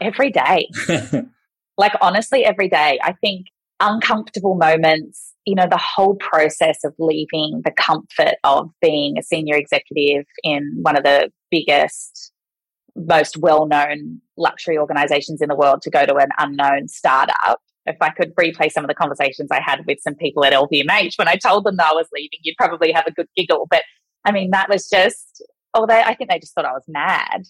every 0.00 0.30
day. 0.30 0.68
like, 1.78 1.92
honestly, 2.00 2.44
every 2.44 2.68
day. 2.68 2.98
I 3.02 3.12
think 3.12 3.46
uncomfortable 3.80 4.54
moments, 4.54 5.34
you 5.44 5.54
know, 5.54 5.66
the 5.68 5.78
whole 5.78 6.16
process 6.16 6.84
of 6.84 6.94
leaving 6.98 7.62
the 7.64 7.72
comfort 7.76 8.34
of 8.44 8.70
being 8.80 9.18
a 9.18 9.22
senior 9.22 9.56
executive 9.56 10.24
in 10.42 10.78
one 10.82 10.96
of 10.96 11.04
the 11.04 11.30
biggest, 11.50 12.32
most 12.96 13.36
well 13.36 13.66
known 13.66 14.20
luxury 14.36 14.78
organizations 14.78 15.40
in 15.40 15.48
the 15.48 15.54
world 15.54 15.82
to 15.82 15.90
go 15.90 16.04
to 16.04 16.16
an 16.16 16.30
unknown 16.38 16.88
startup. 16.88 17.60
If 17.86 17.96
I 18.00 18.10
could 18.10 18.34
replay 18.34 18.70
some 18.70 18.84
of 18.84 18.88
the 18.88 18.94
conversations 18.94 19.50
I 19.50 19.60
had 19.60 19.86
with 19.86 19.98
some 20.00 20.14
people 20.14 20.44
at 20.44 20.52
LVMH 20.52 21.16
when 21.16 21.28
I 21.28 21.36
told 21.36 21.64
them 21.64 21.76
that 21.76 21.90
I 21.90 21.94
was 21.94 22.08
leaving, 22.12 22.40
you'd 22.42 22.56
probably 22.56 22.92
have 22.92 23.06
a 23.06 23.12
good 23.12 23.28
giggle. 23.34 23.66
But 23.70 23.82
I 24.24 24.32
mean, 24.32 24.50
that 24.50 24.68
was 24.68 24.88
just 24.88 25.42
oh, 25.74 25.86
they, 25.86 26.00
I 26.00 26.14
think 26.14 26.30
they 26.30 26.38
just 26.38 26.54
thought 26.54 26.64
I 26.64 26.72
was 26.72 26.84
mad. 26.88 27.42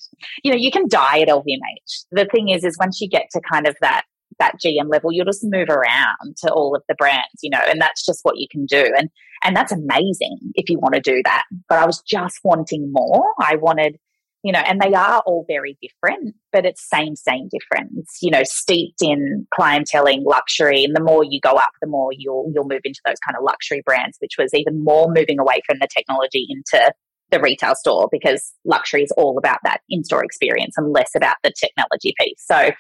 You 0.43 0.53
know, 0.53 0.59
you 0.59 0.71
can 0.71 0.89
die 0.89 1.21
at 1.21 1.29
LVMH. 1.29 2.07
The 2.11 2.27
thing 2.27 2.49
is, 2.49 2.65
is 2.65 2.77
once 2.79 3.01
you 3.01 3.09
get 3.09 3.27
to 3.33 3.41
kind 3.41 3.67
of 3.67 3.77
that 3.81 4.03
that 4.39 4.55
GM 4.65 4.89
level, 4.89 5.11
you'll 5.13 5.25
just 5.25 5.43
move 5.45 5.69
around 5.69 6.37
to 6.39 6.53
all 6.53 6.75
of 6.77 6.83
the 6.89 6.95
brands, 6.95 7.27
you 7.43 7.51
know, 7.51 7.61
and 7.67 7.81
that's 7.81 8.05
just 8.05 8.21
what 8.23 8.37
you 8.37 8.47
can 8.51 8.67
do. 8.67 8.93
And 8.97 9.09
and 9.45 9.55
that's 9.55 9.73
amazing 9.73 10.39
if 10.55 10.69
you 10.69 10.79
want 10.79 10.95
to 10.95 11.01
do 11.01 11.23
that. 11.25 11.45
But 11.69 11.79
I 11.79 11.87
was 11.87 12.03
just 12.03 12.41
wanting 12.43 12.93
more. 12.93 13.25
I 13.41 13.57
wanted, 13.57 13.97
you 14.43 14.53
know, 14.53 14.61
and 14.61 14.81
they 14.81 14.95
are 14.95 15.21
all 15.27 15.45
very 15.47 15.79
different, 15.81 16.35
but 16.53 16.67
it's 16.67 16.89
same, 16.89 17.15
same 17.15 17.49
difference, 17.49 18.19
you 18.21 18.33
know, 18.33 18.43
steeped 18.45 19.01
in 19.01 19.47
clienteling, 19.59 20.25
luxury. 20.25 20.85
And 20.85 20.95
the 20.95 21.03
more 21.03 21.23
you 21.25 21.41
go 21.41 21.53
up, 21.53 21.71
the 21.81 21.89
more 21.89 22.11
you'll 22.17 22.51
you'll 22.53 22.69
move 22.69 22.81
into 22.85 23.01
those 23.07 23.19
kind 23.27 23.37
of 23.37 23.45
luxury 23.45 23.83
brands, 23.85 24.17
which 24.21 24.35
was 24.39 24.53
even 24.55 24.83
more 24.83 25.09
moving 25.09 25.39
away 25.39 25.61
from 25.67 25.79
the 25.81 25.89
technology 25.89 26.47
into 26.49 26.93
the 27.31 27.41
retail 27.41 27.75
store 27.75 28.09
because 28.11 28.53
luxury 28.65 29.03
is 29.03 29.13
all 29.13 29.39
about 29.39 29.59
that 29.65 29.81
in 29.89 30.05
store 30.05 30.25
experience 30.25 30.75
and 30.77 30.93
less 30.93 31.11
about 31.17 31.37
the 31.43 31.53
technology 31.59 32.15
piece. 32.19 32.43
So, 32.45 32.71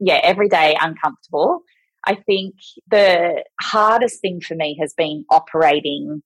yeah, 0.00 0.20
every 0.22 0.48
day 0.48 0.76
uncomfortable. 0.80 1.60
I 2.06 2.16
think 2.16 2.54
the 2.90 3.44
hardest 3.60 4.20
thing 4.20 4.40
for 4.40 4.54
me 4.54 4.76
has 4.80 4.92
been 4.96 5.24
operating 5.30 6.22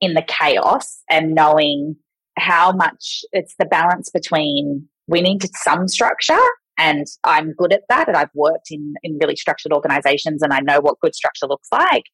in 0.00 0.14
the 0.14 0.24
chaos 0.26 1.02
and 1.08 1.34
knowing 1.34 1.96
how 2.38 2.72
much 2.72 3.22
it's 3.32 3.54
the 3.58 3.66
balance 3.66 4.10
between 4.10 4.88
we 5.06 5.20
need 5.20 5.44
some 5.56 5.88
structure 5.88 6.40
and 6.78 7.06
I'm 7.24 7.52
good 7.52 7.72
at 7.72 7.82
that 7.90 8.08
and 8.08 8.16
I've 8.16 8.30
worked 8.34 8.68
in, 8.70 8.94
in 9.02 9.18
really 9.20 9.36
structured 9.36 9.72
organizations 9.72 10.42
and 10.42 10.52
I 10.52 10.60
know 10.60 10.80
what 10.80 11.00
good 11.00 11.14
structure 11.14 11.46
looks 11.46 11.68
like 11.70 12.04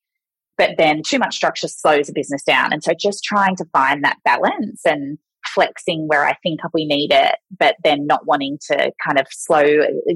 but 0.58 0.70
then 0.78 1.02
too 1.02 1.18
much 1.18 1.36
structure 1.36 1.68
slows 1.68 2.08
a 2.08 2.12
business 2.12 2.42
down. 2.42 2.72
And 2.72 2.82
so 2.82 2.92
just 2.98 3.24
trying 3.24 3.56
to 3.56 3.64
find 3.72 4.04
that 4.04 4.18
balance 4.24 4.80
and 4.84 5.18
flexing 5.46 6.06
where 6.08 6.24
I 6.24 6.34
think 6.42 6.60
we 6.72 6.86
need 6.86 7.12
it, 7.12 7.36
but 7.58 7.76
then 7.84 8.06
not 8.06 8.26
wanting 8.26 8.58
to 8.70 8.92
kind 9.04 9.18
of 9.18 9.26
slow, 9.30 9.64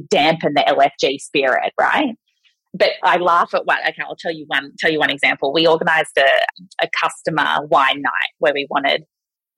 dampen 0.08 0.54
the 0.54 0.62
LFG 0.62 1.20
spirit, 1.20 1.72
right? 1.78 2.14
But 2.72 2.90
I 3.02 3.16
laugh 3.16 3.52
at 3.54 3.66
what, 3.66 3.80
okay, 3.80 4.02
I'll 4.06 4.16
tell 4.16 4.32
you 4.32 4.44
one, 4.46 4.72
tell 4.78 4.90
you 4.90 4.98
one 4.98 5.10
example. 5.10 5.52
We 5.52 5.66
organized 5.66 6.16
a, 6.18 6.84
a 6.84 6.88
customer 7.00 7.66
wine 7.66 8.02
night 8.02 8.32
where 8.38 8.52
we 8.54 8.66
wanted 8.70 9.04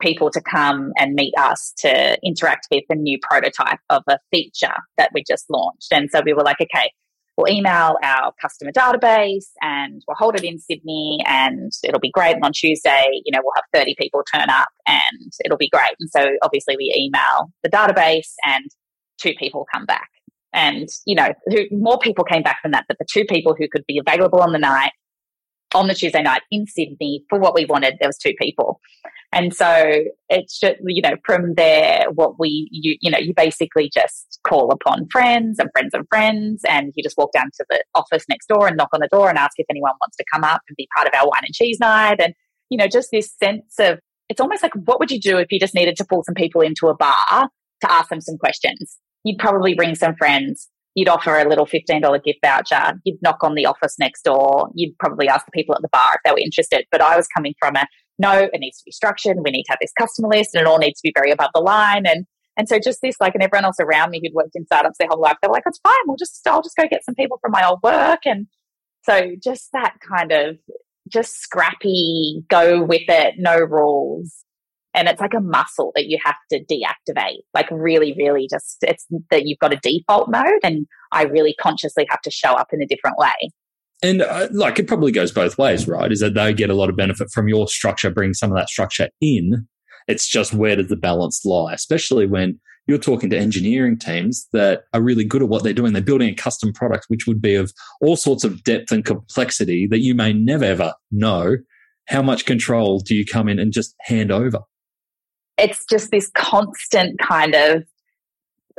people 0.00 0.30
to 0.30 0.40
come 0.40 0.92
and 0.98 1.14
meet 1.14 1.32
us 1.38 1.72
to 1.78 2.18
interact 2.24 2.66
with 2.70 2.82
the 2.88 2.96
new 2.96 3.18
prototype 3.22 3.78
of 3.88 4.02
a 4.08 4.18
feature 4.30 4.74
that 4.98 5.10
we 5.14 5.22
just 5.28 5.44
launched. 5.48 5.92
And 5.92 6.10
so 6.10 6.22
we 6.24 6.32
were 6.32 6.42
like, 6.42 6.60
okay, 6.60 6.90
we'll 7.36 7.52
email 7.52 7.96
our 8.02 8.32
customer 8.40 8.72
database 8.72 9.46
and 9.62 10.02
we'll 10.06 10.16
hold 10.16 10.34
it 10.34 10.44
in 10.44 10.58
Sydney 10.58 11.20
and 11.26 11.72
it'll 11.84 12.00
be 12.00 12.10
great. 12.10 12.34
And 12.34 12.44
on 12.44 12.52
Tuesday, 12.52 13.04
you 13.24 13.32
know, 13.32 13.40
we'll 13.42 13.54
have 13.54 13.64
30 13.72 13.94
people 13.98 14.22
turn 14.34 14.50
up 14.50 14.68
and 14.86 15.32
it'll 15.44 15.58
be 15.58 15.70
great. 15.70 15.94
And 16.00 16.10
so 16.10 16.30
obviously 16.42 16.76
we 16.76 16.92
email 16.96 17.50
the 17.62 17.70
database 17.70 18.32
and 18.46 18.64
two 19.18 19.32
people 19.38 19.66
come 19.72 19.86
back. 19.86 20.08
And, 20.52 20.88
you 21.06 21.14
know, 21.14 21.32
who, 21.46 21.64
more 21.70 21.98
people 21.98 22.24
came 22.24 22.42
back 22.42 22.58
than 22.62 22.72
that, 22.72 22.84
but 22.86 22.98
the 22.98 23.06
two 23.10 23.24
people 23.24 23.54
who 23.58 23.68
could 23.68 23.84
be 23.86 23.98
available 23.98 24.40
on 24.40 24.52
the 24.52 24.58
night, 24.58 24.92
on 25.74 25.88
the 25.88 25.94
Tuesday 25.94 26.22
night 26.22 26.42
in 26.50 26.66
Sydney 26.66 27.24
for 27.28 27.38
what 27.38 27.54
we 27.54 27.64
wanted, 27.64 27.96
there 27.98 28.08
was 28.08 28.18
two 28.18 28.34
people. 28.38 28.80
And 29.32 29.54
so 29.54 30.04
it's 30.28 30.60
just, 30.60 30.76
you 30.84 31.00
know, 31.00 31.16
from 31.24 31.54
there, 31.54 32.04
what 32.14 32.38
we, 32.38 32.68
you, 32.70 32.96
you 33.00 33.10
know, 33.10 33.18
you 33.18 33.32
basically 33.34 33.90
just 33.92 34.38
call 34.46 34.70
upon 34.70 35.08
friends 35.10 35.58
and 35.58 35.70
friends 35.72 35.94
and 35.94 36.06
friends, 36.08 36.62
and 36.68 36.92
you 36.94 37.02
just 37.02 37.16
walk 37.16 37.32
down 37.32 37.46
to 37.46 37.64
the 37.70 37.82
office 37.94 38.24
next 38.28 38.46
door 38.46 38.66
and 38.66 38.76
knock 38.76 38.90
on 38.92 39.00
the 39.00 39.08
door 39.08 39.30
and 39.30 39.38
ask 39.38 39.52
if 39.56 39.66
anyone 39.70 39.92
wants 40.02 40.16
to 40.18 40.24
come 40.32 40.44
up 40.44 40.60
and 40.68 40.76
be 40.76 40.88
part 40.94 41.08
of 41.08 41.14
our 41.14 41.26
wine 41.26 41.42
and 41.44 41.54
cheese 41.54 41.78
night. 41.80 42.20
And, 42.20 42.34
you 42.68 42.76
know, 42.76 42.88
just 42.88 43.08
this 43.10 43.34
sense 43.42 43.74
of, 43.78 43.98
it's 44.28 44.40
almost 44.40 44.62
like, 44.62 44.72
what 44.84 45.00
would 45.00 45.10
you 45.10 45.20
do 45.20 45.38
if 45.38 45.50
you 45.50 45.58
just 45.58 45.74
needed 45.74 45.96
to 45.96 46.04
pull 46.04 46.22
some 46.24 46.34
people 46.34 46.60
into 46.60 46.88
a 46.88 46.94
bar 46.94 47.48
to 47.82 47.92
ask 47.92 48.08
them 48.08 48.20
some 48.20 48.38
questions. 48.38 48.98
You'd 49.24 49.38
probably 49.38 49.74
bring 49.74 49.94
some 49.94 50.14
friends. 50.16 50.68
You'd 50.94 51.08
offer 51.08 51.38
a 51.38 51.48
little 51.48 51.66
$15 51.66 52.24
gift 52.24 52.38
voucher. 52.44 53.00
You'd 53.04 53.22
knock 53.22 53.38
on 53.42 53.54
the 53.54 53.66
office 53.66 53.98
next 53.98 54.22
door. 54.22 54.70
You'd 54.74 54.96
probably 54.98 55.28
ask 55.28 55.46
the 55.46 55.52
people 55.52 55.74
at 55.74 55.82
the 55.82 55.88
bar 55.88 56.14
if 56.14 56.20
they 56.24 56.32
were 56.32 56.38
interested. 56.38 56.84
But 56.90 57.00
I 57.00 57.16
was 57.16 57.26
coming 57.28 57.54
from 57.58 57.76
a 57.76 57.86
no, 58.18 58.48
it 58.52 58.58
needs 58.58 58.78
to 58.78 58.84
be 58.84 58.92
structured. 58.92 59.38
We 59.42 59.50
need 59.50 59.64
to 59.64 59.72
have 59.72 59.78
this 59.80 59.92
customer 59.98 60.28
list 60.28 60.50
and 60.54 60.60
it 60.60 60.66
all 60.66 60.78
needs 60.78 61.00
to 61.00 61.08
be 61.08 61.12
very 61.14 61.30
above 61.30 61.50
the 61.54 61.60
line. 61.60 62.06
And 62.06 62.26
and 62.56 62.68
so 62.68 62.78
just 62.78 63.00
this, 63.02 63.16
like, 63.20 63.34
and 63.34 63.42
everyone 63.42 63.64
else 63.64 63.80
around 63.80 64.10
me 64.10 64.20
who'd 64.22 64.34
worked 64.34 64.54
in 64.54 64.66
startups 64.66 64.98
their 64.98 65.08
whole 65.08 65.20
life, 65.20 65.36
they 65.40 65.48
were 65.48 65.54
like, 65.54 65.62
it's 65.66 65.80
fine. 65.82 65.94
We'll 66.06 66.18
just, 66.18 66.46
I'll 66.46 66.62
just 66.62 66.76
go 66.76 66.84
get 66.90 67.04
some 67.04 67.14
people 67.14 67.38
from 67.40 67.52
my 67.52 67.66
old 67.66 67.78
work. 67.82 68.20
And 68.26 68.46
so 69.04 69.32
just 69.42 69.70
that 69.72 69.94
kind 70.06 70.32
of 70.32 70.58
just 71.08 71.40
scrappy, 71.40 72.44
go 72.48 72.82
with 72.82 73.08
it, 73.08 73.36
no 73.38 73.58
rules. 73.58 74.44
And 74.94 75.08
it's 75.08 75.20
like 75.20 75.34
a 75.34 75.40
muscle 75.40 75.92
that 75.94 76.06
you 76.06 76.18
have 76.24 76.36
to 76.50 76.62
deactivate. 76.64 77.40
Like 77.54 77.68
really, 77.70 78.14
really 78.16 78.46
just, 78.50 78.78
it's 78.82 79.06
that 79.30 79.46
you've 79.46 79.58
got 79.58 79.72
a 79.72 79.80
default 79.82 80.30
mode 80.30 80.60
and 80.62 80.86
I 81.12 81.22
really 81.24 81.54
consciously 81.60 82.06
have 82.10 82.20
to 82.22 82.30
show 82.30 82.52
up 82.52 82.68
in 82.72 82.82
a 82.82 82.86
different 82.86 83.16
way. 83.18 83.50
And 84.02 84.22
uh, 84.22 84.48
like 84.52 84.78
it 84.78 84.88
probably 84.88 85.12
goes 85.12 85.30
both 85.30 85.56
ways, 85.56 85.86
right? 85.86 86.10
Is 86.10 86.20
that 86.20 86.34
they 86.34 86.52
get 86.52 86.70
a 86.70 86.74
lot 86.74 86.90
of 86.90 86.96
benefit 86.96 87.30
from 87.30 87.48
your 87.48 87.68
structure, 87.68 88.10
bring 88.10 88.34
some 88.34 88.50
of 88.50 88.56
that 88.56 88.68
structure 88.68 89.08
in. 89.20 89.66
It's 90.08 90.28
just 90.28 90.52
where 90.52 90.76
does 90.76 90.88
the 90.88 90.96
balance 90.96 91.44
lie, 91.44 91.72
especially 91.72 92.26
when 92.26 92.60
you're 92.86 92.98
talking 92.98 93.30
to 93.30 93.38
engineering 93.38 93.96
teams 93.96 94.48
that 94.52 94.82
are 94.92 95.00
really 95.00 95.24
good 95.24 95.40
at 95.40 95.48
what 95.48 95.62
they're 95.62 95.72
doing. 95.72 95.92
They're 95.92 96.02
building 96.02 96.30
a 96.30 96.34
custom 96.34 96.72
product, 96.72 97.04
which 97.08 97.26
would 97.28 97.40
be 97.40 97.54
of 97.54 97.72
all 98.00 98.16
sorts 98.16 98.42
of 98.42 98.64
depth 98.64 98.90
and 98.90 99.04
complexity 99.04 99.86
that 99.86 100.00
you 100.00 100.14
may 100.14 100.32
never 100.32 100.64
ever 100.64 100.94
know. 101.12 101.58
How 102.08 102.22
much 102.22 102.44
control 102.44 102.98
do 102.98 103.14
you 103.14 103.24
come 103.24 103.48
in 103.48 103.60
and 103.60 103.72
just 103.72 103.94
hand 104.00 104.32
over? 104.32 104.58
It's 105.58 105.84
just 105.88 106.10
this 106.10 106.30
constant 106.34 107.18
kind 107.20 107.54
of 107.54 107.84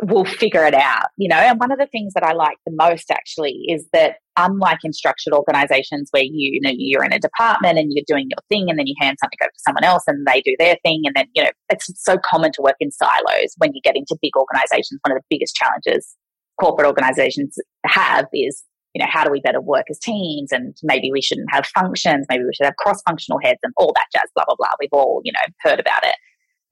we'll 0.02 0.26
figure 0.26 0.66
it 0.66 0.74
out, 0.74 1.08
you 1.18 1.30
know. 1.30 1.36
And 1.36 1.60
one 1.60 1.72
of 1.72 1.78
the 1.78 1.86
things 1.88 2.14
that 2.14 2.24
I 2.24 2.34
like 2.34 2.58
the 2.66 2.74
most 2.76 3.12
actually 3.12 3.66
is 3.68 3.88
that 3.94 4.16
unlike 4.38 4.80
in 4.84 4.92
structured 4.94 5.34
organizations 5.34 6.10
where 6.12 6.24
you, 6.24 6.32
you 6.34 6.62
know 6.62 6.72
you're 6.74 7.04
in 7.04 7.14
a 7.14 7.20
department 7.20 7.78
and 7.78 7.92
you're 7.94 8.06
doing 8.08 8.28
your 8.30 8.44
thing 8.50 8.70
and 8.70 8.80
then 8.80 8.88
you 8.88 8.96
hand 9.00 9.18
something 9.22 9.38
over 9.42 9.52
to 9.52 9.60
someone 9.60 9.84
else 9.84 10.04
and 10.08 10.26
they 10.26 10.42
do 10.42 10.56
their 10.58 10.78
thing 10.84 11.04
and 11.06 11.16
then 11.16 11.28
you 11.36 11.44
know 11.44 11.52
it's 11.70 11.90
so 12.04 12.18
common 12.18 12.52
to 12.52 12.62
work 12.62 12.76
in 12.80 12.92
silos 12.92 13.54
when 13.58 13.74
you 13.74 13.82
get 13.84 13.96
into 13.96 14.18
big 14.22 14.36
organizations. 14.36 15.00
One 15.06 15.16
of 15.16 15.22
the 15.22 15.38
biggest 15.38 15.56
challenges 15.56 16.16
corporate 16.60 16.88
organizations 16.88 17.58
have 17.86 18.28
is 18.34 18.64
you 18.96 19.04
know, 19.04 19.10
how 19.10 19.24
do 19.24 19.32
we 19.32 19.42
better 19.42 19.60
work 19.60 19.86
as 19.90 19.98
teams? 19.98 20.52
And 20.52 20.78
maybe 20.84 21.12
we 21.12 21.20
shouldn't 21.20 21.52
have 21.52 21.66
functions. 21.66 22.28
Maybe 22.30 22.44
we 22.44 22.54
should 22.54 22.66
have 22.66 22.76
cross 22.76 23.02
functional 23.02 23.40
heads 23.44 23.58
and 23.64 23.74
all 23.76 23.92
that 23.96 24.06
jazz, 24.14 24.30
blah, 24.36 24.46
blah, 24.46 24.56
blah. 24.56 24.68
We've 24.80 24.90
all, 24.92 25.20
you 25.24 25.32
know, 25.32 25.40
heard 25.62 25.80
about 25.80 26.06
it 26.06 26.14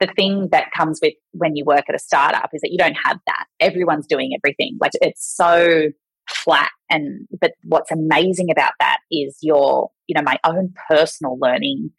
the 0.02 0.08
thing 0.16 0.50
that 0.52 0.72
comes 0.76 1.00
with 1.02 1.14
when 1.32 1.56
you 1.56 1.64
work 1.64 1.86
at 1.88 1.96
a 1.96 2.00
startup 2.00 2.50
is 2.54 2.62
that 2.62 2.72
you 2.72 2.78
don't 2.78 2.98
have 3.06 3.20
that. 3.28 3.46
Everyone's 3.60 4.08
doing 4.08 4.32
everything. 4.36 4.78
Like 4.82 4.92
it's 4.96 5.26
so 5.26 5.90
flat. 6.30 6.72
And, 6.90 7.28
but 7.40 7.52
what's 7.64 7.92
amazing 7.92 8.50
about 8.52 8.74
that 8.80 8.98
is 9.12 9.38
your, 9.42 9.92
you 10.08 10.16
know, 10.16 10.24
my 10.24 10.38
own 10.44 10.74
personal 10.90 11.38
learning 11.40 11.92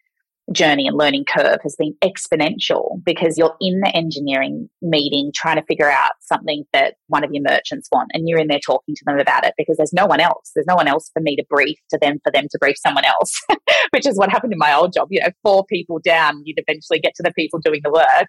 journey 0.50 0.88
and 0.88 0.96
learning 0.96 1.24
curve 1.24 1.58
has 1.62 1.76
been 1.76 1.94
exponential 2.02 3.02
because 3.04 3.38
you're 3.38 3.54
in 3.60 3.80
the 3.80 3.94
engineering 3.94 4.68
meeting 4.80 5.30
trying 5.34 5.56
to 5.56 5.62
figure 5.62 5.90
out 5.90 6.10
something 6.20 6.64
that 6.72 6.94
one 7.06 7.22
of 7.22 7.32
your 7.32 7.44
merchants 7.46 7.88
want 7.92 8.10
and 8.12 8.28
you're 8.28 8.40
in 8.40 8.48
there 8.48 8.58
talking 8.58 8.94
to 8.94 9.04
them 9.06 9.18
about 9.18 9.44
it 9.44 9.54
because 9.56 9.76
there's 9.76 9.92
no 9.92 10.04
one 10.04 10.20
else. 10.20 10.50
There's 10.54 10.66
no 10.66 10.74
one 10.74 10.88
else 10.88 11.10
for 11.14 11.20
me 11.20 11.36
to 11.36 11.44
brief 11.48 11.78
to 11.90 11.98
them 11.98 12.18
for 12.24 12.32
them 12.32 12.46
to 12.50 12.58
brief 12.58 12.76
someone 12.76 13.04
else 13.04 13.40
which 13.90 14.06
is 14.06 14.18
what 14.18 14.30
happened 14.30 14.52
in 14.52 14.58
my 14.58 14.74
old 14.74 14.92
job. 14.92 15.08
You 15.10 15.20
know 15.20 15.30
four 15.42 15.64
people 15.66 16.00
down 16.02 16.42
you'd 16.44 16.58
eventually 16.58 16.98
get 16.98 17.14
to 17.16 17.22
the 17.22 17.32
people 17.32 17.60
doing 17.60 17.80
the 17.84 17.92
work. 17.92 18.26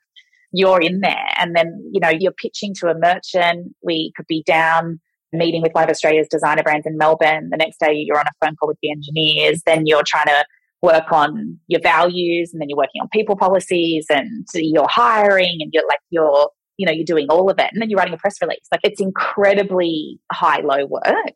You're 0.51 0.81
in 0.81 0.99
there 0.99 1.33
and 1.37 1.55
then 1.55 1.89
you 1.91 1.99
know 1.99 2.11
you're 2.11 2.31
pitching 2.31 2.75
to 2.75 2.89
a 2.89 2.97
merchant. 2.97 3.73
We 3.81 4.13
could 4.15 4.27
be 4.27 4.43
down 4.45 4.99
meeting 5.31 5.63
with 5.63 5.71
one 5.71 5.83
of 5.83 5.89
australia's 5.89 6.27
designer 6.29 6.61
brands 6.61 6.85
in 6.85 6.95
melbourne. 6.95 7.49
The 7.49 7.57
next 7.57 7.79
day 7.79 7.93
you're 7.93 8.19
on 8.19 8.27
a 8.27 8.45
phone 8.45 8.55
call 8.55 8.67
with 8.67 8.77
the 8.83 8.91
engineers. 8.91 9.63
Then 9.65 9.87
you're 9.87 10.03
trying 10.05 10.27
to 10.27 10.45
work 10.83 11.11
on 11.11 11.57
your 11.67 11.81
values 11.81 12.51
and 12.53 12.61
then 12.61 12.69
you're 12.69 12.77
working 12.77 13.01
on 13.01 13.07
people 13.09 13.35
policies 13.35 14.05
and 14.09 14.45
you're 14.53 14.87
hiring 14.87 15.57
and 15.61 15.71
you're 15.73 15.87
like 15.87 15.99
you're 16.11 16.49
you 16.77 16.85
know 16.85 16.91
you're 16.91 17.05
doing 17.05 17.27
all 17.29 17.49
of 17.49 17.57
it 17.57 17.69
and 17.71 17.81
then 17.81 17.89
you're 17.89 17.97
writing 17.97 18.13
a 18.13 18.17
press 18.17 18.35
release. 18.41 18.67
Like 18.71 18.81
it's 18.83 19.01
incredibly 19.01 20.19
high 20.31 20.61
low 20.61 20.85
work 20.85 21.35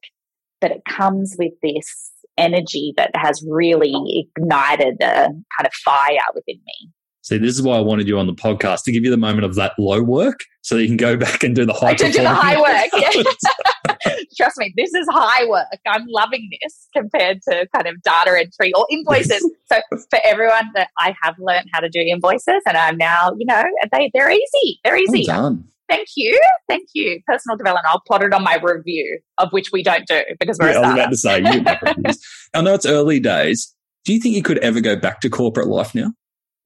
but 0.61 0.71
it 0.71 0.81
comes 0.87 1.35
with 1.37 1.53
this 1.61 2.11
energy 2.37 2.93
that 2.97 3.11
has 3.15 3.43
really 3.49 4.27
ignited 4.35 4.95
a 5.01 5.27
kind 5.27 5.65
of 5.65 5.73
fire 5.73 6.17
within 6.35 6.57
me 6.65 6.91
See, 7.27 7.37
this 7.37 7.55
is 7.55 7.61
why 7.61 7.75
I 7.75 7.81
wanted 7.81 8.07
you 8.07 8.17
on 8.17 8.25
the 8.25 8.33
podcast 8.33 8.83
to 8.83 8.91
give 8.93 9.03
you 9.03 9.11
the 9.11 9.17
moment 9.17 9.43
of 9.43 9.55
that 9.55 9.73
low 9.77 10.01
work 10.01 10.45
so 10.61 10.75
that 10.75 10.81
you 10.83 10.87
can 10.87 10.95
go 10.95 11.17
back 11.25 11.43
and 11.43 11.53
do 11.53 11.65
the 11.65 11.73
high 11.73 11.93
do 11.93 12.09
the 12.09 12.29
high 12.29 12.57
work. 12.57 12.89
Yeah. 12.95 14.13
Trust 14.37 14.57
me, 14.57 14.73
this 14.77 14.93
is 14.93 15.05
high 15.11 15.43
work. 15.45 15.65
I'm 15.85 16.05
loving 16.07 16.49
this 16.61 16.87
compared 16.95 17.41
to 17.49 17.67
kind 17.75 17.85
of 17.85 18.01
data 18.01 18.37
entry 18.39 18.71
or 18.73 18.85
invoices. 18.89 19.41
so 19.71 19.81
for 20.09 20.19
everyone 20.23 20.69
that 20.75 20.87
I 20.99 21.15
have 21.21 21.35
learned 21.37 21.67
how 21.73 21.81
to 21.81 21.89
do 21.89 21.99
invoices 21.99 22.61
and 22.65 22.77
I'm 22.77 22.95
now, 22.95 23.31
you 23.37 23.45
know, 23.45 23.63
they, 23.91 24.09
they're 24.13 24.31
easy. 24.31 24.79
They're 24.85 24.95
easy. 24.95 25.25
done. 25.25 25.65
Thank 25.89 26.07
you. 26.15 26.39
Thank 26.69 26.87
you. 26.93 27.19
Personal 27.27 27.57
development. 27.57 27.87
I'll 27.89 28.03
plot 28.07 28.23
it 28.23 28.33
on 28.33 28.43
my 28.43 28.57
review 28.61 29.19
of 29.37 29.49
which 29.51 29.71
we 29.73 29.83
don't 29.83 30.07
do 30.07 30.21
because 30.39 30.57
we're 30.61 30.71
yeah, 30.71 30.79
I 30.79 30.81
was 30.81 30.93
about 30.93 31.09
to 31.09 31.17
say, 31.17 31.39
you 31.39 32.15
I 32.53 32.61
know 32.61 32.73
it's 32.73 32.85
early 32.85 33.19
days. 33.19 33.73
Do 34.05 34.13
you 34.13 34.21
think 34.21 34.33
you 34.33 34.43
could 34.43 34.59
ever 34.59 34.79
go 34.79 34.95
back 34.95 35.19
to 35.21 35.29
corporate 35.29 35.67
life 35.67 35.93
now? 35.93 36.13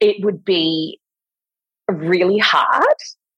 It 0.02 0.26
would 0.26 0.44
be 0.44 1.00
really 1.88 2.40
hard 2.40 2.84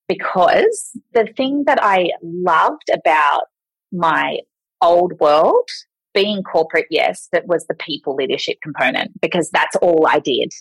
because 0.07 0.91
the 1.13 1.27
thing 1.37 1.65
that 1.67 1.79
I 1.81 2.09
loved 2.21 2.89
about 2.91 3.43
my 3.91 4.39
old 4.81 5.13
world, 5.19 5.69
being 6.13 6.43
corporate, 6.43 6.87
yes, 6.89 7.27
but 7.31 7.47
was 7.47 7.65
the 7.67 7.75
people 7.75 8.15
leadership 8.15 8.57
component 8.63 9.19
because 9.21 9.49
that's 9.51 9.75
all 9.77 10.05
I 10.07 10.19
did. 10.19 10.51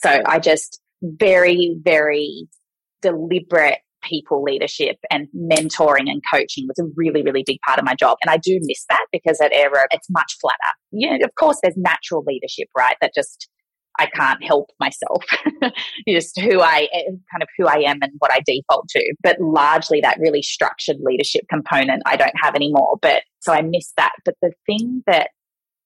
So 0.00 0.22
I 0.26 0.38
just 0.38 0.80
very, 1.02 1.76
very 1.82 2.48
deliberate 3.02 3.78
people 4.02 4.42
leadership 4.42 4.96
and 5.10 5.26
mentoring 5.34 6.08
and 6.08 6.22
coaching 6.32 6.68
was 6.68 6.78
a 6.78 6.88
really, 6.96 7.22
really 7.22 7.42
big 7.44 7.58
part 7.66 7.78
of 7.78 7.84
my 7.84 7.94
job. 7.94 8.16
And 8.22 8.30
I 8.30 8.36
do 8.36 8.58
miss 8.62 8.84
that 8.88 9.04
because 9.12 9.40
at 9.40 9.52
AirRobe, 9.52 9.86
it's 9.90 10.08
much 10.10 10.36
flatter. 10.40 10.56
Yeah, 10.92 11.16
of 11.24 11.34
course, 11.38 11.58
there's 11.62 11.76
natural 11.76 12.22
leadership, 12.26 12.68
right? 12.76 12.96
That 13.00 13.12
just 13.14 13.48
I 13.98 14.06
can't 14.06 14.42
help 14.44 14.70
myself. 14.78 15.24
Just 16.08 16.38
who 16.40 16.60
I 16.60 16.88
kind 16.92 17.42
of 17.42 17.48
who 17.56 17.66
I 17.66 17.78
am 17.78 17.98
and 18.02 18.12
what 18.18 18.32
I 18.32 18.40
default 18.46 18.88
to. 18.90 19.14
But 19.22 19.40
largely 19.40 20.00
that 20.00 20.18
really 20.20 20.42
structured 20.42 20.96
leadership 21.00 21.44
component 21.50 22.02
I 22.06 22.16
don't 22.16 22.38
have 22.40 22.54
anymore. 22.54 22.98
But 23.02 23.22
so 23.40 23.52
I 23.52 23.62
miss 23.62 23.92
that. 23.96 24.12
But 24.24 24.34
the 24.40 24.52
thing 24.66 25.02
that 25.06 25.30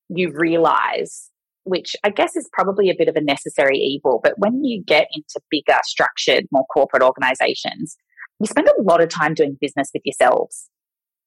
you 0.09 0.31
realize, 0.35 1.31
which 1.65 1.97
I 2.05 2.11
guess 2.11 2.37
is 2.37 2.49
probably 2.53 2.91
a 2.91 2.95
bit 2.97 3.09
of 3.09 3.17
a 3.17 3.21
necessary 3.23 3.79
evil, 3.79 4.21
but 4.23 4.39
when 4.39 4.65
you 4.65 4.83
get 4.85 5.09
into 5.15 5.41
bigger, 5.51 5.79
structured, 5.85 6.45
more 6.53 6.67
corporate 6.67 7.03
organizations, 7.03 7.97
you 8.41 8.47
spend 8.47 8.69
a 8.69 8.83
lot 8.83 9.03
of 9.03 9.09
time 9.09 9.35
doing 9.35 9.57
business 9.61 9.91
with 9.95 10.03
yourselves. 10.05 10.69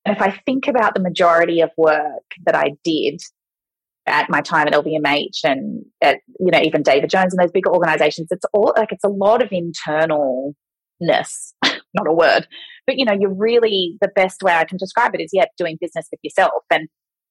And 0.05 0.15
if 0.15 0.21
I 0.21 0.39
think 0.45 0.67
about 0.67 0.93
the 0.93 1.01
majority 1.01 1.61
of 1.61 1.71
work 1.77 2.23
that 2.45 2.55
I 2.55 2.73
did 2.83 3.21
at 4.07 4.29
my 4.29 4.41
time 4.41 4.67
at 4.67 4.73
LVMH 4.73 5.43
and 5.43 5.83
at, 6.01 6.19
you 6.39 6.51
know, 6.51 6.61
even 6.61 6.83
David 6.83 7.09
Jones 7.09 7.33
and 7.33 7.41
those 7.41 7.51
bigger 7.51 7.71
organizations, 7.71 8.27
it's 8.31 8.45
all 8.53 8.73
like 8.77 8.91
it's 8.91 9.03
a 9.03 9.09
lot 9.09 9.41
of 9.41 9.49
internalness, 9.49 10.53
not 11.93 12.07
a 12.07 12.13
word, 12.13 12.47
but 12.85 12.97
you 12.97 13.05
know, 13.05 13.15
you're 13.19 13.33
really 13.33 13.97
the 14.01 14.09
best 14.15 14.43
way 14.43 14.53
I 14.53 14.65
can 14.65 14.77
describe 14.77 15.15
it 15.15 15.21
is 15.21 15.31
yeah, 15.33 15.45
doing 15.57 15.77
business 15.79 16.07
with 16.11 16.19
yourself. 16.23 16.63
And 16.71 16.87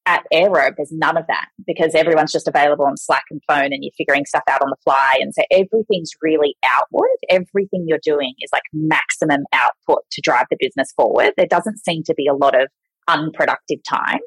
at 0.07 0.23
AirRobe, 0.33 0.75
there's 0.77 0.93
none 0.93 1.17
of 1.17 1.25
that 1.29 1.47
because 1.67 1.95
everyone's 1.95 2.33
just 2.33 2.49
available 2.49 2.85
on 2.85 2.97
Slack 2.97 3.25
and 3.31 3.41
phone 3.49 3.73
and 3.73 3.79
you're 3.83 3.93
figuring 3.97 4.27
stuff 4.27 4.43
out 4.49 4.61
on 4.61 4.69
the 4.69 4.77
fly. 4.85 5.17
And 5.21 5.33
so 5.33 5.43
everything's 5.51 6.13
really 6.21 6.57
outward. 6.65 7.09
Everything 7.31 7.87
you're 7.87 7.99
doing 8.03 8.35
is 8.41 8.51
like 8.53 8.65
maximum 8.73 9.45
output 9.53 10.03
to 10.13 10.21
drive 10.21 10.47
the 10.51 10.59
business 10.61 10.93
forward. 10.95 11.33
There 11.37 11.47
doesn't 11.47 11.79
seem 11.79 12.03
to 12.05 12.15
be 12.15 12.27
a 12.27 12.35
lot 12.35 12.61
of 12.61 12.69
unproductive 13.09 13.79
time. 13.89 14.21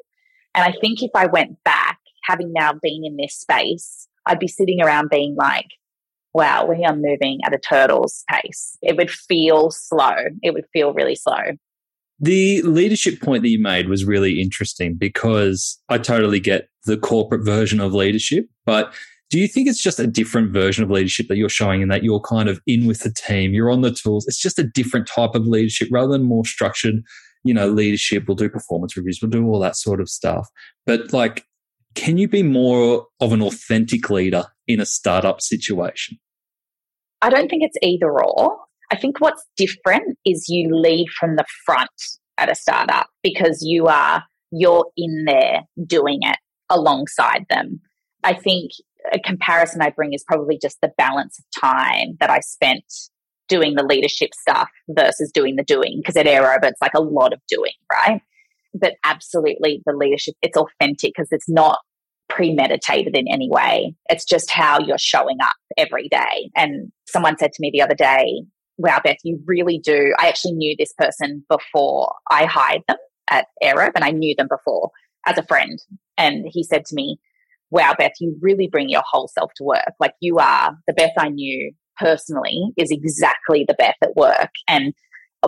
And 0.54 0.64
I 0.64 0.76
think 0.80 1.02
if 1.02 1.10
I 1.14 1.26
went 1.26 1.62
back 1.62 1.98
having 2.28 2.52
now 2.52 2.72
been 2.72 3.02
in 3.04 3.16
this 3.16 3.34
space, 3.34 4.06
I'd 4.26 4.38
be 4.38 4.48
sitting 4.48 4.80
around 4.82 5.08
being 5.10 5.34
like, 5.36 5.66
wow, 6.34 6.66
we 6.66 6.84
are 6.84 6.94
moving 6.94 7.40
at 7.44 7.54
a 7.54 7.58
turtle's 7.58 8.22
pace. 8.30 8.76
It 8.82 8.96
would 8.96 9.10
feel 9.10 9.70
slow. 9.70 10.14
It 10.42 10.52
would 10.52 10.66
feel 10.72 10.92
really 10.92 11.14
slow. 11.14 11.56
The 12.20 12.62
leadership 12.62 13.20
point 13.20 13.42
that 13.42 13.48
you 13.48 13.60
made 13.60 13.88
was 13.88 14.04
really 14.04 14.40
interesting 14.40 14.96
because 14.96 15.80
I 15.88 15.98
totally 15.98 16.40
get 16.40 16.68
the 16.84 16.96
corporate 16.96 17.44
version 17.44 17.80
of 17.80 17.94
leadership, 17.94 18.46
but 18.66 18.92
do 19.30 19.38
you 19.38 19.46
think 19.46 19.68
it's 19.68 19.82
just 19.82 20.00
a 20.00 20.06
different 20.06 20.52
version 20.52 20.82
of 20.82 20.90
leadership 20.90 21.28
that 21.28 21.36
you're 21.36 21.48
showing 21.48 21.82
in 21.82 21.88
that 21.88 22.02
you're 22.02 22.20
kind 22.20 22.48
of 22.48 22.60
in 22.66 22.86
with 22.86 23.00
the 23.00 23.12
team, 23.12 23.52
you're 23.52 23.70
on 23.70 23.82
the 23.82 23.92
tools? 23.92 24.26
It's 24.26 24.40
just 24.40 24.58
a 24.58 24.64
different 24.64 25.06
type 25.06 25.34
of 25.34 25.46
leadership 25.46 25.88
rather 25.90 26.12
than 26.12 26.22
more 26.22 26.46
structured, 26.46 27.02
you 27.44 27.52
know, 27.52 27.68
leadership. 27.68 28.24
We'll 28.26 28.36
do 28.36 28.48
performance 28.48 28.96
reviews, 28.96 29.20
we'll 29.22 29.30
do 29.30 29.46
all 29.46 29.60
that 29.60 29.76
sort 29.76 30.00
of 30.00 30.08
stuff. 30.08 30.48
But 30.86 31.12
like 31.12 31.44
can 31.94 32.18
you 32.18 32.28
be 32.28 32.42
more 32.42 33.06
of 33.20 33.32
an 33.32 33.42
authentic 33.42 34.10
leader 34.10 34.44
in 34.66 34.80
a 34.80 34.86
startup 34.86 35.40
situation? 35.40 36.18
I 37.20 37.30
don't 37.30 37.48
think 37.48 37.62
it's 37.64 37.78
either 37.82 38.10
or. 38.10 38.58
I 38.90 38.96
think 38.96 39.20
what's 39.20 39.44
different 39.56 40.18
is 40.24 40.46
you 40.48 40.74
lead 40.74 41.08
from 41.18 41.36
the 41.36 41.44
front 41.66 41.90
at 42.38 42.50
a 42.50 42.54
startup 42.54 43.08
because 43.22 43.58
you 43.62 43.86
are 43.86 44.22
you're 44.50 44.86
in 44.96 45.24
there 45.26 45.62
doing 45.86 46.20
it 46.22 46.38
alongside 46.70 47.44
them. 47.50 47.80
I 48.24 48.34
think 48.34 48.70
a 49.12 49.18
comparison 49.18 49.82
I 49.82 49.90
bring 49.90 50.14
is 50.14 50.24
probably 50.26 50.58
just 50.60 50.78
the 50.80 50.92
balance 50.96 51.38
of 51.38 51.60
time 51.60 52.16
that 52.20 52.30
I 52.30 52.40
spent 52.40 52.84
doing 53.48 53.74
the 53.74 53.84
leadership 53.84 54.30
stuff 54.34 54.68
versus 54.88 55.30
doing 55.32 55.56
the 55.56 55.64
doing 55.64 56.00
because 56.00 56.16
at 56.16 56.26
AirRobe 56.26 56.64
it's 56.64 56.80
like 56.80 56.94
a 56.94 57.02
lot 57.02 57.32
of 57.32 57.40
doing, 57.48 57.72
right? 57.90 58.20
But 58.74 58.94
absolutely 59.04 59.82
the 59.86 59.92
leadership, 59.92 60.34
it's 60.42 60.56
authentic 60.56 61.12
because 61.14 61.28
it's 61.30 61.48
not 61.48 61.78
premeditated 62.28 63.16
in 63.16 63.26
any 63.28 63.48
way. 63.50 63.94
It's 64.10 64.24
just 64.24 64.50
how 64.50 64.78
you're 64.80 64.98
showing 64.98 65.38
up 65.42 65.56
every 65.76 66.08
day. 66.08 66.50
And 66.54 66.92
someone 67.06 67.38
said 67.38 67.52
to 67.52 67.60
me 67.60 67.70
the 67.72 67.82
other 67.82 67.94
day, 67.94 68.42
wow, 68.76 69.00
Beth, 69.02 69.16
you 69.24 69.40
really 69.46 69.78
do. 69.78 70.12
I 70.18 70.28
actually 70.28 70.52
knew 70.52 70.76
this 70.78 70.92
person 70.96 71.44
before 71.48 72.14
I 72.30 72.44
hired 72.44 72.82
them 72.86 72.98
at 73.30 73.46
AirRobe 73.62 73.92
and 73.94 74.04
I 74.04 74.10
knew 74.10 74.34
them 74.36 74.48
before 74.48 74.90
as 75.26 75.38
a 75.38 75.42
friend. 75.42 75.78
And 76.16 76.46
he 76.48 76.62
said 76.62 76.84
to 76.86 76.94
me, 76.94 77.18
wow, 77.70 77.94
Beth, 77.98 78.12
you 78.20 78.36
really 78.40 78.68
bring 78.68 78.88
your 78.88 79.02
whole 79.10 79.28
self 79.28 79.50
to 79.56 79.64
work. 79.64 79.92
Like 79.98 80.14
you 80.20 80.38
are 80.38 80.76
the 80.86 80.94
Beth 80.94 81.12
I 81.18 81.28
knew 81.28 81.72
personally 81.98 82.62
is 82.76 82.90
exactly 82.90 83.64
the 83.66 83.74
Beth 83.74 83.96
at 84.02 84.16
work. 84.16 84.50
And 84.68 84.94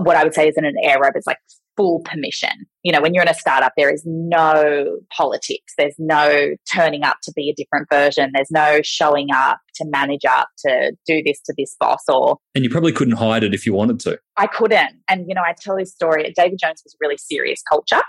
what 0.04 0.16
I 0.16 0.24
would 0.24 0.34
say 0.34 0.48
is 0.48 0.56
in 0.56 0.64
an 0.64 0.74
AirRobe 0.84 1.16
is 1.16 1.26
like 1.26 1.38
full 1.76 2.00
permission. 2.04 2.50
You 2.82 2.92
know, 2.92 3.00
when 3.00 3.14
you're 3.14 3.22
in 3.22 3.28
a 3.28 3.34
startup, 3.34 3.72
there 3.76 3.92
is 3.92 4.02
no 4.04 4.98
politics. 5.16 5.72
There's 5.78 5.94
no 5.98 6.54
turning 6.70 7.04
up 7.04 7.16
to 7.22 7.32
be 7.34 7.48
a 7.50 7.54
different 7.54 7.88
version. 7.90 8.30
There's 8.34 8.50
no 8.50 8.80
showing 8.82 9.28
up 9.34 9.58
to 9.76 9.86
manage 9.88 10.24
up 10.24 10.48
to 10.66 10.92
do 11.06 11.22
this 11.24 11.40
to 11.46 11.54
this 11.56 11.76
boss 11.80 12.02
or. 12.08 12.36
And 12.54 12.64
you 12.64 12.70
probably 12.70 12.92
couldn't 12.92 13.16
hide 13.16 13.44
it 13.44 13.54
if 13.54 13.64
you 13.64 13.72
wanted 13.72 14.00
to. 14.00 14.18
I 14.36 14.46
couldn't. 14.46 14.96
And, 15.08 15.26
you 15.28 15.34
know, 15.34 15.42
I 15.42 15.54
tell 15.58 15.76
this 15.76 15.92
story. 15.92 16.32
David 16.36 16.58
Jones 16.62 16.82
was 16.84 16.94
really 17.00 17.16
serious 17.16 17.62
culture. 17.70 18.02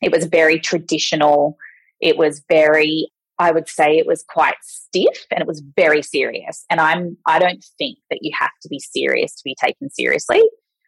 It 0.00 0.12
was 0.12 0.26
very 0.26 0.58
traditional. 0.58 1.56
It 2.00 2.16
was 2.16 2.42
very 2.48 3.10
I 3.38 3.50
would 3.50 3.68
say 3.68 3.98
it 3.98 4.06
was 4.06 4.24
quite 4.28 4.54
stiff 4.62 5.26
and 5.30 5.40
it 5.40 5.46
was 5.48 5.62
very 5.74 6.02
serious. 6.02 6.64
And 6.70 6.80
I'm 6.80 7.16
I 7.26 7.38
don't 7.38 7.64
think 7.78 7.98
that 8.10 8.20
you 8.22 8.30
have 8.38 8.52
to 8.62 8.68
be 8.68 8.78
serious 8.78 9.34
to 9.34 9.42
be 9.44 9.56
taken 9.60 9.90
seriously. 9.90 10.42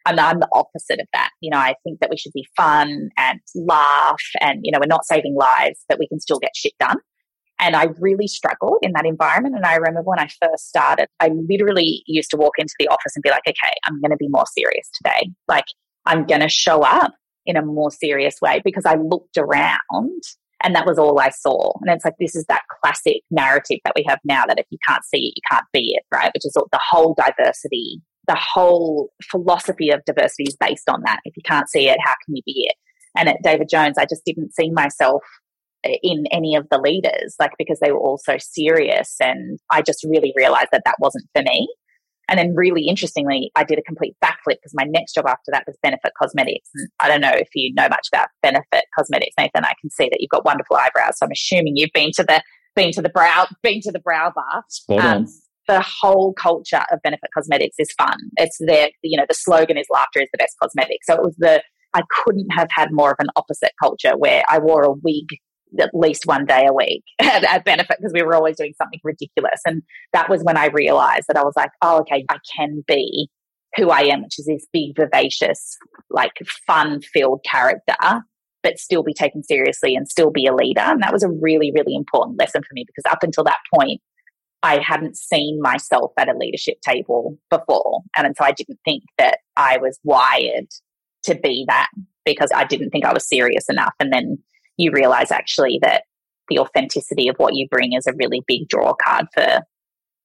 And 0.05 0.19
I'm 0.19 0.39
the 0.39 0.49
opposite 0.53 0.99
of 0.99 1.07
that. 1.13 1.31
You 1.41 1.49
know, 1.49 1.57
I 1.57 1.75
think 1.83 1.99
that 1.99 2.09
we 2.09 2.17
should 2.17 2.33
be 2.33 2.47
fun 2.55 3.09
and 3.17 3.39
laugh 3.55 4.21
and, 4.39 4.59
you 4.63 4.71
know, 4.71 4.79
we're 4.79 4.87
not 4.87 5.05
saving 5.05 5.35
lives, 5.35 5.83
but 5.89 5.99
we 5.99 6.07
can 6.07 6.19
still 6.19 6.39
get 6.39 6.51
shit 6.55 6.73
done. 6.79 6.97
And 7.59 7.75
I 7.75 7.87
really 7.99 8.27
struggled 8.27 8.79
in 8.81 8.91
that 8.93 9.05
environment. 9.05 9.55
And 9.55 9.65
I 9.65 9.75
remember 9.75 10.01
when 10.03 10.19
I 10.19 10.27
first 10.41 10.67
started, 10.67 11.07
I 11.19 11.29
literally 11.49 12.03
used 12.05 12.29
to 12.31 12.37
walk 12.37 12.53
into 12.57 12.73
the 12.77 12.87
office 12.89 13.15
and 13.15 13.23
be 13.23 13.29
like, 13.29 13.43
okay, 13.47 13.71
I'm 13.85 14.01
going 14.01 14.11
to 14.11 14.17
be 14.17 14.27
more 14.29 14.45
serious 14.57 14.89
today. 14.93 15.31
Like, 15.47 15.65
I'm 16.05 16.25
going 16.25 16.41
to 16.41 16.49
show 16.49 16.81
up 16.81 17.13
in 17.45 17.55
a 17.55 17.65
more 17.65 17.91
serious 17.91 18.35
way 18.41 18.61
because 18.63 18.85
I 18.85 18.95
looked 18.95 19.37
around 19.37 20.21
and 20.63 20.75
that 20.75 20.85
was 20.85 20.99
all 20.99 21.19
I 21.19 21.29
saw. 21.29 21.71
And 21.81 21.95
it's 21.95 22.03
like, 22.03 22.15
this 22.19 22.35
is 22.35 22.45
that 22.49 22.61
classic 22.81 23.21
narrative 23.31 23.79
that 23.85 23.93
we 23.95 24.03
have 24.07 24.19
now 24.25 24.45
that 24.47 24.59
if 24.59 24.65
you 24.69 24.77
can't 24.87 25.03
see 25.05 25.27
it, 25.27 25.33
you 25.35 25.41
can't 25.49 25.65
be 25.71 25.93
it, 25.95 26.03
right? 26.13 26.31
Which 26.33 26.45
is 26.45 26.53
the 26.53 26.79
whole 26.89 27.15
diversity 27.15 28.01
the 28.27 28.35
whole 28.35 29.09
philosophy 29.29 29.89
of 29.89 30.03
diversity 30.05 30.43
is 30.43 30.57
based 30.59 30.89
on 30.89 31.01
that. 31.05 31.19
If 31.25 31.35
you 31.37 31.43
can't 31.43 31.69
see 31.69 31.89
it, 31.89 31.97
how 32.03 32.13
can 32.25 32.35
you 32.35 32.41
be 32.45 32.65
it? 32.67 32.75
And 33.17 33.29
at 33.29 33.37
David 33.43 33.69
Jones, 33.69 33.97
I 33.97 34.05
just 34.05 34.25
didn't 34.25 34.53
see 34.53 34.69
myself 34.69 35.23
uh, 35.85 35.91
in 36.03 36.25
any 36.31 36.55
of 36.55 36.67
the 36.69 36.77
leaders, 36.77 37.35
like 37.39 37.51
because 37.57 37.79
they 37.79 37.91
were 37.91 37.99
all 37.99 38.17
so 38.17 38.37
serious. 38.39 39.15
And 39.19 39.59
I 39.71 39.81
just 39.81 40.03
really 40.03 40.33
realized 40.35 40.69
that 40.71 40.83
that 40.85 40.95
wasn't 40.99 41.25
for 41.35 41.43
me. 41.43 41.67
And 42.27 42.39
then, 42.39 42.55
really 42.55 42.87
interestingly, 42.87 43.51
I 43.55 43.63
did 43.63 43.77
a 43.77 43.83
complete 43.83 44.15
backflip 44.23 44.57
because 44.57 44.73
my 44.73 44.85
next 44.85 45.13
job 45.13 45.27
after 45.27 45.51
that 45.51 45.63
was 45.67 45.77
Benefit 45.83 46.11
Cosmetics. 46.19 46.69
And 46.73 46.89
I 46.99 47.07
don't 47.07 47.21
know 47.21 47.33
if 47.33 47.49
you 47.53 47.71
know 47.75 47.87
much 47.87 48.07
about 48.11 48.29
Benefit 48.41 48.85
Cosmetics, 48.97 49.35
Nathan. 49.37 49.63
I 49.63 49.73
can 49.79 49.91
see 49.91 50.09
that 50.09 50.17
you've 50.19 50.31
got 50.31 50.43
wonderful 50.43 50.75
eyebrows. 50.75 51.19
So 51.19 51.27
I'm 51.27 51.31
assuming 51.31 51.77
you've 51.77 51.93
been 51.93 52.11
to 52.15 52.23
the 52.23 52.41
been 52.75 52.91
to 52.91 53.01
the 53.01 53.09
brow 53.09 53.47
been 53.61 53.79
to 53.81 53.91
the 53.91 53.99
brow 53.99 54.33
bar. 54.35 54.63
Spot 54.69 54.99
on. 54.99 55.17
Um, 55.17 55.27
The 55.67 55.81
whole 55.81 56.33
culture 56.33 56.83
of 56.91 57.01
Benefit 57.03 57.29
Cosmetics 57.33 57.75
is 57.79 57.91
fun. 57.97 58.17
It's 58.37 58.57
their, 58.59 58.89
you 59.01 59.17
know, 59.17 59.25
the 59.27 59.35
slogan 59.35 59.77
is 59.77 59.87
laughter 59.91 60.21
is 60.21 60.29
the 60.31 60.37
best 60.37 60.55
cosmetic. 60.61 60.99
So 61.03 61.15
it 61.15 61.21
was 61.21 61.35
the, 61.37 61.61
I 61.93 62.01
couldn't 62.23 62.49
have 62.51 62.67
had 62.71 62.91
more 62.91 63.11
of 63.11 63.17
an 63.19 63.29
opposite 63.35 63.71
culture 63.81 64.15
where 64.17 64.43
I 64.47 64.59
wore 64.59 64.83
a 64.83 64.91
wig 64.91 65.25
at 65.79 65.89
least 65.93 66.25
one 66.25 66.45
day 66.45 66.65
a 66.67 66.73
week 66.73 67.03
at, 67.19 67.43
at 67.43 67.65
Benefit 67.65 67.97
because 67.99 68.13
we 68.13 68.21
were 68.21 68.35
always 68.35 68.57
doing 68.57 68.73
something 68.77 68.99
ridiculous. 69.03 69.61
And 69.65 69.81
that 70.13 70.29
was 70.29 70.43
when 70.43 70.57
I 70.57 70.67
realized 70.67 71.25
that 71.27 71.37
I 71.37 71.43
was 71.43 71.53
like, 71.55 71.71
oh, 71.81 71.99
okay, 72.01 72.25
I 72.29 72.37
can 72.55 72.83
be 72.87 73.29
who 73.75 73.89
I 73.89 74.01
am, 74.01 74.23
which 74.23 74.39
is 74.39 74.45
this 74.45 74.65
big, 74.71 74.95
vivacious, 74.95 75.77
like 76.09 76.31
fun 76.65 77.01
filled 77.01 77.43
character, 77.49 78.21
but 78.63 78.79
still 78.79 79.03
be 79.03 79.13
taken 79.13 79.43
seriously 79.43 79.95
and 79.95 80.07
still 80.07 80.31
be 80.31 80.47
a 80.47 80.55
leader. 80.55 80.81
And 80.81 81.01
that 81.03 81.13
was 81.13 81.23
a 81.23 81.29
really, 81.29 81.71
really 81.75 81.95
important 81.95 82.39
lesson 82.39 82.61
for 82.61 82.73
me 82.73 82.85
because 82.87 83.11
up 83.11 83.21
until 83.21 83.43
that 83.43 83.59
point, 83.73 84.01
I 84.65 84.79
hadn't 84.79 85.15
seen 85.15 85.61
myself 85.61 86.11
at 86.17 86.27
a 86.27 86.35
leadership 86.35 86.81
table 86.81 87.37
before. 87.51 88.01
And 88.17 88.35
so 88.35 88.43
I 88.43 88.51
didn't 88.51 88.79
think 88.83 89.03
that 89.19 89.37
I 89.55 89.77
was 89.77 89.99
wired 90.03 90.65
to 91.25 91.35
be 91.35 91.65
that 91.67 91.87
because 92.25 92.49
I 92.53 92.63
didn't 92.63 92.89
think 92.89 93.05
I 93.05 93.13
was 93.13 93.29
serious 93.29 93.69
enough. 93.69 93.93
And 93.99 94.11
then 94.11 94.39
you 94.77 94.91
realize 94.91 95.29
actually 95.29 95.77
that 95.83 96.05
the 96.49 96.57
authenticity 96.57 97.27
of 97.27 97.35
what 97.37 97.53
you 97.53 97.67
bring 97.69 97.93
is 97.93 98.07
a 98.07 98.13
really 98.17 98.41
big 98.47 98.67
draw 98.67 98.95
card 98.95 99.27
for, 99.35 99.59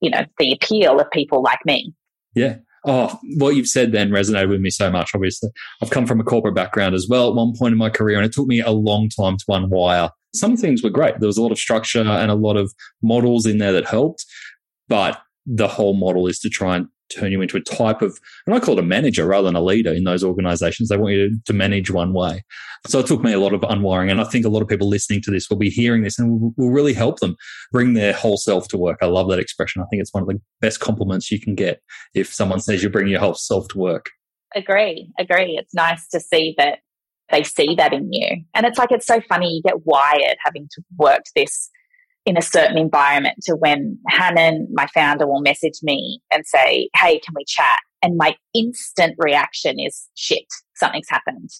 you 0.01 0.09
know, 0.09 0.25
the 0.39 0.53
appeal 0.53 0.99
of 0.99 1.11
people 1.11 1.43
like 1.43 1.61
me. 1.67 1.93
Yeah. 2.35 2.57
Oh, 2.87 3.19
what 3.37 3.57
you've 3.57 3.69
said 3.69 3.93
then 3.93 4.09
resonated 4.09 4.49
with 4.49 4.63
me 4.63 4.71
so 4.71 4.91
much, 4.91 5.11
obviously. 5.15 5.51
I've 5.83 5.91
come 5.91 6.07
from 6.07 6.19
a 6.19 6.25
corporate 6.25 6.55
background 6.55 6.95
as 6.95 7.07
well 7.11 7.29
at 7.29 7.35
one 7.35 7.53
point 7.59 7.73
in 7.73 7.79
my 7.79 7.91
career, 7.91 8.17
and 8.17 8.25
it 8.25 8.33
took 8.33 8.47
me 8.47 8.61
a 8.61 8.71
long 8.71 9.11
time 9.11 9.37
to 9.37 9.45
unwire 9.51 10.09
some 10.35 10.57
things 10.57 10.83
were 10.83 10.91
great. 10.91 11.19
There 11.21 11.27
was 11.27 11.39
a 11.39 11.43
lot 11.43 11.53
of 11.53 11.59
structure 11.59 12.01
and 12.01 12.31
a 12.31 12.35
lot 12.35 12.57
of 12.57 12.73
models 13.03 13.47
in 13.47 13.59
there 13.59 13.73
that 13.73 13.87
helped, 13.87 14.25
but 14.89 15.21
the 15.47 15.69
whole 15.69 15.95
model 15.95 16.27
is 16.27 16.39
to 16.41 16.49
try 16.49 16.77
and 16.77 16.87
turn 17.11 17.33
you 17.33 17.43
into 17.43 17.57
a 17.57 17.61
type 17.61 18.03
of, 18.03 18.19
and 18.47 18.55
I 18.55 18.61
call 18.61 18.79
it 18.79 18.85
a 18.85 18.87
manager 18.87 19.27
rather 19.27 19.47
than 19.47 19.57
a 19.57 19.63
leader 19.63 19.93
in 19.93 20.05
those 20.05 20.23
organizations. 20.23 20.89
They 20.89 20.97
want 20.97 21.15
you 21.15 21.29
to, 21.29 21.37
to, 21.47 21.53
manage 21.53 21.91
one 21.91 22.13
way. 22.13 22.45
So 22.87 23.01
it 23.01 23.07
took 23.07 23.23
me 23.23 23.33
a 23.33 23.41
lot 23.41 23.53
of 23.53 23.63
unwiring. 23.63 24.11
And 24.11 24.21
I 24.21 24.25
think 24.25 24.47
a 24.47 24.49
lot 24.49 24.63
of 24.63 24.69
people 24.69 24.89
listening 24.89 25.21
to 25.23 25.31
this 25.31 25.51
will 25.51 25.57
be 25.57 25.71
hearing 25.71 26.03
this 26.03 26.19
and 26.19 26.41
will, 26.41 26.55
will 26.57 26.71
really 26.71 26.95
help 26.95 27.19
them 27.19 27.37
bring 27.73 27.95
their 27.95 28.13
whole 28.13 28.37
self 28.37 28.69
to 28.69 28.79
work. 28.79 28.99
I 29.03 29.07
love 29.07 29.29
that 29.31 29.39
expression. 29.39 29.83
I 29.83 29.87
think 29.87 30.01
it's 30.01 30.15
one 30.15 30.23
of 30.23 30.29
the 30.29 30.41
best 30.61 30.81
compliments 30.81 31.31
you 31.31 31.41
can 31.41 31.55
get 31.55 31.83
if 32.15 32.33
someone 32.33 32.61
says 32.61 32.83
you 32.83 32.89
bring 32.89 33.09
your 33.09 33.21
whole 33.21 33.35
self 33.35 33.69
to 33.69 33.79
work. 33.79 34.11
Agree, 34.55 35.11
agree. 35.19 35.57
It's 35.59 35.75
nice 35.75 36.09
to 36.09 36.21
see 36.21 36.55
that 36.59 36.79
they 37.31 37.43
see 37.43 37.75
that 37.77 37.93
in 37.93 38.13
you. 38.13 38.45
And 38.55 38.67
it's 38.67 38.79
like, 38.79 38.93
it's 38.93 39.07
so 39.07 39.21
funny. 39.29 39.55
You 39.55 39.63
get 39.63 39.87
wired 39.87 40.37
having 40.45 40.69
to 40.73 40.83
work 40.99 41.23
this 41.35 41.71
in 42.27 42.37
a 42.37 42.43
certain 42.43 42.77
environment 42.77 43.39
to 43.43 43.57
when 43.57 43.99
Hannah, 44.09 44.59
my 44.73 44.87
founder, 44.89 45.27
will 45.27 45.41
message 45.41 45.81
me 45.83 46.21
and 46.33 46.45
say, 46.47 46.89
Hey, 46.95 47.19
can 47.21 47.35
we 47.35 47.45
chat? 47.47 47.79
And 48.03 48.17
my 48.17 48.37
instant 48.55 49.15
reaction 49.19 49.79
is 49.79 50.09
shit, 50.15 50.47
something's 50.77 51.09
happened. 51.09 51.51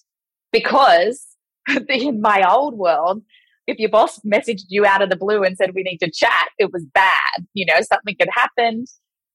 Because 0.51 1.25
in 1.89 2.21
my 2.21 2.43
old 2.49 2.77
world, 2.77 3.23
if 3.67 3.79
your 3.79 3.89
boss 3.89 4.19
messaged 4.19 4.65
you 4.69 4.85
out 4.85 5.01
of 5.01 5.09
the 5.09 5.15
blue 5.15 5.43
and 5.43 5.55
said, 5.55 5.71
we 5.75 5.83
need 5.83 5.99
to 5.99 6.11
chat, 6.11 6.49
it 6.57 6.71
was 6.73 6.83
bad. 6.93 7.45
You 7.53 7.65
know, 7.65 7.79
something 7.81 8.15
had 8.19 8.29
happened. 8.33 8.87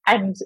And 0.06 0.36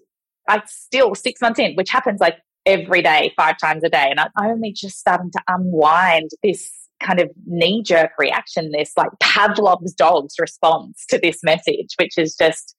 I 0.48 0.62
still, 0.66 1.14
six 1.14 1.40
months 1.40 1.58
in, 1.58 1.74
which 1.74 1.90
happens 1.90 2.20
like 2.20 2.36
every 2.66 3.02
day, 3.02 3.32
five 3.36 3.56
times 3.58 3.82
a 3.84 3.88
day. 3.88 4.08
And 4.10 4.20
I'm 4.20 4.30
only 4.40 4.72
just 4.72 4.98
starting 4.98 5.30
to 5.32 5.40
unwind 5.48 6.30
this 6.42 6.70
kind 7.02 7.18
of 7.18 7.30
knee 7.46 7.82
jerk 7.82 8.10
reaction, 8.18 8.70
this 8.72 8.92
like 8.96 9.10
Pavlov's 9.20 9.94
dog's 9.94 10.34
response 10.38 11.04
to 11.08 11.18
this 11.18 11.38
message, 11.42 11.94
which 11.98 12.18
is 12.18 12.36
just, 12.36 12.74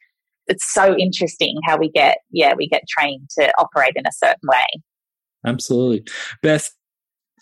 it's 0.47 0.71
so 0.71 0.95
interesting 0.95 1.57
how 1.65 1.77
we 1.77 1.89
get, 1.89 2.19
yeah, 2.29 2.53
we 2.55 2.67
get 2.67 2.83
trained 2.87 3.29
to 3.39 3.51
operate 3.57 3.93
in 3.95 4.05
a 4.05 4.11
certain 4.11 4.47
way. 4.47 4.65
Absolutely. 5.45 6.03
Beth, 6.43 6.69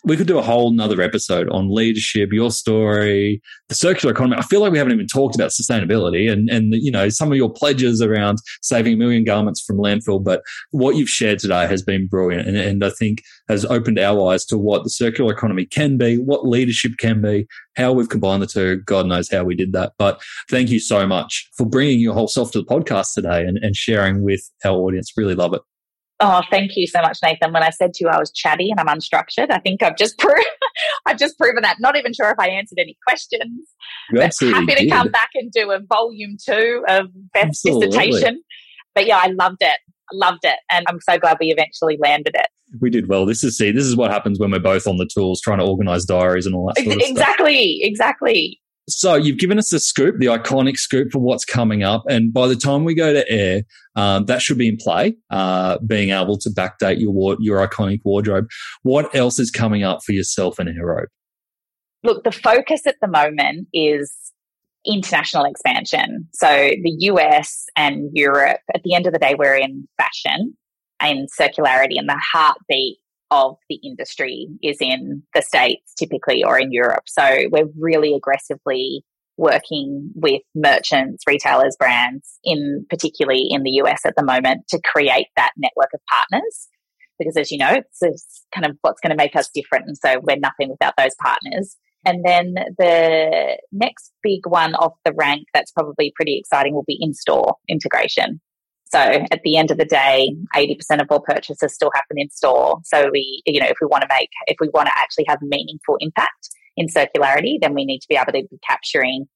we 0.04 0.16
could 0.16 0.26
do 0.26 0.38
a 0.38 0.42
whole 0.42 0.70
nother 0.70 1.02
episode 1.02 1.48
on 1.50 1.74
leadership, 1.74 2.30
your 2.32 2.50
story, 2.50 3.42
the 3.68 3.74
circular 3.74 4.12
economy. 4.12 4.36
I 4.38 4.42
feel 4.42 4.60
like 4.60 4.72
we 4.72 4.78
haven't 4.78 4.94
even 4.94 5.06
talked 5.06 5.34
about 5.34 5.50
sustainability 5.50 6.30
and, 6.30 6.48
and, 6.48 6.74
you 6.74 6.90
know, 6.90 7.08
some 7.10 7.30
of 7.30 7.36
your 7.36 7.52
pledges 7.52 8.00
around 8.00 8.38
saving 8.62 8.94
a 8.94 8.96
million 8.96 9.24
garments 9.24 9.60
from 9.60 9.76
landfill. 9.76 10.22
But 10.22 10.42
what 10.70 10.96
you've 10.96 11.08
shared 11.08 11.38
today 11.38 11.66
has 11.66 11.82
been 11.82 12.06
brilliant. 12.06 12.48
And, 12.48 12.56
and 12.56 12.84
I 12.84 12.90
think 12.90 13.22
has 13.48 13.64
opened 13.66 13.98
our 13.98 14.32
eyes 14.32 14.44
to 14.46 14.56
what 14.56 14.84
the 14.84 14.90
circular 14.90 15.32
economy 15.32 15.66
can 15.66 15.98
be, 15.98 16.16
what 16.16 16.48
leadership 16.48 16.92
can 16.98 17.20
be, 17.20 17.46
how 17.76 17.92
we've 17.92 18.08
combined 18.08 18.42
the 18.42 18.46
two. 18.46 18.78
God 18.86 19.06
knows 19.06 19.30
how 19.30 19.44
we 19.44 19.54
did 19.54 19.72
that. 19.72 19.92
But 19.98 20.22
thank 20.48 20.70
you 20.70 20.80
so 20.80 21.06
much 21.06 21.48
for 21.56 21.66
bringing 21.66 22.00
your 22.00 22.14
whole 22.14 22.28
self 22.28 22.52
to 22.52 22.60
the 22.60 22.66
podcast 22.66 23.14
today 23.14 23.42
and, 23.42 23.58
and 23.58 23.76
sharing 23.76 24.22
with 24.22 24.50
our 24.64 24.76
audience. 24.76 25.12
Really 25.16 25.34
love 25.34 25.54
it. 25.54 25.60
Oh, 26.22 26.42
thank 26.50 26.76
you 26.76 26.86
so 26.86 27.00
much, 27.00 27.18
Nathan. 27.22 27.52
When 27.52 27.62
I 27.62 27.70
said 27.70 27.94
to 27.94 28.04
you 28.04 28.10
I 28.10 28.18
was 28.18 28.30
chatty 28.30 28.70
and 28.70 28.78
I'm 28.78 28.86
unstructured, 28.86 29.50
I 29.50 29.58
think 29.58 29.82
I've 29.82 29.96
just 29.96 30.18
proved 30.18 30.46
I've 31.06 31.18
just 31.18 31.38
proven 31.38 31.62
that. 31.62 31.76
Not 31.80 31.96
even 31.96 32.12
sure 32.12 32.30
if 32.30 32.38
I 32.38 32.48
answered 32.48 32.78
any 32.78 32.96
questions. 33.06 33.68
Absolutely 34.16 34.60
happy 34.60 34.74
to 34.74 34.82
did. 34.82 34.92
come 34.92 35.10
back 35.10 35.30
and 35.34 35.50
do 35.50 35.70
a 35.70 35.80
volume 35.80 36.36
two 36.44 36.84
of 36.88 37.06
Beth's 37.32 37.62
dissertation. 37.62 38.42
But 38.94 39.06
yeah, 39.06 39.18
I 39.22 39.28
loved 39.28 39.62
it. 39.62 39.78
I 40.12 40.14
loved 40.14 40.44
it. 40.44 40.58
And 40.70 40.84
I'm 40.88 41.00
so 41.00 41.18
glad 41.18 41.38
we 41.40 41.52
eventually 41.52 41.96
landed 42.00 42.34
it. 42.34 42.48
We 42.80 42.90
did 42.90 43.08
well. 43.08 43.24
This 43.24 43.42
is 43.42 43.56
see, 43.56 43.72
this 43.72 43.84
is 43.84 43.96
what 43.96 44.10
happens 44.10 44.38
when 44.38 44.50
we're 44.50 44.60
both 44.60 44.86
on 44.86 44.96
the 44.98 45.06
tools 45.06 45.40
trying 45.40 45.58
to 45.58 45.64
organize 45.64 46.04
diaries 46.04 46.46
and 46.46 46.54
all 46.54 46.66
that 46.66 46.82
sort 46.82 46.96
of 46.96 47.02
exactly, 47.02 47.78
stuff. 47.80 47.88
Exactly. 47.88 48.60
So 48.90 49.14
you've 49.14 49.38
given 49.38 49.58
us 49.58 49.70
the 49.70 49.80
scoop, 49.80 50.16
the 50.18 50.26
iconic 50.26 50.76
scoop 50.76 51.12
for 51.12 51.20
what's 51.20 51.44
coming 51.44 51.82
up. 51.82 52.04
And 52.08 52.32
by 52.32 52.48
the 52.48 52.56
time 52.56 52.84
we 52.84 52.94
go 52.94 53.12
to 53.12 53.28
air, 53.30 53.62
um, 53.96 54.26
that 54.26 54.42
should 54.42 54.58
be 54.58 54.68
in 54.68 54.76
play, 54.76 55.16
uh, 55.30 55.78
being 55.86 56.10
able 56.10 56.36
to 56.38 56.50
backdate 56.50 57.00
your, 57.00 57.36
your 57.40 57.66
iconic 57.66 58.00
wardrobe. 58.04 58.48
What 58.82 59.14
else 59.14 59.38
is 59.38 59.50
coming 59.50 59.84
up 59.84 60.00
for 60.04 60.12
yourself 60.12 60.58
and 60.58 60.68
AirRobe? 60.68 61.06
Look, 62.02 62.24
the 62.24 62.32
focus 62.32 62.86
at 62.86 62.96
the 63.00 63.08
moment 63.08 63.68
is 63.72 64.12
international 64.86 65.44
expansion. 65.44 66.28
So 66.32 66.48
the 66.48 66.96
US 67.00 67.66
and 67.76 68.10
Europe, 68.14 68.60
at 68.74 68.82
the 68.82 68.94
end 68.94 69.06
of 69.06 69.12
the 69.12 69.18
day, 69.18 69.34
we're 69.38 69.56
in 69.56 69.86
fashion 69.98 70.56
and 71.00 71.28
circularity 71.30 71.98
and 71.98 72.08
the 72.08 72.20
heartbeat 72.32 72.98
of 73.30 73.56
the 73.68 73.78
industry 73.84 74.48
is 74.62 74.78
in 74.80 75.22
the 75.34 75.42
States 75.42 75.94
typically 75.98 76.42
or 76.42 76.58
in 76.58 76.72
Europe. 76.72 77.04
So 77.06 77.44
we're 77.50 77.68
really 77.78 78.14
aggressively 78.14 79.04
working 79.36 80.10
with 80.14 80.42
merchants, 80.54 81.24
retailers, 81.26 81.76
brands 81.78 82.38
in 82.44 82.84
particularly 82.90 83.46
in 83.48 83.62
the 83.62 83.70
US 83.82 84.00
at 84.04 84.14
the 84.16 84.24
moment 84.24 84.68
to 84.68 84.80
create 84.84 85.28
that 85.36 85.52
network 85.56 85.88
of 85.94 86.00
partners. 86.10 86.68
Because 87.18 87.36
as 87.36 87.50
you 87.50 87.58
know, 87.58 87.70
it's, 87.70 87.98
it's 88.02 88.46
kind 88.54 88.66
of 88.66 88.76
what's 88.82 89.00
going 89.00 89.10
to 89.10 89.16
make 89.16 89.36
us 89.36 89.48
different. 89.54 89.86
And 89.86 89.96
so 89.96 90.20
we're 90.22 90.36
nothing 90.36 90.70
without 90.70 90.94
those 90.98 91.14
partners. 91.22 91.76
And 92.04 92.24
then 92.24 92.54
the 92.78 93.58
next 93.72 94.12
big 94.22 94.46
one 94.46 94.74
off 94.74 94.94
the 95.04 95.12
rank 95.12 95.46
that's 95.52 95.70
probably 95.72 96.12
pretty 96.16 96.38
exciting 96.38 96.74
will 96.74 96.84
be 96.86 96.98
in 96.98 97.12
store 97.12 97.56
integration. 97.68 98.40
So 98.92 98.98
at 98.98 99.40
the 99.44 99.56
end 99.56 99.70
of 99.70 99.78
the 99.78 99.84
day, 99.84 100.34
80% 100.54 101.00
of 101.00 101.06
all 101.10 101.20
purchases 101.20 101.72
still 101.72 101.92
happen 101.94 102.18
in 102.18 102.28
store. 102.30 102.80
So 102.84 103.08
we, 103.12 103.42
you 103.46 103.60
know, 103.60 103.68
if 103.68 103.76
we 103.80 103.86
want 103.86 104.02
to 104.02 104.08
make, 104.10 104.30
if 104.46 104.56
we 104.60 104.68
want 104.74 104.88
to 104.88 104.98
actually 104.98 105.26
have 105.28 105.38
meaningful 105.42 105.96
impact 106.00 106.50
in 106.76 106.88
circularity, 106.88 107.60
then 107.60 107.74
we 107.74 107.84
need 107.84 108.00
to 108.00 108.08
be 108.08 108.16
able 108.16 108.32
to 108.32 108.46
be 108.50 108.58
capturing 108.66 109.26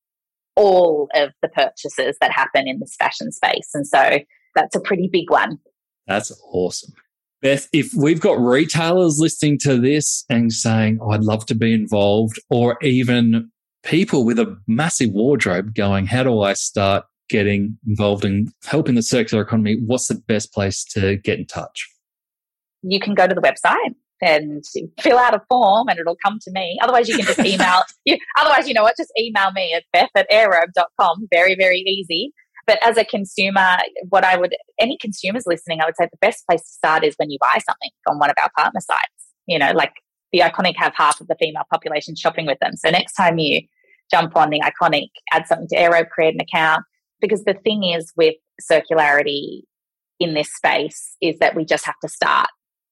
all 0.57 1.09
of 1.14 1.30
the 1.42 1.48
purchases 1.48 2.16
that 2.20 2.32
happen 2.32 2.66
in 2.66 2.80
this 2.80 2.96
fashion 2.96 3.30
space. 3.30 3.70
And 3.74 3.86
so 3.86 4.18
that's 4.55 4.76
a 4.76 4.80
pretty 4.80 5.09
big 5.12 5.30
one. 5.30 5.59
That's 6.07 6.32
awesome. 6.52 6.92
Beth, 7.40 7.68
if 7.72 7.92
we've 7.94 8.20
got 8.20 8.38
retailers 8.38 9.18
listening 9.18 9.59
to 9.61 9.78
this 9.80 10.24
and 10.28 10.52
saying, 10.52 10.98
oh, 11.00 11.11
I'd 11.11 11.24
love 11.24 11.46
to 11.46 11.55
be 11.55 11.74
involved, 11.74 12.40
or 12.50 12.78
even 12.82 13.50
people 13.82 14.24
with 14.24 14.38
a 14.38 14.57
massive 14.66 15.11
wardrobe 15.11 15.74
going, 15.74 16.07
how 16.07 16.22
do 16.22 16.40
I 16.40 16.55
start 16.55 17.05
getting 17.28 17.78
involved 17.86 18.24
in 18.24 18.52
helping 18.64 18.94
the 18.94 19.02
circular 19.02 19.42
economy, 19.42 19.76
what's 19.84 20.08
the 20.08 20.14
best 20.14 20.52
place 20.52 20.84
to 20.84 21.16
get 21.16 21.38
in 21.38 21.46
touch? 21.46 21.88
You 22.82 23.00
can 23.00 23.14
go 23.14 23.26
to 23.26 23.34
the 23.34 23.40
website 23.40 23.94
and 24.20 24.64
fill 25.00 25.18
out 25.18 25.34
a 25.34 25.40
form 25.48 25.88
and 25.88 25.98
it'll 25.98 26.16
come 26.24 26.38
to 26.42 26.50
me. 26.52 26.78
Otherwise, 26.82 27.08
you 27.08 27.16
can 27.16 27.26
just 27.26 27.38
email. 27.44 27.82
you, 28.04 28.16
otherwise, 28.40 28.68
you 28.68 28.74
know 28.74 28.82
what? 28.82 28.96
Just 28.96 29.12
email 29.18 29.52
me 29.52 29.72
at 29.74 29.84
beth 29.92 30.10
at 30.14 30.30
airrobe.com. 30.30 31.28
Very, 31.32 31.54
very 31.54 31.78
easy. 31.80 32.32
But 32.66 32.78
as 32.82 32.96
a 32.96 33.04
consumer, 33.04 33.76
what 34.08 34.24
I 34.24 34.36
would, 34.36 34.54
any 34.80 34.96
consumers 34.98 35.44
listening, 35.46 35.80
I 35.80 35.84
would 35.84 35.96
say 35.96 36.08
the 36.10 36.18
best 36.20 36.46
place 36.46 36.62
to 36.62 36.68
start 36.68 37.04
is 37.04 37.14
when 37.16 37.30
you 37.30 37.38
buy 37.40 37.58
something 37.66 37.90
on 38.08 38.18
one 38.18 38.30
of 38.30 38.36
our 38.40 38.50
partner 38.56 38.80
sites. 38.80 39.10
You 39.46 39.58
know, 39.58 39.72
like 39.72 39.92
the 40.32 40.40
Iconic 40.40 40.74
have 40.76 40.94
half 40.96 41.20
of 41.20 41.28
the 41.28 41.36
female 41.38 41.64
population 41.70 42.16
shopping 42.16 42.46
with 42.46 42.58
them. 42.60 42.76
So 42.76 42.90
next 42.90 43.12
time 43.14 43.38
you 43.38 43.60
jump 44.10 44.36
on 44.36 44.50
the 44.50 44.60
Iconic, 44.60 45.08
add 45.32 45.46
something 45.46 45.68
to 45.68 45.76
AirRobe, 45.76 46.08
create 46.08 46.34
an 46.34 46.40
account, 46.40 46.84
because 47.20 47.44
the 47.44 47.54
thing 47.64 47.84
is 47.84 48.12
with 48.16 48.34
circularity 48.60 49.62
in 50.20 50.34
this 50.34 50.48
space 50.54 51.16
is 51.20 51.38
that 51.38 51.56
we 51.56 51.64
just 51.64 51.84
have 51.86 51.98
to 52.02 52.08
start. 52.08 52.48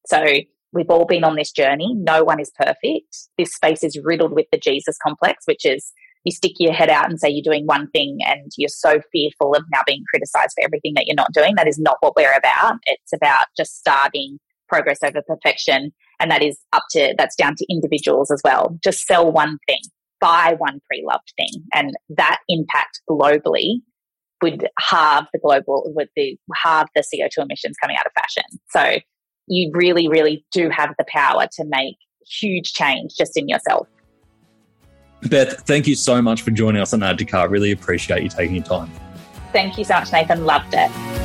So 0.06 0.24
we've 0.72 0.90
all 0.90 1.06
been 1.06 1.24
on 1.24 1.36
this 1.36 1.52
journey. 1.52 1.94
No 1.94 2.24
one 2.24 2.40
is 2.40 2.50
perfect. 2.58 3.28
This 3.38 3.52
space 3.54 3.84
is 3.84 3.98
riddled 4.02 4.32
with 4.32 4.46
the 4.50 4.58
Jesus 4.58 4.96
complex, 5.04 5.44
which 5.46 5.64
is 5.64 5.92
you 6.24 6.32
stick 6.32 6.52
your 6.58 6.72
head 6.72 6.88
out 6.88 7.08
and 7.08 7.18
say 7.18 7.28
you're 7.28 7.42
doing 7.42 7.66
one 7.66 7.88
thing 7.90 8.18
and 8.26 8.50
you're 8.56 8.68
so 8.68 9.00
fearful 9.10 9.54
of 9.54 9.64
now 9.72 9.80
being 9.86 10.04
criticized 10.10 10.52
for 10.54 10.64
everything 10.64 10.94
that 10.94 11.06
you're 11.06 11.16
not 11.16 11.32
doing. 11.32 11.54
That 11.56 11.68
is 11.68 11.78
not 11.78 11.96
what 12.00 12.14
we're 12.16 12.32
about. 12.32 12.76
It's 12.86 13.12
about 13.12 13.46
just 13.56 13.76
starting 13.76 14.38
progress 14.68 14.98
over 15.04 15.22
perfection. 15.26 15.92
And 16.20 16.30
that 16.30 16.42
is 16.42 16.58
up 16.72 16.84
to, 16.92 17.14
that's 17.18 17.36
down 17.36 17.54
to 17.56 17.66
individuals 17.68 18.30
as 18.30 18.40
well. 18.44 18.78
Just 18.82 19.04
sell 19.04 19.30
one 19.30 19.58
thing, 19.66 19.80
buy 20.20 20.54
one 20.58 20.80
pre 20.88 21.04
loved 21.06 21.32
thing. 21.36 21.64
And 21.74 21.92
that 22.10 22.38
impact 22.48 23.00
globally 23.10 23.80
would 24.42 24.68
halve 24.78 25.26
the 25.32 25.38
global, 25.38 25.84
would 25.94 26.08
the 26.16 26.36
halve 26.54 26.88
the 26.94 27.02
CO2 27.02 27.42
emissions 27.42 27.76
coming 27.80 27.96
out 27.96 28.06
of 28.06 28.12
fashion. 28.12 28.44
So 28.70 28.98
you 29.46 29.70
really, 29.74 30.08
really 30.08 30.44
do 30.52 30.68
have 30.70 30.94
the 30.98 31.04
power 31.08 31.46
to 31.56 31.64
make 31.64 31.96
huge 32.40 32.72
change 32.72 33.12
just 33.16 33.36
in 33.36 33.48
yourself. 33.48 33.88
Beth, 35.28 35.64
thank 35.66 35.86
you 35.86 35.94
so 35.94 36.20
much 36.20 36.42
for 36.42 36.50
joining 36.50 36.82
us 36.82 36.92
on 36.92 37.02
Add 37.02 37.18
to 37.18 37.24
Cart. 37.24 37.50
Really 37.50 37.70
appreciate 37.70 38.22
you 38.22 38.28
taking 38.28 38.56
your 38.56 38.64
time. 38.64 38.90
Thank 39.52 39.78
you 39.78 39.84
so 39.84 39.94
much, 39.94 40.12
Nathan. 40.12 40.44
Loved 40.44 40.74
it. 40.74 41.21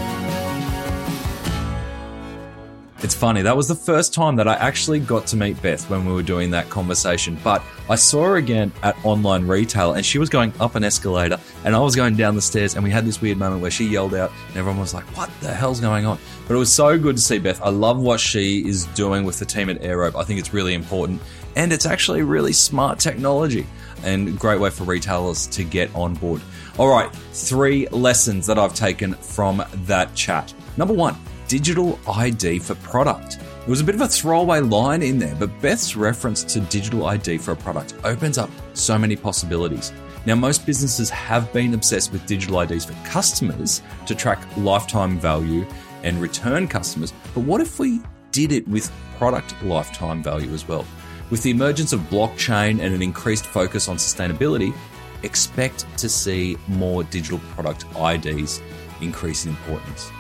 It's 3.04 3.14
funny, 3.14 3.44
that 3.44 3.56
was 3.56 3.68
the 3.68 3.76
first 3.76 4.12
time 4.12 4.36
that 4.38 4.48
I 4.48 4.56
actually 4.56 5.00
got 5.00 5.28
to 5.28 5.38
meet 5.38 5.62
Beth 5.62 5.88
when 5.88 6.04
we 6.04 6.14
were 6.14 6.24
doing 6.24 6.50
that 6.52 6.68
conversation. 6.72 7.38
But 7.44 7.62
I 7.92 7.96
saw 7.96 8.24
her 8.24 8.36
again 8.38 8.72
at 8.82 8.98
online 9.06 9.46
retail 9.46 9.94
and 9.94 10.04
she 10.04 10.18
was 10.18 10.30
going 10.30 10.52
up 10.60 10.74
an 10.74 10.84
escalator 10.84 11.40
and 11.64 11.76
I 11.76 11.80
was 11.80 11.96
going 11.96 12.16
down 12.16 12.34
the 12.34 12.42
stairs 12.42 12.74
and 12.74 12.84
we 12.84 12.90
had 12.90 13.06
this 13.06 13.22
weird 13.22 13.38
moment 13.38 13.62
where 13.62 13.70
she 13.70 13.86
yelled 13.86 14.16
out 14.16 14.32
and 14.48 14.58
everyone 14.58 14.80
was 14.80 14.96
like, 14.96 15.04
What 15.16 15.30
the 15.42 15.54
hell's 15.54 15.80
going 15.80 16.08
on? 16.08 16.18
But 16.48 16.56
it 16.56 16.58
was 16.58 16.74
so 16.74 16.98
good 16.98 17.18
to 17.18 17.22
see 17.22 17.38
Beth. 17.38 17.62
I 17.62 17.70
love 17.70 18.00
what 18.00 18.20
she 18.20 18.68
is 18.68 18.86
doing 18.88 19.26
with 19.26 19.38
the 19.38 19.46
team 19.46 19.70
at 19.70 19.80
AirRobe. 19.80 20.16
I 20.16 20.24
think 20.24 20.40
it's 20.40 20.52
really 20.52 20.74
important 20.74 21.22
and 21.56 21.72
it's 21.72 21.86
actually 21.86 22.24
really 22.24 22.54
smart 22.54 22.98
technology 22.98 23.68
and 24.04 24.40
great 24.40 24.60
way 24.60 24.72
for 24.72 24.86
retailers 24.86 25.46
to 25.48 25.64
get 25.64 25.94
on 25.96 26.16
board. 26.16 26.42
All 26.80 26.90
right, 26.90 27.14
three 27.32 27.88
lessons 27.90 28.48
that 28.48 28.58
I've 28.58 28.74
taken 28.74 29.14
from 29.14 29.64
that 29.86 30.16
chat. 30.16 30.52
Number 30.78 30.96
one, 30.96 31.16
digital 31.48 32.00
ID 32.08 32.60
for 32.60 32.76
product. 32.76 33.38
It 33.62 33.70
was 33.70 33.82
a 33.82 33.84
bit 33.84 33.96
of 33.96 34.02
a 34.02 34.08
throwaway 34.08 34.60
line 34.60 35.02
in 35.02 35.20
there, 35.20 35.36
but 35.36 35.62
Beth's 35.62 35.96
reference 35.96 36.44
to 36.44 36.60
digital 36.62 37.06
ID 37.06 37.38
for 37.38 37.52
a 37.52 37.56
product 37.56 37.96
opens 38.04 38.38
up 38.38 38.50
so 38.74 38.98
many 38.98 39.16
possibilities. 39.16 39.92
Now, 40.26 40.36
most 40.36 40.66
businesses 40.66 41.10
have 41.10 41.52
been 41.54 41.74
obsessed 41.74 42.12
with 42.12 42.26
digital 42.26 42.60
IDs 42.60 42.86
for 42.86 42.94
customers 43.06 43.82
to 44.06 44.16
track 44.16 44.40
lifetime 44.58 45.20
value 45.20 45.66
and 46.04 46.22
return 46.22 46.68
customers, 46.68 47.14
but 47.34 47.42
what 47.42 47.62
if 47.62 47.80
we 47.80 48.02
did 48.32 48.52
it 48.52 48.68
with 48.68 48.92
product 49.18 49.56
lifetime 49.64 50.22
value 50.22 50.54
as 50.54 50.68
well? 50.68 50.86
With 51.30 51.44
the 51.44 51.52
emergence 51.52 51.94
of 51.94 52.02
blockchain 52.02 52.80
and 52.80 52.94
an 52.94 53.02
increased 53.02 53.46
focus 53.46 53.88
on 53.88 53.98
sustainability, 53.98 54.74
expect 55.24 55.86
to 55.98 56.08
see 56.10 56.58
more 56.68 57.04
digital 57.04 57.40
product 57.56 57.86
IDs 57.98 58.62
increase 59.02 59.46
in 59.46 59.52
importance. 59.52 60.12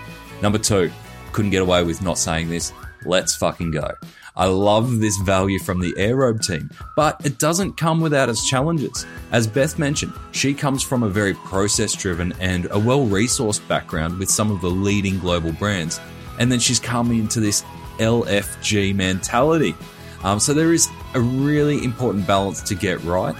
Number 0.41 0.57
two, 0.57 0.91
couldn't 1.38 1.51
get 1.51 1.61
away 1.61 1.83
with 1.83 2.01
not 2.01 2.17
saying 2.17 2.49
this. 2.49 2.73
Let's 3.05 3.35
fucking 3.35 3.69
go. 3.69 3.91
I 4.35 4.47
love 4.47 4.99
this 4.99 5.15
value 5.17 5.59
from 5.59 5.79
the 5.79 5.93
AirRobe 5.93 6.43
team, 6.43 6.71
but 6.95 7.23
it 7.23 7.38
doesn't 7.38 7.77
come 7.77 8.01
without 8.01 8.27
its 8.27 8.49
challenges. 8.49 9.05
As 9.31 9.45
Beth 9.45 9.77
mentioned, 9.77 10.13
she 10.31 10.55
comes 10.55 10.81
from 10.81 11.03
a 11.03 11.09
very 11.09 11.35
process 11.35 11.93
driven 11.93 12.33
and 12.39 12.65
a 12.71 12.79
well 12.79 13.05
resourced 13.05 13.67
background 13.67 14.17
with 14.17 14.31
some 14.31 14.49
of 14.49 14.61
the 14.61 14.69
leading 14.69 15.19
global 15.19 15.51
brands. 15.51 15.99
And 16.39 16.51
then 16.51 16.57
she's 16.57 16.79
coming 16.79 17.19
into 17.19 17.39
this 17.39 17.61
LFG 17.99 18.95
mentality. 18.95 19.75
Um, 20.23 20.39
so 20.39 20.55
there 20.55 20.73
is 20.73 20.89
a 21.13 21.21
really 21.21 21.83
important 21.83 22.25
balance 22.25 22.63
to 22.63 22.73
get 22.73 22.99
right, 23.03 23.35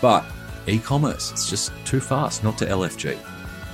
but 0.00 0.24
e 0.68 0.78
commerce, 0.78 1.32
it's 1.32 1.50
just 1.50 1.72
too 1.84 1.98
fast 1.98 2.44
not 2.44 2.56
to 2.58 2.66
LFG. 2.66 3.18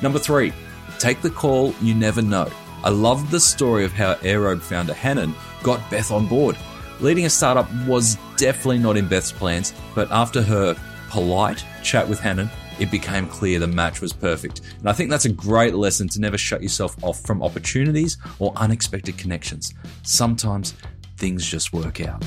Number 0.01 0.19
three, 0.19 0.55
take 0.99 1.21
the 1.21 1.29
call 1.29 1.75
you 1.83 1.95
never 1.95 2.23
know. 2.23 2.51
I 2.85 2.91
loved 2.91 3.31
the 3.31 3.41
story 3.41 3.85
of 3.85 3.93
how 3.93 4.15
AirRobe 4.17 4.61
founder 4.61 4.95
Hannah 4.95 5.33
got 5.63 5.91
Beth 5.91 6.11
on 6.11 6.27
board. 6.27 6.57
Leading 7.01 7.27
a 7.27 7.31
startup 7.31 7.69
was 7.87 8.17
definitely 8.37 8.79
not 8.79 8.97
in 8.97 9.09
Beth's 9.09 9.33
plans, 9.33 9.75
but 9.95 10.11
after 10.11 10.43
her 10.43 10.77
polite 11.11 11.65
chat 11.83 12.09
with 12.09 12.21
Hannah, 12.21 12.51
it 12.79 12.91
became 12.91 13.27
clear 13.27 13.59
the 13.59 13.67
match 13.67 14.01
was 14.01 14.13
perfect. 14.13 14.61
And 14.79 14.89
I 14.89 14.93
think 14.93 15.11
that's 15.11 15.25
a 15.25 15.33
great 15.33 15.75
lesson 15.75 16.09
to 16.11 16.21
never 16.21 16.39
shut 16.39 16.63
yourself 16.63 16.97
off 17.03 17.21
from 17.21 17.43
opportunities 17.43 18.19
or 18.39 18.53
unexpected 18.57 19.17
connections. 19.17 19.73
Sometimes 20.03 20.75
things 21.17 21.47
just 21.47 21.73
work 21.73 22.01
out. 22.01 22.23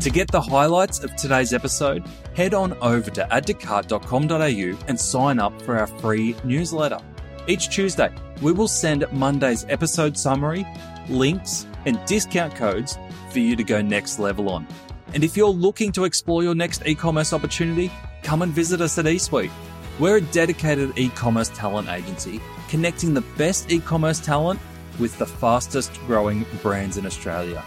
To 0.00 0.10
get 0.10 0.28
the 0.28 0.40
highlights 0.40 1.02
of 1.02 1.16
today's 1.16 1.52
episode, 1.52 2.06
head 2.34 2.54
on 2.54 2.74
over 2.74 3.10
to 3.10 3.26
addtocart.com.au 3.32 4.84
and 4.86 5.00
sign 5.00 5.38
up 5.40 5.60
for 5.62 5.76
our 5.76 5.88
free 5.88 6.36
newsletter. 6.44 7.00
Each 7.48 7.70
Tuesday, 7.70 8.10
we 8.42 8.52
will 8.52 8.68
send 8.68 9.10
Monday's 9.10 9.64
episode 9.70 10.18
summary, 10.18 10.66
links, 11.08 11.66
and 11.86 11.98
discount 12.04 12.54
codes 12.54 12.98
for 13.30 13.38
you 13.38 13.56
to 13.56 13.64
go 13.64 13.80
next 13.80 14.18
level 14.18 14.50
on. 14.50 14.66
And 15.14 15.24
if 15.24 15.34
you're 15.34 15.48
looking 15.48 15.90
to 15.92 16.04
explore 16.04 16.42
your 16.42 16.54
next 16.54 16.82
e 16.84 16.94
commerce 16.94 17.32
opportunity, 17.32 17.90
come 18.22 18.42
and 18.42 18.52
visit 18.52 18.82
us 18.82 18.98
at 18.98 19.06
eSuite. 19.06 19.50
We're 19.98 20.16
a 20.16 20.20
dedicated 20.20 20.98
e 20.98 21.08
commerce 21.08 21.48
talent 21.48 21.88
agency 21.88 22.38
connecting 22.68 23.14
the 23.14 23.22
best 23.38 23.72
e 23.72 23.80
commerce 23.80 24.20
talent 24.20 24.60
with 24.98 25.16
the 25.16 25.24
fastest 25.24 25.94
growing 26.06 26.44
brands 26.62 26.98
in 26.98 27.06
Australia. 27.06 27.60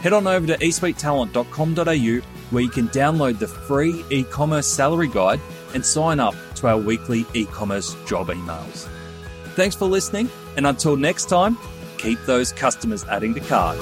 Head 0.00 0.14
on 0.14 0.26
over 0.26 0.46
to 0.46 0.56
esuitetalent.com.au 0.56 2.26
where 2.50 2.62
you 2.62 2.70
can 2.70 2.88
download 2.88 3.38
the 3.38 3.48
free 3.48 4.02
e 4.08 4.22
commerce 4.24 4.66
salary 4.66 5.08
guide 5.08 5.40
and 5.74 5.84
sign 5.84 6.20
up 6.20 6.34
to 6.54 6.68
our 6.68 6.78
weekly 6.78 7.26
e 7.34 7.44
commerce 7.44 7.94
job 8.06 8.28
emails. 8.28 8.88
Thanks 9.56 9.74
for 9.74 9.86
listening, 9.86 10.28
and 10.58 10.66
until 10.66 10.96
next 10.98 11.30
time, 11.30 11.56
keep 11.96 12.18
those 12.26 12.52
customers 12.52 13.04
adding 13.04 13.32
to 13.32 13.40
cart. 13.40 13.78